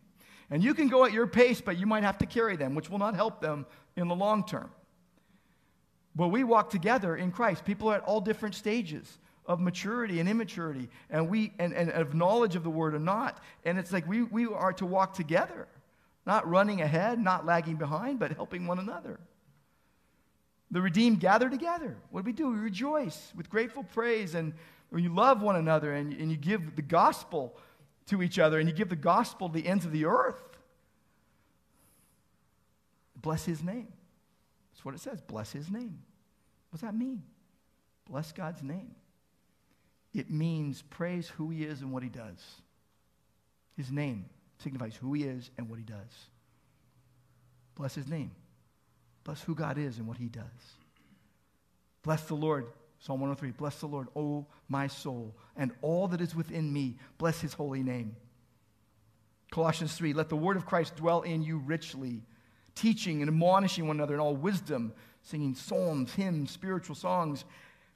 And 0.49 0.63
you 0.63 0.73
can 0.73 0.87
go 0.87 1.05
at 1.05 1.13
your 1.13 1.27
pace, 1.27 1.61
but 1.61 1.77
you 1.77 1.85
might 1.85 2.01
have 2.01 2.17
to 2.17 2.25
carry 2.25 2.55
them, 2.55 2.73
which 2.73 2.89
will 2.89 2.97
not 2.97 3.13
help 3.13 3.41
them 3.41 3.67
in 3.95 4.07
the 4.07 4.15
long 4.15 4.43
term. 4.43 4.71
But 6.19 6.31
we 6.31 6.43
walk 6.43 6.69
together 6.69 7.15
in 7.15 7.31
Christ. 7.31 7.63
People 7.63 7.87
are 7.87 7.95
at 7.95 8.03
all 8.03 8.19
different 8.19 8.53
stages 8.53 9.19
of 9.45 9.61
maturity 9.61 10.19
and 10.19 10.27
immaturity, 10.27 10.89
and, 11.09 11.29
we, 11.29 11.53
and, 11.57 11.71
and 11.71 11.89
of 11.91 12.13
knowledge 12.13 12.57
of 12.57 12.63
the 12.63 12.69
word 12.69 12.93
or 12.93 12.99
not. 12.99 13.41
And 13.63 13.79
it's 13.79 13.93
like 13.93 14.05
we, 14.05 14.23
we 14.23 14.45
are 14.45 14.73
to 14.73 14.85
walk 14.85 15.13
together, 15.13 15.69
not 16.25 16.45
running 16.45 16.81
ahead, 16.81 17.19
not 17.19 17.45
lagging 17.45 17.77
behind, 17.77 18.19
but 18.19 18.33
helping 18.33 18.67
one 18.67 18.79
another. 18.79 19.17
The 20.71 20.81
redeemed 20.81 21.21
gather 21.21 21.49
together. 21.49 21.95
What 22.11 22.25
do 22.25 22.25
we 22.25 22.33
do? 22.33 22.49
We 22.49 22.59
rejoice 22.59 23.31
with 23.33 23.49
grateful 23.49 23.85
praise 23.85 24.35
and 24.35 24.51
you 24.93 25.15
love 25.15 25.41
one 25.41 25.55
another 25.55 25.93
and, 25.93 26.11
and 26.11 26.29
you 26.29 26.35
give 26.35 26.75
the 26.75 26.81
gospel 26.81 27.55
to 28.07 28.21
each 28.21 28.39
other 28.39 28.59
and 28.59 28.67
you 28.67 28.75
give 28.75 28.89
the 28.89 28.97
gospel 28.97 29.47
to 29.47 29.53
the 29.53 29.65
ends 29.65 29.85
of 29.85 29.93
the 29.93 30.03
earth. 30.03 30.43
Bless 33.15 33.45
his 33.45 33.63
name. 33.63 33.87
That's 34.73 34.83
what 34.83 34.95
it 34.95 34.99
says. 34.99 35.21
Bless 35.21 35.53
his 35.53 35.71
name. 35.71 35.99
What 36.69 36.79
does 36.79 36.81
that 36.81 36.95
mean? 36.95 37.23
Bless 38.09 38.31
God's 38.31 38.63
name. 38.63 38.95
It 40.13 40.29
means 40.29 40.81
praise 40.81 41.27
who 41.29 41.49
he 41.49 41.63
is 41.63 41.81
and 41.81 41.91
what 41.91 42.03
he 42.03 42.09
does. 42.09 42.43
His 43.77 43.91
name 43.91 44.25
signifies 44.61 44.95
who 44.95 45.13
he 45.13 45.23
is 45.23 45.49
and 45.57 45.69
what 45.69 45.77
he 45.77 45.85
does. 45.85 46.27
Bless 47.75 47.95
his 47.95 48.07
name. 48.07 48.31
Bless 49.23 49.41
who 49.41 49.55
God 49.55 49.77
is 49.77 49.97
and 49.97 50.07
what 50.07 50.17
he 50.17 50.27
does. 50.27 50.43
Bless 52.03 52.23
the 52.23 52.35
Lord. 52.35 52.67
Psalm 52.99 53.21
103 53.21 53.51
Bless 53.51 53.79
the 53.79 53.87
Lord, 53.87 54.07
O 54.15 54.45
my 54.67 54.87
soul, 54.87 55.35
and 55.55 55.71
all 55.81 56.07
that 56.09 56.21
is 56.21 56.35
within 56.35 56.71
me. 56.71 56.97
Bless 57.17 57.39
his 57.39 57.53
holy 57.53 57.83
name. 57.83 58.15
Colossians 59.51 59.93
3 59.95 60.13
Let 60.13 60.29
the 60.29 60.35
word 60.35 60.57
of 60.57 60.65
Christ 60.65 60.95
dwell 60.95 61.21
in 61.21 61.41
you 61.41 61.57
richly, 61.59 62.23
teaching 62.75 63.21
and 63.21 63.29
admonishing 63.29 63.87
one 63.87 63.97
another 63.97 64.15
in 64.15 64.19
all 64.19 64.35
wisdom, 64.35 64.93
singing 65.29 65.53
psalms, 65.53 66.13
hymns, 66.13 66.51
spiritual 66.51 66.95
songs, 66.95 67.45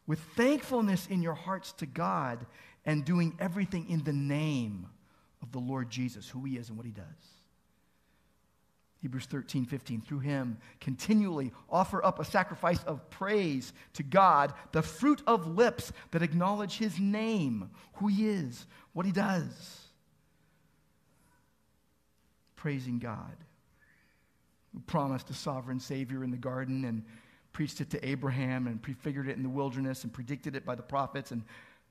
with 0.05 0.19
thankfulness 0.35 1.07
in 1.07 1.21
your 1.21 1.33
hearts 1.33 1.71
to 1.73 1.85
God, 1.85 2.45
and 2.85 3.05
doing 3.05 3.35
everything 3.39 3.89
in 3.89 4.03
the 4.03 4.13
name 4.13 4.87
of 5.41 5.51
the 5.51 5.59
Lord 5.59 5.89
Jesus, 5.89 6.29
who 6.29 6.43
he 6.43 6.57
is 6.57 6.69
and 6.69 6.77
what 6.77 6.85
he 6.85 6.91
does. 6.91 7.05
Hebrews 9.01 9.25
13, 9.25 9.65
15. 9.65 10.01
Through 10.01 10.19
him, 10.19 10.57
continually 10.79 11.51
offer 11.69 12.03
up 12.05 12.19
a 12.19 12.25
sacrifice 12.25 12.81
of 12.85 13.09
praise 13.09 13.73
to 13.93 14.03
God, 14.03 14.53
the 14.71 14.81
fruit 14.81 15.21
of 15.27 15.45
lips 15.45 15.91
that 16.11 16.21
acknowledge 16.21 16.77
his 16.77 16.99
name, 16.99 17.69
who 17.95 18.07
he 18.07 18.29
is, 18.29 18.65
what 18.93 19.05
he 19.05 19.11
does. 19.11 19.79
Praising 22.55 22.99
God. 22.99 23.35
We 24.73 24.81
promised 24.81 25.29
a 25.29 25.33
sovereign 25.33 25.81
Savior 25.81 26.23
in 26.23 26.31
the 26.31 26.37
garden 26.37 26.85
and 26.85 27.03
preached 27.53 27.79
it 27.81 27.89
to 27.91 28.07
Abraham 28.07 28.67
and 28.67 28.81
prefigured 28.81 29.29
it 29.29 29.37
in 29.37 29.43
the 29.43 29.49
wilderness 29.49 30.03
and 30.03 30.11
predicted 30.11 30.55
it 30.55 30.65
by 30.65 30.75
the 30.75 30.83
prophets 30.83 31.31
and 31.31 31.43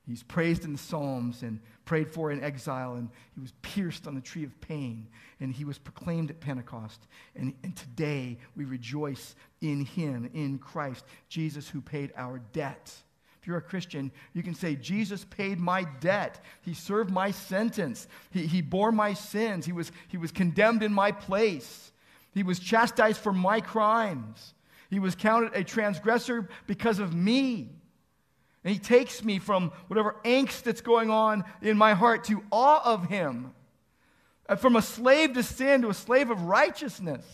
He's 0.07 0.23
praised 0.25 0.65
in 0.65 0.73
the 0.73 0.79
Psalms 0.79 1.43
and 1.43 1.61
prayed 1.85 2.11
for 2.11 2.33
in 2.33 2.43
exile, 2.43 2.95
and 2.95 3.09
he 3.35 3.41
was 3.41 3.53
pierced 3.63 4.09
on 4.09 4.17
the 4.17 4.21
tree 4.21 4.43
of 4.43 4.61
pain, 4.61 5.07
and 5.39 5.53
he 5.53 5.65
was 5.65 5.79
proclaimed 5.79 6.31
at 6.31 6.41
Pentecost. 6.41 7.07
And, 7.37 7.55
and 7.63 7.77
today 7.77 8.39
we 8.57 8.65
rejoice 8.65 9.37
in 9.61 9.85
him, 9.85 10.29
in 10.35 10.59
Christ, 10.59 11.05
Jesus 11.29 11.69
who 11.69 11.81
paid 11.81 12.13
our 12.17 12.41
debt. 12.53 12.93
If 13.41 13.47
you're 13.47 13.59
a 13.59 13.63
Christian, 13.63 14.11
you 14.35 14.43
can 14.43 14.55
say, 14.55 14.75
Jesus 14.75 15.25
paid 15.25 15.59
my 15.59 15.85
debt. 16.01 16.45
He 16.63 16.75
served 16.75 17.11
my 17.11 17.31
sentence. 17.31 18.09
He, 18.31 18.47
he 18.47 18.61
bore 18.61 18.93
my 18.93 19.15
sins. 19.15 19.67
He 19.67 19.73
was, 19.73 19.93
he 20.09 20.17
was 20.17 20.33
condemned 20.33 20.83
in 20.83 20.93
my 20.93 21.13
place. 21.13 21.93
He 22.35 22.43
was 22.43 22.59
chastised 22.59 23.19
for 23.19 23.33
my 23.33 23.61
crimes. 23.61 24.55
He 24.93 24.99
was 24.99 25.15
counted 25.15 25.55
a 25.55 25.65
transgressor 25.65 26.51
because 26.67 26.99
of 26.99 27.15
me. 27.15 27.71
And 28.63 28.75
he 28.75 28.79
takes 28.79 29.25
me 29.25 29.39
from 29.39 29.73
whatever 29.87 30.17
angst 30.23 30.65
that's 30.65 30.83
going 30.83 31.09
on 31.09 31.45
in 31.63 31.79
my 31.79 31.95
heart 31.95 32.25
to 32.25 32.45
awe 32.53 32.83
of 32.85 33.07
him. 33.09 33.55
Uh, 34.47 34.57
From 34.57 34.77
a 34.77 34.83
slave 34.83 35.33
to 35.33 35.43
sin 35.43 35.81
to 35.81 35.89
a 35.89 35.95
slave 35.95 36.31
of 36.31 36.43
righteousness. 36.43 37.25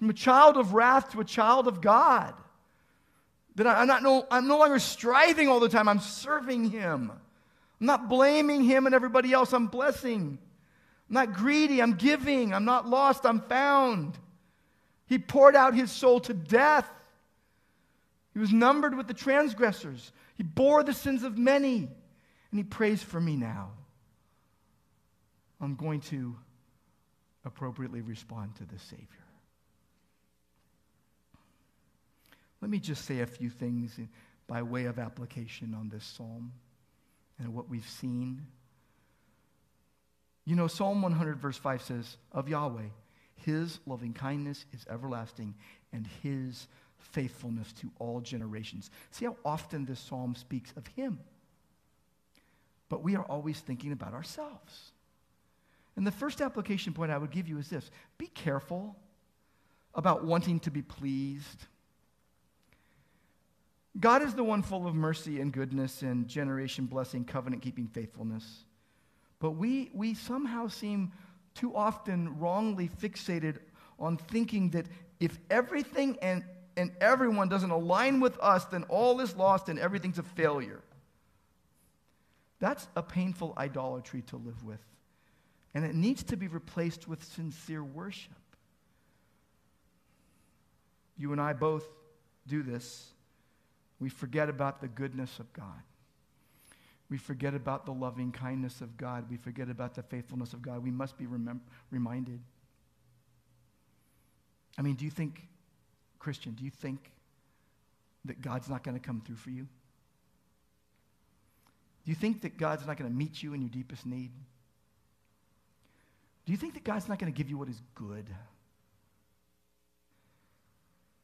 From 0.00 0.10
a 0.10 0.12
child 0.12 0.56
of 0.56 0.74
wrath 0.74 1.12
to 1.12 1.20
a 1.20 1.24
child 1.24 1.68
of 1.68 1.80
God. 1.80 2.34
That 3.54 3.68
I'm, 3.68 3.86
not 3.86 4.02
no, 4.02 4.26
I'm 4.28 4.48
no 4.48 4.58
longer 4.58 4.80
striving 4.80 5.46
all 5.46 5.60
the 5.60 5.68
time, 5.68 5.86
I'm 5.86 6.00
serving 6.00 6.70
him. 6.70 7.12
I'm 7.80 7.86
not 7.86 8.08
blaming 8.08 8.64
him 8.64 8.86
and 8.86 8.94
everybody 8.94 9.32
else, 9.32 9.52
I'm 9.52 9.68
blessing. 9.68 10.36
I'm 11.08 11.14
not 11.14 11.32
greedy, 11.32 11.80
I'm 11.80 11.92
giving. 11.92 12.52
I'm 12.52 12.64
not 12.64 12.88
lost, 12.88 13.24
I'm 13.24 13.40
found. 13.42 14.18
He 15.12 15.18
poured 15.18 15.54
out 15.54 15.74
his 15.74 15.92
soul 15.92 16.20
to 16.20 16.32
death. 16.32 16.90
He 18.32 18.38
was 18.38 18.50
numbered 18.50 18.96
with 18.96 19.08
the 19.08 19.12
transgressors. 19.12 20.10
He 20.36 20.42
bore 20.42 20.82
the 20.82 20.94
sins 20.94 21.22
of 21.22 21.36
many, 21.36 21.80
and 22.50 22.58
he 22.58 22.62
prays 22.62 23.02
for 23.02 23.20
me 23.20 23.36
now. 23.36 23.72
I'm 25.60 25.74
going 25.74 26.00
to 26.00 26.34
appropriately 27.44 28.00
respond 28.00 28.56
to 28.56 28.64
the 28.64 28.78
Savior. 28.78 29.06
Let 32.62 32.70
me 32.70 32.78
just 32.78 33.04
say 33.04 33.20
a 33.20 33.26
few 33.26 33.50
things 33.50 33.98
in- 33.98 34.08
by 34.46 34.62
way 34.62 34.86
of 34.86 34.98
application 34.98 35.74
on 35.74 35.90
this 35.90 36.06
psalm 36.06 36.54
and 37.38 37.52
what 37.52 37.68
we've 37.68 37.86
seen. 37.86 38.46
You 40.46 40.56
know, 40.56 40.68
Psalm 40.68 41.02
100, 41.02 41.38
verse 41.38 41.58
5 41.58 41.82
says, 41.82 42.16
Of 42.32 42.48
Yahweh, 42.48 42.88
his 43.44 43.80
loving 43.86 44.12
kindness 44.12 44.66
is 44.72 44.86
everlasting, 44.90 45.54
and 45.92 46.06
his 46.22 46.68
faithfulness 46.98 47.72
to 47.74 47.90
all 47.98 48.20
generations. 48.20 48.90
See 49.10 49.24
how 49.24 49.36
often 49.44 49.84
this 49.84 50.00
psalm 50.00 50.34
speaks 50.34 50.72
of 50.76 50.86
him. 50.88 51.18
But 52.88 53.02
we 53.02 53.16
are 53.16 53.24
always 53.24 53.58
thinking 53.60 53.92
about 53.92 54.14
ourselves. 54.14 54.92
And 55.96 56.06
the 56.06 56.12
first 56.12 56.40
application 56.40 56.92
point 56.92 57.10
I 57.10 57.18
would 57.18 57.30
give 57.30 57.48
you 57.48 57.58
is 57.58 57.68
this 57.68 57.90
be 58.18 58.26
careful 58.28 58.96
about 59.94 60.24
wanting 60.24 60.60
to 60.60 60.70
be 60.70 60.82
pleased. 60.82 61.66
God 64.00 64.22
is 64.22 64.34
the 64.34 64.44
one 64.44 64.62
full 64.62 64.86
of 64.86 64.94
mercy 64.94 65.40
and 65.40 65.52
goodness 65.52 66.00
and 66.00 66.26
generation 66.26 66.86
blessing, 66.86 67.24
covenant 67.24 67.62
keeping 67.62 67.88
faithfulness. 67.88 68.64
But 69.38 69.52
we, 69.52 69.90
we 69.92 70.14
somehow 70.14 70.68
seem 70.68 71.12
too 71.54 71.74
often 71.74 72.38
wrongly 72.38 72.88
fixated 72.88 73.58
on 73.98 74.16
thinking 74.16 74.70
that 74.70 74.86
if 75.20 75.38
everything 75.50 76.18
and, 76.22 76.44
and 76.76 76.92
everyone 77.00 77.48
doesn't 77.48 77.70
align 77.70 78.20
with 78.20 78.38
us, 78.40 78.64
then 78.66 78.84
all 78.84 79.20
is 79.20 79.36
lost 79.36 79.68
and 79.68 79.78
everything's 79.78 80.18
a 80.18 80.22
failure. 80.22 80.82
That's 82.58 82.86
a 82.96 83.02
painful 83.02 83.54
idolatry 83.56 84.22
to 84.28 84.36
live 84.36 84.64
with. 84.64 84.80
And 85.74 85.84
it 85.84 85.94
needs 85.94 86.22
to 86.24 86.36
be 86.36 86.48
replaced 86.48 87.08
with 87.08 87.24
sincere 87.24 87.82
worship. 87.82 88.32
You 91.16 91.32
and 91.32 91.40
I 91.40 91.52
both 91.52 91.86
do 92.46 92.62
this. 92.62 93.10
We 94.00 94.08
forget 94.08 94.48
about 94.48 94.80
the 94.80 94.88
goodness 94.88 95.38
of 95.38 95.52
God. 95.52 95.82
We 97.12 97.18
forget 97.18 97.52
about 97.52 97.84
the 97.84 97.92
loving 97.92 98.32
kindness 98.32 98.80
of 98.80 98.96
God. 98.96 99.26
We 99.28 99.36
forget 99.36 99.68
about 99.68 99.94
the 99.94 100.02
faithfulness 100.02 100.54
of 100.54 100.62
God. 100.62 100.82
We 100.82 100.90
must 100.90 101.18
be 101.18 101.26
remem- 101.26 101.60
reminded. 101.90 102.40
I 104.78 104.80
mean, 104.80 104.94
do 104.94 105.04
you 105.04 105.10
think, 105.10 105.46
Christian, 106.18 106.54
do 106.54 106.64
you 106.64 106.70
think 106.70 107.12
that 108.24 108.40
God's 108.40 108.70
not 108.70 108.82
going 108.82 108.98
to 108.98 109.06
come 109.06 109.20
through 109.20 109.36
for 109.36 109.50
you? 109.50 109.64
Do 112.06 112.10
you 112.10 112.14
think 112.14 112.40
that 112.40 112.56
God's 112.56 112.86
not 112.86 112.96
going 112.96 113.10
to 113.10 113.14
meet 113.14 113.42
you 113.42 113.52
in 113.52 113.60
your 113.60 113.68
deepest 113.68 114.06
need? 114.06 114.30
Do 116.46 116.52
you 116.52 116.56
think 116.56 116.72
that 116.72 116.84
God's 116.84 117.10
not 117.10 117.18
going 117.18 117.30
to 117.30 117.36
give 117.36 117.50
you 117.50 117.58
what 117.58 117.68
is 117.68 117.82
good? 117.94 118.24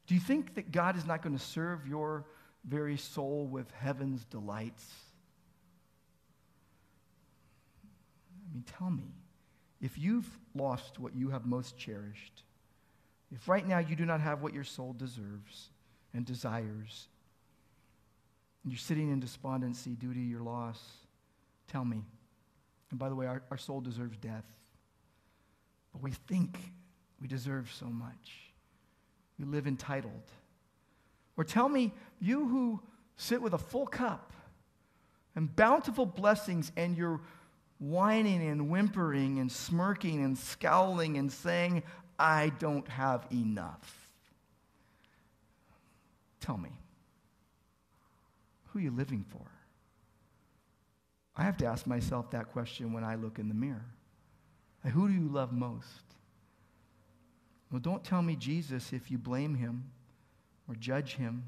Do 0.07 0.15
you 0.15 0.21
think 0.21 0.55
that 0.57 0.71
God 0.71 0.99
is 0.99 1.07
not 1.07 1.23
going 1.23 1.35
to 1.35 1.43
serve 1.43 1.87
your 1.87 2.27
very 2.67 2.99
soul 2.99 3.47
with 3.47 3.71
heaven's 3.71 4.23
delights? 4.27 4.85
Mean, 8.59 8.65
tell 8.79 8.91
me, 8.91 9.15
if 9.81 9.99
you've 9.99 10.29
lost 10.55 10.99
what 10.99 11.15
you 11.15 11.31
have 11.31 11.47
most 11.47 11.79
cherished, 11.79 12.43
if 13.33 13.49
right 13.49 13.67
now 13.67 13.79
you 13.79 13.95
do 13.95 14.05
not 14.05 14.21
have 14.21 14.43
what 14.43 14.53
your 14.53 14.65
soul 14.65 14.93
deserves 14.93 15.71
and 16.15 16.25
desires, 16.25 17.09
and 18.65 18.73
you're 18.73 18.79
sitting 18.79 19.11
in 19.11 19.21
despondency 19.21 19.91
due 19.91 20.13
to 20.13 20.21
your 20.21 20.41
loss, 20.43 20.83
tell 21.69 21.85
me. 21.85 22.05
And 22.91 22.99
by 22.99 23.09
the 23.09 23.15
way, 23.15 23.27
our, 23.27 23.43
our 23.51 23.59
soul 23.59 23.81
deserves 23.81 24.17
death. 24.17 24.47
But 25.93 26.03
we 26.03 26.11
think 26.11 26.59
we 27.21 27.29
deserve 27.29 27.71
so 27.73 27.87
much. 27.87 28.53
We 29.39 29.45
live 29.45 29.67
entitled. 29.67 30.13
Or 31.37 31.45
tell 31.45 31.69
me, 31.69 31.93
you 32.21 32.49
who 32.49 32.81
sit 33.17 33.41
with 33.41 33.53
a 33.53 33.59
full 33.59 33.87
cup 33.87 34.33
and 35.37 35.55
bountiful 35.55 36.07
blessings, 36.07 36.73
and 36.77 36.97
you're 36.97 37.21
whining 37.79 38.47
and 38.47 38.69
whimpering 38.71 39.39
and 39.39 39.51
smirking 39.51 40.23
and 40.25 40.37
scowling 40.37 41.17
and 41.17 41.31
saying, 41.31 41.83
I 42.19 42.53
don't 42.59 42.89
have 42.89 43.27
enough. 43.33 44.11
Tell 46.41 46.57
me, 46.57 46.71
who 48.67 48.79
are 48.79 48.83
you 48.83 48.91
living 48.91 49.25
for? 49.29 49.47
I 51.37 51.43
have 51.43 51.57
to 51.59 51.67
ask 51.67 51.87
myself 51.87 52.31
that 52.33 52.53
question 52.53 52.93
when 52.93 53.05
I 53.05 53.15
look 53.15 53.39
in 53.39 53.49
the 53.49 53.55
mirror. 53.55 53.87
Who 54.93 55.07
do 55.07 55.15
you 55.15 55.29
love 55.29 55.53
most? 55.53 55.85
Well, 57.71 57.81
don't 57.81 58.03
tell 58.03 58.23
me 58.23 58.35
Jesus 58.35 58.93
if 58.93 59.11
you 59.11 59.19
blame 59.19 59.55
him 59.55 59.91
or 60.69 60.75
judge 60.75 61.15
him 61.15 61.45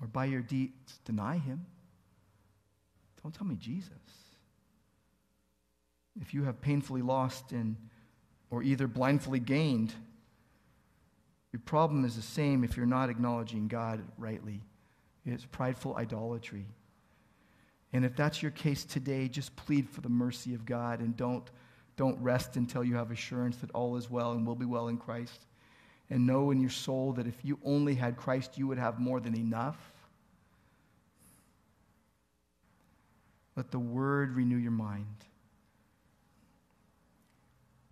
or 0.00 0.08
by 0.08 0.24
your 0.24 0.42
deeds 0.42 0.98
deny 1.04 1.38
him. 1.38 1.64
Don't 3.22 3.34
tell 3.34 3.46
me 3.46 3.56
Jesus. 3.56 3.92
If 6.18 6.34
you 6.34 6.44
have 6.44 6.60
painfully 6.60 7.02
lost 7.02 7.52
and 7.52 7.76
or 8.50 8.62
either 8.62 8.88
blindly 8.88 9.38
gained, 9.38 9.94
your 11.52 11.60
problem 11.64 12.04
is 12.04 12.16
the 12.16 12.22
same 12.22 12.64
if 12.64 12.76
you're 12.76 12.86
not 12.86 13.10
acknowledging 13.10 13.68
God 13.68 14.02
rightly. 14.18 14.60
It's 15.26 15.44
prideful 15.44 15.96
idolatry. 15.96 16.66
And 17.92 18.04
if 18.04 18.14
that's 18.16 18.42
your 18.42 18.52
case 18.52 18.84
today, 18.84 19.28
just 19.28 19.54
plead 19.56 19.88
for 19.88 20.00
the 20.00 20.08
mercy 20.08 20.54
of 20.54 20.64
God 20.64 21.00
and 21.00 21.16
don't, 21.16 21.48
don't 21.96 22.18
rest 22.20 22.56
until 22.56 22.84
you 22.84 22.94
have 22.96 23.10
assurance 23.10 23.56
that 23.58 23.70
all 23.72 23.96
is 23.96 24.08
well 24.08 24.32
and 24.32 24.46
will 24.46 24.54
be 24.54 24.64
well 24.64 24.88
in 24.88 24.96
Christ. 24.96 25.46
And 26.08 26.26
know 26.26 26.50
in 26.50 26.60
your 26.60 26.70
soul 26.70 27.12
that 27.14 27.26
if 27.26 27.44
you 27.44 27.58
only 27.64 27.94
had 27.94 28.16
Christ, 28.16 28.58
you 28.58 28.66
would 28.66 28.78
have 28.78 28.98
more 28.98 29.20
than 29.20 29.36
enough. 29.36 29.78
Let 33.56 33.70
the 33.70 33.78
word 33.78 34.34
renew 34.34 34.56
your 34.56 34.70
mind. 34.70 35.06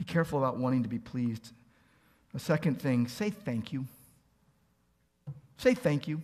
Careful 0.09 0.39
about 0.39 0.57
wanting 0.57 0.83
to 0.83 0.89
be 0.89 0.99
pleased. 0.99 1.53
A 2.35 2.39
second 2.39 2.81
thing, 2.81 3.07
say 3.07 3.31
thank 3.31 3.73
you. 3.73 3.85
Say 5.59 5.75
thank 5.75 6.09
you. 6.09 6.23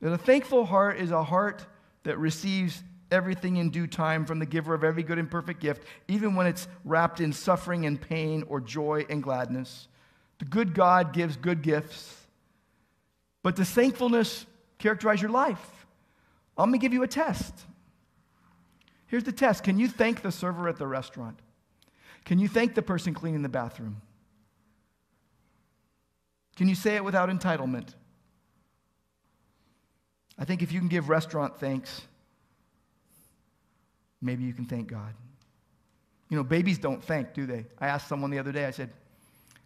That 0.00 0.12
a 0.12 0.18
thankful 0.18 0.64
heart 0.64 0.98
is 0.98 1.10
a 1.10 1.24
heart 1.24 1.66
that 2.04 2.18
receives 2.18 2.82
everything 3.10 3.56
in 3.56 3.70
due 3.70 3.86
time 3.86 4.24
from 4.26 4.38
the 4.38 4.46
giver 4.46 4.74
of 4.74 4.84
every 4.84 5.02
good 5.02 5.18
and 5.18 5.30
perfect 5.30 5.60
gift, 5.60 5.84
even 6.08 6.36
when 6.36 6.46
it's 6.46 6.68
wrapped 6.84 7.20
in 7.20 7.32
suffering 7.32 7.84
and 7.84 8.00
pain 8.00 8.44
or 8.48 8.60
joy 8.60 9.04
and 9.10 9.22
gladness. 9.22 9.88
The 10.38 10.44
good 10.44 10.72
God 10.72 11.12
gives 11.12 11.36
good 11.36 11.62
gifts. 11.62 12.14
But 13.42 13.56
does 13.56 13.70
thankfulness 13.70 14.46
characterize 14.78 15.20
your 15.20 15.30
life? 15.30 15.86
Going 16.56 16.72
to 16.72 16.78
give 16.78 16.92
you 16.92 17.02
a 17.02 17.08
test. 17.08 17.54
Here's 19.06 19.24
the 19.24 19.32
test 19.32 19.64
Can 19.64 19.78
you 19.78 19.88
thank 19.88 20.22
the 20.22 20.30
server 20.30 20.68
at 20.68 20.76
the 20.76 20.86
restaurant? 20.86 21.38
Can 22.24 22.38
you 22.38 22.48
thank 22.48 22.74
the 22.74 22.82
person 22.82 23.14
cleaning 23.14 23.42
the 23.42 23.48
bathroom? 23.48 24.00
Can 26.56 26.68
you 26.68 26.74
say 26.74 26.96
it 26.96 27.04
without 27.04 27.28
entitlement? 27.28 27.94
I 30.38 30.44
think 30.44 30.62
if 30.62 30.72
you 30.72 30.80
can 30.80 30.88
give 30.88 31.08
restaurant 31.08 31.58
thanks, 31.58 32.02
maybe 34.20 34.44
you 34.44 34.52
can 34.52 34.64
thank 34.64 34.88
God. 34.88 35.14
You 36.28 36.36
know, 36.36 36.44
babies 36.44 36.78
don't 36.78 37.02
thank, 37.02 37.34
do 37.34 37.46
they? 37.46 37.66
I 37.78 37.88
asked 37.88 38.08
someone 38.08 38.30
the 38.30 38.38
other 38.38 38.52
day, 38.52 38.64
I 38.64 38.70
said, 38.70 38.90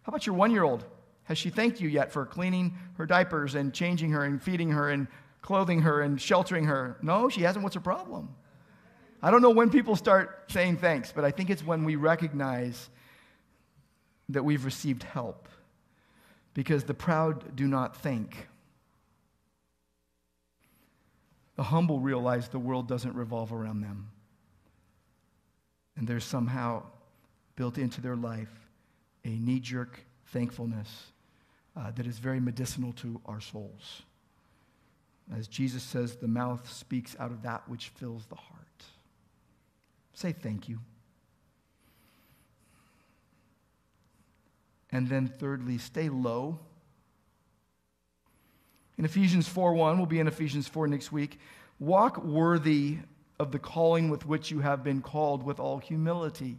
How 0.03 0.09
about 0.09 0.25
your 0.25 0.35
one 0.35 0.51
year 0.51 0.63
old? 0.63 0.85
Has 1.23 1.37
she 1.37 1.49
thanked 1.49 1.79
you 1.79 1.87
yet 1.87 2.11
for 2.11 2.25
cleaning 2.25 2.75
her 2.97 3.05
diapers 3.05 3.55
and 3.55 3.73
changing 3.73 4.11
her 4.11 4.23
and 4.23 4.41
feeding 4.41 4.71
her 4.71 4.89
and 4.89 5.07
clothing 5.41 5.81
her 5.81 6.01
and 6.01 6.19
sheltering 6.19 6.65
her? 6.65 6.97
No, 7.01 7.29
she 7.29 7.41
hasn't. 7.41 7.63
What's 7.63 7.75
her 7.75 7.81
problem? 7.81 8.35
I 9.21 9.31
don't 9.31 9.41
know 9.41 9.49
when 9.49 9.69
people 9.69 9.95
start 9.95 10.45
saying 10.49 10.77
thanks, 10.77 11.11
but 11.11 11.25
I 11.25 11.31
think 11.31 11.49
it's 11.49 11.63
when 11.63 11.83
we 11.83 11.95
recognize 11.95 12.89
that 14.29 14.43
we've 14.43 14.63
received 14.63 15.03
help. 15.03 15.47
because 16.53 16.83
the 16.83 16.93
proud 16.93 17.55
do 17.55 17.67
not 17.67 17.95
think. 17.95 18.49
The 21.55 21.63
humble 21.63 21.99
realize 21.99 22.49
the 22.49 22.59
world 22.59 22.87
doesn't 22.87 23.15
revolve 23.15 23.53
around 23.53 23.81
them. 23.81 24.09
And 25.95 26.07
there's 26.07 26.23
somehow 26.23 26.83
built 27.55 27.77
into 27.77 28.01
their 28.01 28.15
life 28.15 28.69
a 29.25 29.29
knee 29.29 29.59
jerk 29.59 29.99
thankfulness 30.27 31.11
uh, 31.75 31.91
that 31.91 32.07
is 32.07 32.17
very 32.19 32.39
medicinal 32.39 32.93
to 32.93 33.19
our 33.25 33.41
souls. 33.41 34.03
As 35.37 35.47
Jesus 35.47 35.83
says, 35.83 36.15
the 36.15 36.27
mouth 36.27 36.71
speaks 36.71 37.15
out 37.19 37.31
of 37.31 37.43
that 37.43 37.67
which 37.67 37.89
fills 37.89 38.25
the 38.25 38.35
heart. 38.35 38.68
Say 40.19 40.33
thank 40.33 40.67
you. 40.67 40.79
And 44.91 45.07
then, 45.07 45.29
thirdly, 45.29 45.77
stay 45.77 46.09
low. 46.09 46.59
In 48.97 49.05
Ephesians 49.05 49.47
4 49.47 49.73
1, 49.75 49.95
we'll 49.95 50.07
be 50.07 50.19
in 50.19 50.27
Ephesians 50.27 50.67
4 50.67 50.87
next 50.87 51.13
week. 51.13 51.39
Walk 51.79 52.21
worthy 52.21 52.97
of 53.39 53.53
the 53.53 53.59
calling 53.59 54.09
with 54.09 54.25
which 54.25 54.51
you 54.51 54.59
have 54.59 54.83
been 54.83 55.01
called 55.01 55.41
with 55.41 55.57
all 55.57 55.77
humility. 55.77 56.57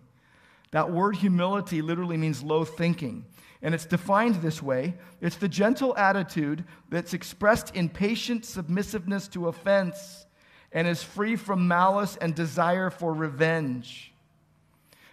That 0.70 0.90
word 0.90 1.16
humility 1.16 1.82
literally 1.82 2.16
means 2.16 2.42
low 2.42 2.64
thinking. 2.64 3.26
And 3.60 3.74
it's 3.74 3.84
defined 3.84 4.36
this 4.36 4.62
way 4.62 4.94
it's 5.20 5.36
the 5.36 5.48
gentle 5.48 5.94
attitude 5.98 6.64
that's 6.88 7.12
expressed 7.12 7.76
in 7.76 7.90
patient 7.90 8.46
submissiveness 8.46 9.28
to 9.32 9.48
offense 9.48 10.24
and 10.72 10.86
is 10.86 11.02
free 11.02 11.36
from 11.36 11.66
malice 11.68 12.16
and 12.16 12.34
desire 12.34 12.90
for 12.90 13.12
revenge. 13.12 14.12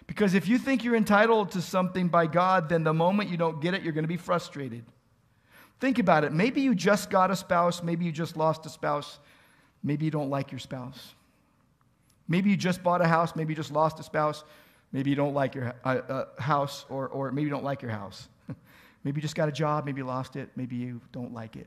Because 0.06 0.34
if 0.34 0.48
you 0.48 0.58
think 0.58 0.84
you're 0.84 0.96
entitled 0.96 1.52
to 1.52 1.62
something 1.62 2.08
by 2.08 2.26
God, 2.26 2.68
then 2.68 2.82
the 2.82 2.94
moment 2.94 3.28
you 3.28 3.36
don't 3.36 3.60
get 3.60 3.74
it, 3.74 3.82
you're 3.82 3.92
going 3.92 4.04
to 4.04 4.08
be 4.08 4.16
frustrated. 4.16 4.84
Think 5.80 5.98
about 5.98 6.24
it. 6.24 6.32
Maybe 6.32 6.60
you 6.60 6.74
just 6.74 7.10
got 7.10 7.30
a 7.30 7.36
spouse, 7.36 7.82
maybe 7.82 8.04
you 8.04 8.10
just 8.10 8.36
lost 8.36 8.66
a 8.66 8.68
spouse, 8.68 9.18
maybe 9.82 10.04
you 10.04 10.10
don't 10.10 10.30
like 10.30 10.50
your 10.50 10.58
spouse. 10.58 11.14
Maybe 12.26 12.50
you 12.50 12.56
just 12.56 12.82
bought 12.82 13.00
a 13.00 13.06
house, 13.06 13.36
maybe 13.36 13.52
you 13.52 13.56
just 13.56 13.70
lost 13.70 14.00
a 14.00 14.02
spouse, 14.02 14.44
maybe 14.92 15.10
you 15.10 15.16
don't 15.16 15.34
like 15.34 15.54
your 15.54 15.74
uh, 15.84 15.88
uh, 15.88 16.24
house, 16.38 16.84
or, 16.88 17.08
or 17.08 17.30
maybe 17.30 17.44
you 17.44 17.50
don't 17.50 17.64
like 17.64 17.80
your 17.80 17.90
house. 17.90 18.28
maybe 19.04 19.18
you 19.18 19.22
just 19.22 19.36
got 19.36 19.48
a 19.48 19.52
job, 19.52 19.84
maybe 19.84 20.00
you 20.00 20.06
lost 20.06 20.36
it, 20.36 20.50
maybe 20.56 20.76
you 20.76 21.00
don't 21.12 21.32
like 21.32 21.56
it. 21.56 21.66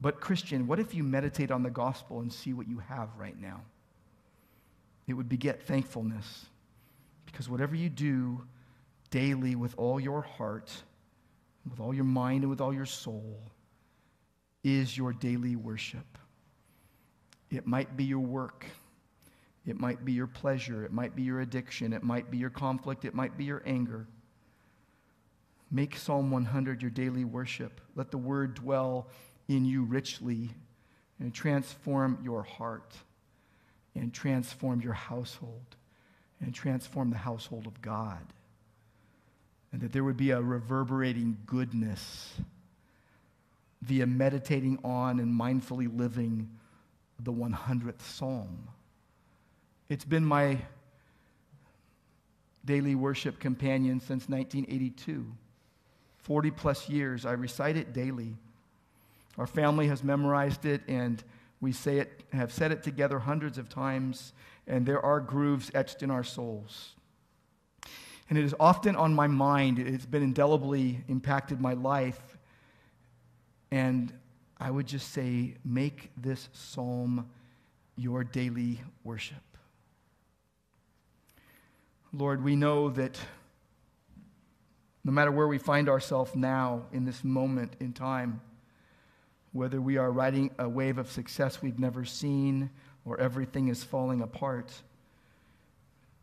But, 0.00 0.20
Christian, 0.20 0.66
what 0.66 0.80
if 0.80 0.94
you 0.94 1.02
meditate 1.02 1.50
on 1.50 1.62
the 1.62 1.70
gospel 1.70 2.20
and 2.20 2.32
see 2.32 2.54
what 2.54 2.68
you 2.68 2.78
have 2.78 3.08
right 3.18 3.38
now? 3.38 3.60
It 5.06 5.14
would 5.14 5.28
beget 5.28 5.62
thankfulness. 5.62 6.46
Because 7.26 7.48
whatever 7.48 7.74
you 7.74 7.88
do 7.88 8.42
daily 9.10 9.54
with 9.54 9.74
all 9.76 10.00
your 10.00 10.22
heart, 10.22 10.70
with 11.68 11.80
all 11.80 11.92
your 11.92 12.04
mind, 12.04 12.42
and 12.42 12.50
with 12.50 12.60
all 12.60 12.72
your 12.72 12.86
soul, 12.86 13.38
is 14.64 14.96
your 14.96 15.12
daily 15.12 15.56
worship. 15.56 16.18
It 17.50 17.66
might 17.66 17.96
be 17.96 18.04
your 18.04 18.20
work. 18.20 18.66
It 19.66 19.78
might 19.78 20.04
be 20.04 20.12
your 20.12 20.26
pleasure. 20.26 20.84
It 20.84 20.92
might 20.92 21.14
be 21.14 21.22
your 21.22 21.40
addiction. 21.40 21.92
It 21.92 22.02
might 22.02 22.30
be 22.30 22.38
your 22.38 22.50
conflict. 22.50 23.04
It 23.04 23.14
might 23.14 23.36
be 23.36 23.44
your 23.44 23.62
anger. 23.66 24.06
Make 25.70 25.96
Psalm 25.96 26.30
100 26.30 26.82
your 26.82 26.90
daily 26.90 27.24
worship. 27.24 27.80
Let 27.94 28.10
the 28.10 28.18
word 28.18 28.54
dwell 28.54 29.08
in 29.50 29.64
you 29.64 29.82
richly 29.82 30.48
and 31.18 31.34
transform 31.34 32.18
your 32.22 32.44
heart 32.44 32.94
and 33.96 34.14
transform 34.14 34.80
your 34.80 34.92
household 34.92 35.76
and 36.40 36.54
transform 36.54 37.10
the 37.10 37.16
household 37.16 37.66
of 37.66 37.82
God. 37.82 38.24
And 39.72 39.80
that 39.82 39.92
there 39.92 40.04
would 40.04 40.16
be 40.16 40.30
a 40.30 40.40
reverberating 40.40 41.36
goodness 41.46 42.32
via 43.82 44.06
meditating 44.06 44.78
on 44.84 45.18
and 45.18 45.38
mindfully 45.38 45.94
living 45.98 46.48
the 47.18 47.32
100th 47.32 48.02
Psalm. 48.02 48.68
It's 49.88 50.04
been 50.04 50.24
my 50.24 50.58
daily 52.64 52.94
worship 52.94 53.40
companion 53.40 53.98
since 53.98 54.28
1982. 54.28 55.26
40 56.18 56.50
plus 56.52 56.88
years, 56.88 57.26
I 57.26 57.32
recite 57.32 57.76
it 57.76 57.92
daily. 57.92 58.36
Our 59.38 59.46
family 59.46 59.88
has 59.88 60.02
memorized 60.02 60.64
it, 60.64 60.82
and 60.88 61.22
we 61.60 61.72
say 61.72 61.98
it, 61.98 62.24
have 62.32 62.52
said 62.52 62.72
it 62.72 62.82
together 62.82 63.18
hundreds 63.18 63.58
of 63.58 63.68
times, 63.68 64.32
and 64.66 64.86
there 64.86 65.04
are 65.04 65.20
grooves 65.20 65.70
etched 65.74 66.02
in 66.02 66.10
our 66.10 66.24
souls. 66.24 66.94
And 68.28 68.38
it 68.38 68.44
is 68.44 68.54
often 68.60 68.94
on 68.94 69.12
my 69.14 69.26
mind, 69.26 69.78
it's 69.78 70.06
been 70.06 70.22
indelibly 70.22 71.02
impacted 71.08 71.60
my 71.60 71.74
life. 71.74 72.38
And 73.72 74.12
I 74.58 74.70
would 74.70 74.86
just 74.86 75.12
say, 75.12 75.54
make 75.64 76.10
this 76.16 76.48
psalm 76.52 77.28
your 77.96 78.22
daily 78.24 78.80
worship. 79.04 79.42
Lord, 82.12 82.42
we 82.42 82.56
know 82.56 82.90
that 82.90 83.18
no 85.04 85.12
matter 85.12 85.32
where 85.32 85.48
we 85.48 85.58
find 85.58 85.88
ourselves 85.88 86.34
now 86.34 86.82
in 86.92 87.04
this 87.04 87.24
moment 87.24 87.74
in 87.80 87.92
time, 87.92 88.40
whether 89.52 89.80
we 89.80 89.96
are 89.96 90.10
riding 90.10 90.50
a 90.58 90.68
wave 90.68 90.98
of 90.98 91.10
success 91.10 91.60
we've 91.60 91.78
never 91.78 92.04
seen 92.04 92.70
or 93.04 93.18
everything 93.20 93.68
is 93.68 93.82
falling 93.82 94.20
apart, 94.20 94.72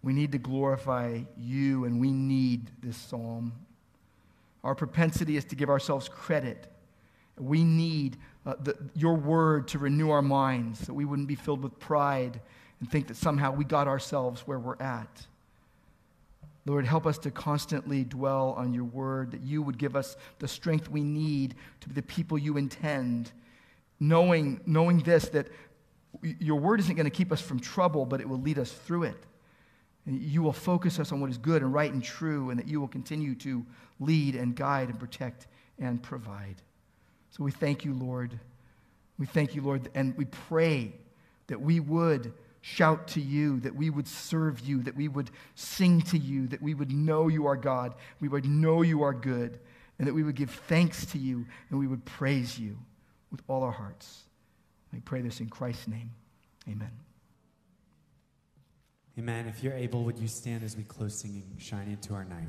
we 0.02 0.14
need 0.14 0.32
to 0.32 0.38
glorify 0.38 1.22
you 1.38 1.86
and 1.86 2.00
we 2.00 2.12
need 2.12 2.72
this 2.82 2.96
psalm. 2.96 3.52
Our 4.64 4.76
propensity 4.76 5.38
is 5.38 5.46
to 5.46 5.56
give 5.56 5.70
ourselves 5.70 6.08
credit. 6.08 6.72
We 7.38 7.64
need 7.64 8.18
uh, 8.46 8.56
the, 8.62 8.78
your 8.96 9.16
word 9.16 9.68
to 9.70 9.80
renew 9.80 10.10
our 10.10 10.22
minds 10.22 10.86
so 10.86 10.94
we 10.94 11.06
wouldn't 11.06 11.28
be 11.28 11.36
filled 11.36 11.62
with 11.62 11.78
pride 11.80 12.40
and 12.80 12.90
think 12.90 13.08
that 13.08 13.18
somehow 13.18 13.52
we 13.52 13.66
got 13.66 13.88
ourselves 13.88 14.42
where 14.42 14.60
we're 14.60 14.82
at. 14.82 15.28
Lord, 16.68 16.86
help 16.86 17.08
us 17.08 17.18
to 17.20 17.32
constantly 17.32 18.04
dwell 18.04 18.54
on 18.58 18.74
your 18.74 18.84
word, 18.84 19.32
that 19.32 19.42
you 19.42 19.62
would 19.62 19.78
give 19.78 19.96
us 19.96 20.18
the 20.40 20.48
strength 20.48 20.90
we 20.90 21.02
need 21.02 21.56
to 21.80 21.88
be 21.88 21.96
the 21.96 22.02
people 22.02 22.38
you 22.38 22.58
intend, 22.58 23.32
knowing, 24.02 24.60
knowing 24.66 25.00
this, 25.00 25.30
that 25.30 25.48
your 26.22 26.58
word 26.58 26.82
isn't 26.82 26.96
going 26.96 27.06
to 27.06 27.10
keep 27.10 27.32
us 27.32 27.40
from 27.40 27.60
trouble, 27.60 28.06
but 28.06 28.20
it 28.20 28.28
will 28.28 28.42
lead 28.42 28.60
us 28.60 28.72
through 28.72 29.04
it. 29.04 29.24
You 30.06 30.42
will 30.42 30.54
focus 30.54 31.00
us 31.00 31.12
on 31.14 31.22
what 31.22 31.30
is 31.30 31.38
good 31.38 31.62
and 31.62 31.74
right 31.74 31.92
and 31.92 32.04
true, 32.04 32.50
and 32.50 32.60
that 32.60 32.68
you 32.68 32.82
will 32.82 32.88
continue 32.90 33.34
to 33.36 33.66
lead 34.02 34.36
and 34.36 34.56
guide 34.56 34.90
and 34.90 35.00
protect 35.00 35.48
and 35.80 36.04
provide. 36.04 36.56
So 37.32 37.44
we 37.44 37.52
thank 37.52 37.86
you, 37.86 37.94
Lord. 37.94 38.38
We 39.18 39.26
thank 39.26 39.56
you, 39.56 39.62
Lord, 39.62 39.90
and 39.96 40.18
we 40.18 40.26
pray 40.26 40.92
that 41.48 41.62
we 41.62 41.80
would 41.80 42.34
shout 42.68 43.08
to 43.08 43.22
you, 43.22 43.62
that 43.62 43.76
we 43.76 43.90
would 43.90 44.08
serve 44.08 44.60
you, 44.60 44.84
that 44.84 44.96
we 44.96 45.08
would 45.08 45.32
sing 45.56 46.02
to 46.02 46.18
you, 46.18 46.48
that 46.48 46.62
we 46.62 46.74
would 46.74 46.92
know 46.92 47.30
you 47.30 47.48
are 47.48 47.56
God, 47.56 47.96
we 48.20 48.28
would 48.28 48.46
know 48.46 48.82
you 48.82 49.04
are 49.04 49.14
good, 49.14 49.60
and 49.98 50.08
that 50.08 50.14
we 50.14 50.22
would 50.22 50.36
give 50.36 50.52
thanks 50.52 51.06
to 51.08 51.18
you 51.18 51.46
and 51.70 51.80
we 51.80 51.88
would 51.88 52.04
praise 52.04 52.60
you 52.60 52.78
with 53.32 53.42
all 53.48 53.64
our 53.64 53.72
hearts. 53.72 54.24
I 54.94 55.00
pray 55.06 55.22
this 55.22 55.40
in 55.40 55.50
Christ's 55.50 55.88
name. 55.88 56.12
Amen. 56.68 56.92
Amen. 59.18 59.48
If 59.48 59.64
you're 59.64 59.74
able, 59.74 60.04
would 60.04 60.20
you 60.20 60.28
stand 60.28 60.64
as 60.64 60.76
we 60.76 60.84
close 60.84 61.20
singing 61.20 61.56
Shine 61.58 61.88
Into 61.88 62.14
Our 62.14 62.26
Night? 62.26 62.48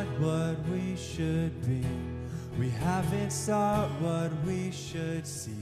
Not 0.00 0.20
what 0.20 0.56
we 0.68 0.96
should 0.96 1.52
be. 1.66 1.84
We 2.58 2.70
haven't 2.70 3.30
sought 3.30 3.90
what 4.00 4.30
we 4.46 4.70
should 4.70 5.26
seek. 5.26 5.54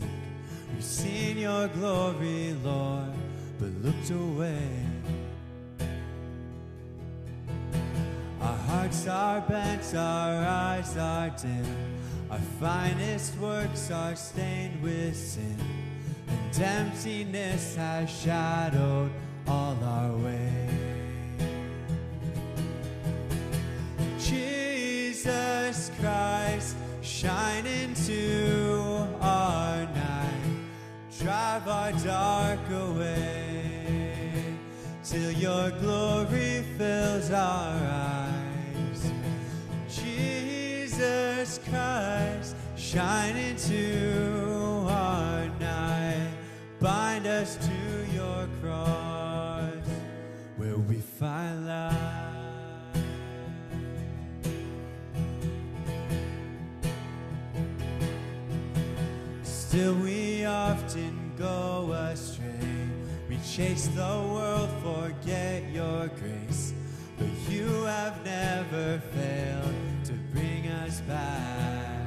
We've 0.72 0.84
seen 0.84 1.38
your 1.38 1.68
glory, 1.68 2.54
Lord, 2.62 3.12
but 3.58 3.70
looked 3.82 4.10
away. 4.10 4.68
Our 8.40 8.56
hearts 8.56 9.08
are 9.08 9.40
bent, 9.40 9.94
our 9.94 10.46
eyes 10.46 10.96
are 10.96 11.30
dim. 11.30 11.66
Our 12.30 12.38
finest 12.60 13.36
works 13.38 13.90
are 13.90 14.14
stained 14.14 14.82
with 14.82 15.16
sin, 15.16 15.58
and 16.28 16.62
emptiness 16.62 17.74
has 17.74 18.10
shadowed 18.10 19.10
all 19.48 19.76
our 19.82 20.12
way. 20.12 20.77
Jesus 25.68 25.90
Christ, 26.00 26.76
shine 27.02 27.66
into 27.66 29.06
our 29.20 29.84
night, 29.84 30.56
drive 31.20 31.68
our 31.68 31.92
dark 31.92 32.58
away, 32.70 34.56
till 35.04 35.30
your 35.32 35.70
glory 35.72 36.64
fills 36.78 37.30
our 37.30 37.76
eyes. 37.84 39.12
Jesus 39.90 41.60
Christ, 41.68 42.56
shine 42.74 43.36
into 43.36 44.86
our 44.88 45.48
night. 45.60 46.30
Bind 46.80 47.26
us 47.26 47.56
to 47.56 48.14
your 48.14 48.48
cross, 48.62 49.86
where 50.56 50.78
we 50.78 50.96
find 50.96 51.66
life. 51.66 51.97
Chase 63.58 63.88
the 63.88 64.22
world, 64.32 64.70
forget 64.84 65.64
your 65.72 66.06
grace. 66.20 66.72
But 67.18 67.26
you 67.50 67.66
have 67.82 68.24
never 68.24 69.00
failed 69.12 69.74
to 70.04 70.12
bring 70.32 70.68
us 70.68 71.00
back. 71.00 72.06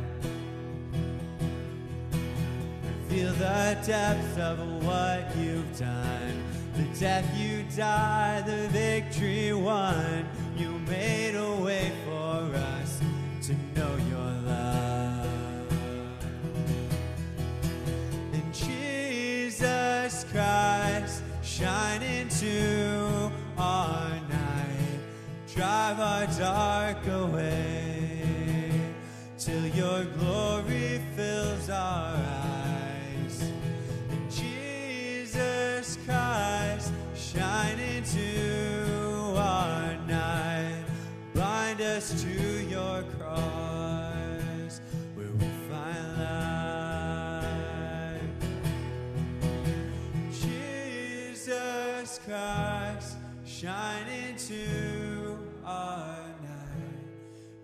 Reveal 3.09 3.33
the 3.33 3.77
depth 3.85 4.39
of 4.39 4.85
what 4.85 5.35
you've 5.35 5.77
done. 5.77 6.41
The 6.77 6.85
death 6.97 7.27
you 7.37 7.65
died, 7.75 8.45
the 8.45 8.69
victory 8.69 9.51
won. 9.51 10.29
You 10.55 10.79
made 10.87 11.35
a 11.35 11.61
way 11.61 11.91
for 12.05 12.55
us 12.55 13.01
to 13.47 13.53
know 13.75 13.93
your 14.09 14.31
love. 14.47 15.27
And 18.31 18.53
Jesus 18.53 20.23
Christ, 20.31 21.00
shine 21.57 22.01
into 22.01 23.29
our 23.57 24.09
night, 24.29 24.99
drive 25.53 25.99
our 25.99 26.25
dark 26.39 27.05
away, 27.07 28.71
till 29.37 29.65
your 29.67 30.05
glory 30.17 31.01
fills 31.13 31.69
our 31.69 32.15
eyes. 32.15 33.51
Jesus 34.29 35.97
Christ, 36.05 36.93
shine 37.15 37.79
into 37.79 39.35
our 39.35 39.97
night, 40.07 40.85
bind 41.35 41.81
us 41.81 42.23
to 42.23 42.50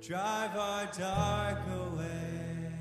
drive 0.07 0.55
our 0.55 0.85
dark 0.97 1.59
away, 1.67 2.71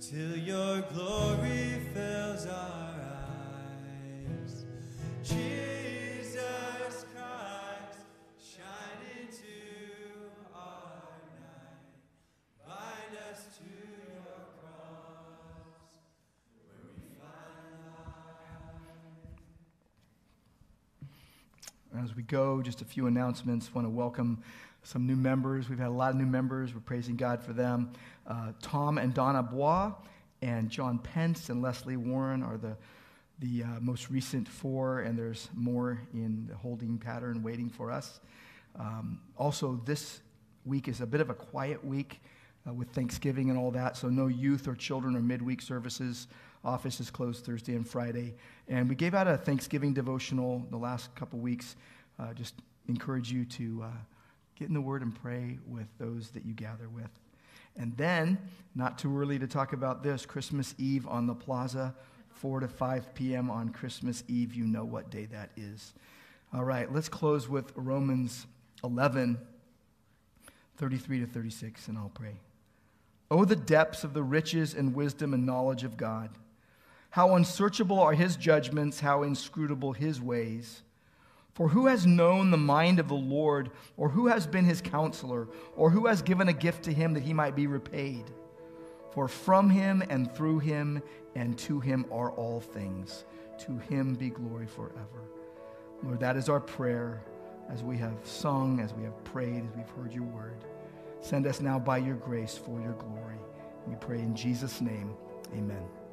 till 0.00 0.36
your 0.36 0.80
glory 0.92 1.78
fills 1.94 2.46
our 2.46 2.96
eyes. 3.00 4.64
Jesus 5.22 7.06
Christ, 7.14 8.00
shine 8.42 9.02
into 9.20 9.54
our 10.52 11.14
night, 11.38 11.86
bind 12.66 13.14
us 13.30 13.46
to 13.58 13.62
your 13.62 14.42
cross, 14.58 15.78
where 16.58 16.90
we 16.96 17.06
find 21.92 22.02
As 22.02 22.16
we 22.16 22.24
go, 22.24 22.60
just 22.62 22.82
a 22.82 22.84
few 22.84 23.06
announcements. 23.06 23.72
Want 23.72 23.86
to 23.86 23.90
welcome 23.90 24.42
some 24.84 25.06
new 25.06 25.16
members. 25.16 25.68
We've 25.68 25.78
had 25.78 25.88
a 25.88 25.90
lot 25.90 26.10
of 26.10 26.16
new 26.16 26.26
members. 26.26 26.74
We're 26.74 26.80
praising 26.80 27.16
God 27.16 27.42
for 27.42 27.52
them. 27.52 27.92
Uh, 28.26 28.52
Tom 28.62 28.98
and 28.98 29.12
Donna 29.12 29.42
Bois 29.42 29.92
and 30.42 30.70
John 30.70 30.98
Pence 30.98 31.48
and 31.48 31.62
Leslie 31.62 31.96
Warren 31.96 32.42
are 32.42 32.58
the, 32.58 32.76
the 33.40 33.64
uh, 33.64 33.80
most 33.80 34.10
recent 34.10 34.46
four, 34.46 35.00
and 35.00 35.18
there's 35.18 35.48
more 35.54 36.00
in 36.12 36.46
the 36.46 36.54
holding 36.54 36.98
pattern 36.98 37.42
waiting 37.42 37.70
for 37.70 37.90
us. 37.90 38.20
Um, 38.78 39.20
also, 39.36 39.80
this 39.84 40.20
week 40.66 40.86
is 40.86 41.00
a 41.00 41.06
bit 41.06 41.20
of 41.20 41.30
a 41.30 41.34
quiet 41.34 41.84
week 41.84 42.20
uh, 42.68 42.72
with 42.72 42.88
Thanksgiving 42.90 43.50
and 43.50 43.58
all 43.58 43.70
that, 43.70 43.96
so 43.96 44.08
no 44.08 44.26
youth 44.26 44.68
or 44.68 44.74
children 44.74 45.16
or 45.16 45.20
midweek 45.20 45.62
services. 45.62 46.28
Office 46.64 47.00
is 47.00 47.10
closed 47.10 47.44
Thursday 47.44 47.74
and 47.74 47.86
Friday. 47.88 48.34
And 48.68 48.88
we 48.88 48.94
gave 48.94 49.14
out 49.14 49.28
a 49.28 49.36
Thanksgiving 49.36 49.92
devotional 49.92 50.66
the 50.70 50.78
last 50.78 51.14
couple 51.14 51.38
weeks. 51.38 51.76
Uh, 52.18 52.32
just 52.32 52.54
encourage 52.88 53.30
you 53.30 53.44
to 53.44 53.84
uh, 53.84 53.88
get 54.58 54.68
in 54.68 54.74
the 54.74 54.80
Word 54.80 55.02
and 55.02 55.14
pray 55.14 55.58
with 55.66 55.86
those 55.98 56.30
that 56.30 56.44
you 56.44 56.52
gather 56.54 56.88
with. 56.88 57.10
And 57.76 57.96
then, 57.96 58.38
not 58.74 58.98
too 58.98 59.18
early 59.18 59.38
to 59.38 59.46
talk 59.46 59.72
about 59.72 60.02
this, 60.02 60.26
Christmas 60.26 60.74
Eve 60.78 61.06
on 61.08 61.26
the 61.26 61.34
plaza, 61.34 61.94
4 62.30 62.60
to 62.60 62.68
5 62.68 63.14
p.m. 63.14 63.50
on 63.50 63.70
Christmas 63.70 64.22
Eve. 64.28 64.54
You 64.54 64.64
know 64.64 64.84
what 64.84 65.10
day 65.10 65.26
that 65.26 65.50
is. 65.56 65.94
All 66.52 66.64
right, 66.64 66.92
let's 66.92 67.08
close 67.08 67.48
with 67.48 67.72
Romans 67.74 68.46
11, 68.84 69.38
33 70.76 71.20
to 71.20 71.26
36, 71.26 71.88
and 71.88 71.98
I'll 71.98 72.10
pray. 72.14 72.36
Oh, 73.30 73.44
the 73.44 73.56
depths 73.56 74.04
of 74.04 74.14
the 74.14 74.22
riches 74.22 74.74
and 74.74 74.94
wisdom 74.94 75.34
and 75.34 75.44
knowledge 75.44 75.82
of 75.82 75.96
God! 75.96 76.30
How 77.10 77.34
unsearchable 77.34 78.00
are 78.00 78.12
his 78.12 78.36
judgments, 78.36 79.00
how 79.00 79.22
inscrutable 79.22 79.92
his 79.92 80.20
ways. 80.20 80.82
For 81.54 81.68
who 81.68 81.86
has 81.86 82.04
known 82.04 82.50
the 82.50 82.56
mind 82.56 82.98
of 82.98 83.08
the 83.08 83.14
Lord, 83.14 83.70
or 83.96 84.08
who 84.08 84.26
has 84.26 84.46
been 84.46 84.64
his 84.64 84.80
counselor, 84.80 85.48
or 85.76 85.90
who 85.90 86.06
has 86.06 86.20
given 86.20 86.48
a 86.48 86.52
gift 86.52 86.84
to 86.84 86.92
him 86.92 87.14
that 87.14 87.22
he 87.22 87.32
might 87.32 87.54
be 87.54 87.68
repaid? 87.68 88.24
For 89.12 89.28
from 89.28 89.70
him 89.70 90.02
and 90.10 90.34
through 90.34 90.58
him 90.58 91.00
and 91.36 91.56
to 91.60 91.78
him 91.78 92.06
are 92.10 92.32
all 92.32 92.60
things. 92.60 93.24
To 93.60 93.78
him 93.78 94.14
be 94.14 94.30
glory 94.30 94.66
forever. 94.66 95.28
Lord, 96.02 96.18
that 96.18 96.36
is 96.36 96.48
our 96.48 96.60
prayer 96.60 97.22
as 97.70 97.84
we 97.84 97.96
have 97.98 98.18
sung, 98.24 98.80
as 98.80 98.92
we 98.92 99.04
have 99.04 99.24
prayed, 99.24 99.64
as 99.64 99.76
we've 99.76 99.88
heard 99.90 100.12
your 100.12 100.24
word. 100.24 100.64
Send 101.20 101.46
us 101.46 101.60
now 101.60 101.78
by 101.78 101.98
your 101.98 102.16
grace 102.16 102.58
for 102.58 102.80
your 102.80 102.92
glory. 102.94 103.38
We 103.86 103.94
pray 103.94 104.18
in 104.18 104.34
Jesus' 104.34 104.80
name. 104.80 105.14
Amen. 105.52 106.03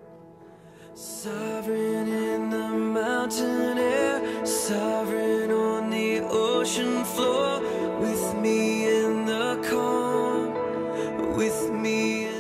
Sovereign 0.94 2.08
in 2.10 2.50
the 2.50 2.68
mountain 2.68 3.78
air, 3.78 4.46
sovereign 4.46 5.50
on 5.50 5.90
the 5.90 6.20
ocean 6.20 7.06
floor, 7.06 7.62
with 8.02 8.36
me 8.36 8.88
in 8.88 9.26
the 9.26 9.66
calm, 9.70 11.36
with 11.38 11.72
me 11.72 12.31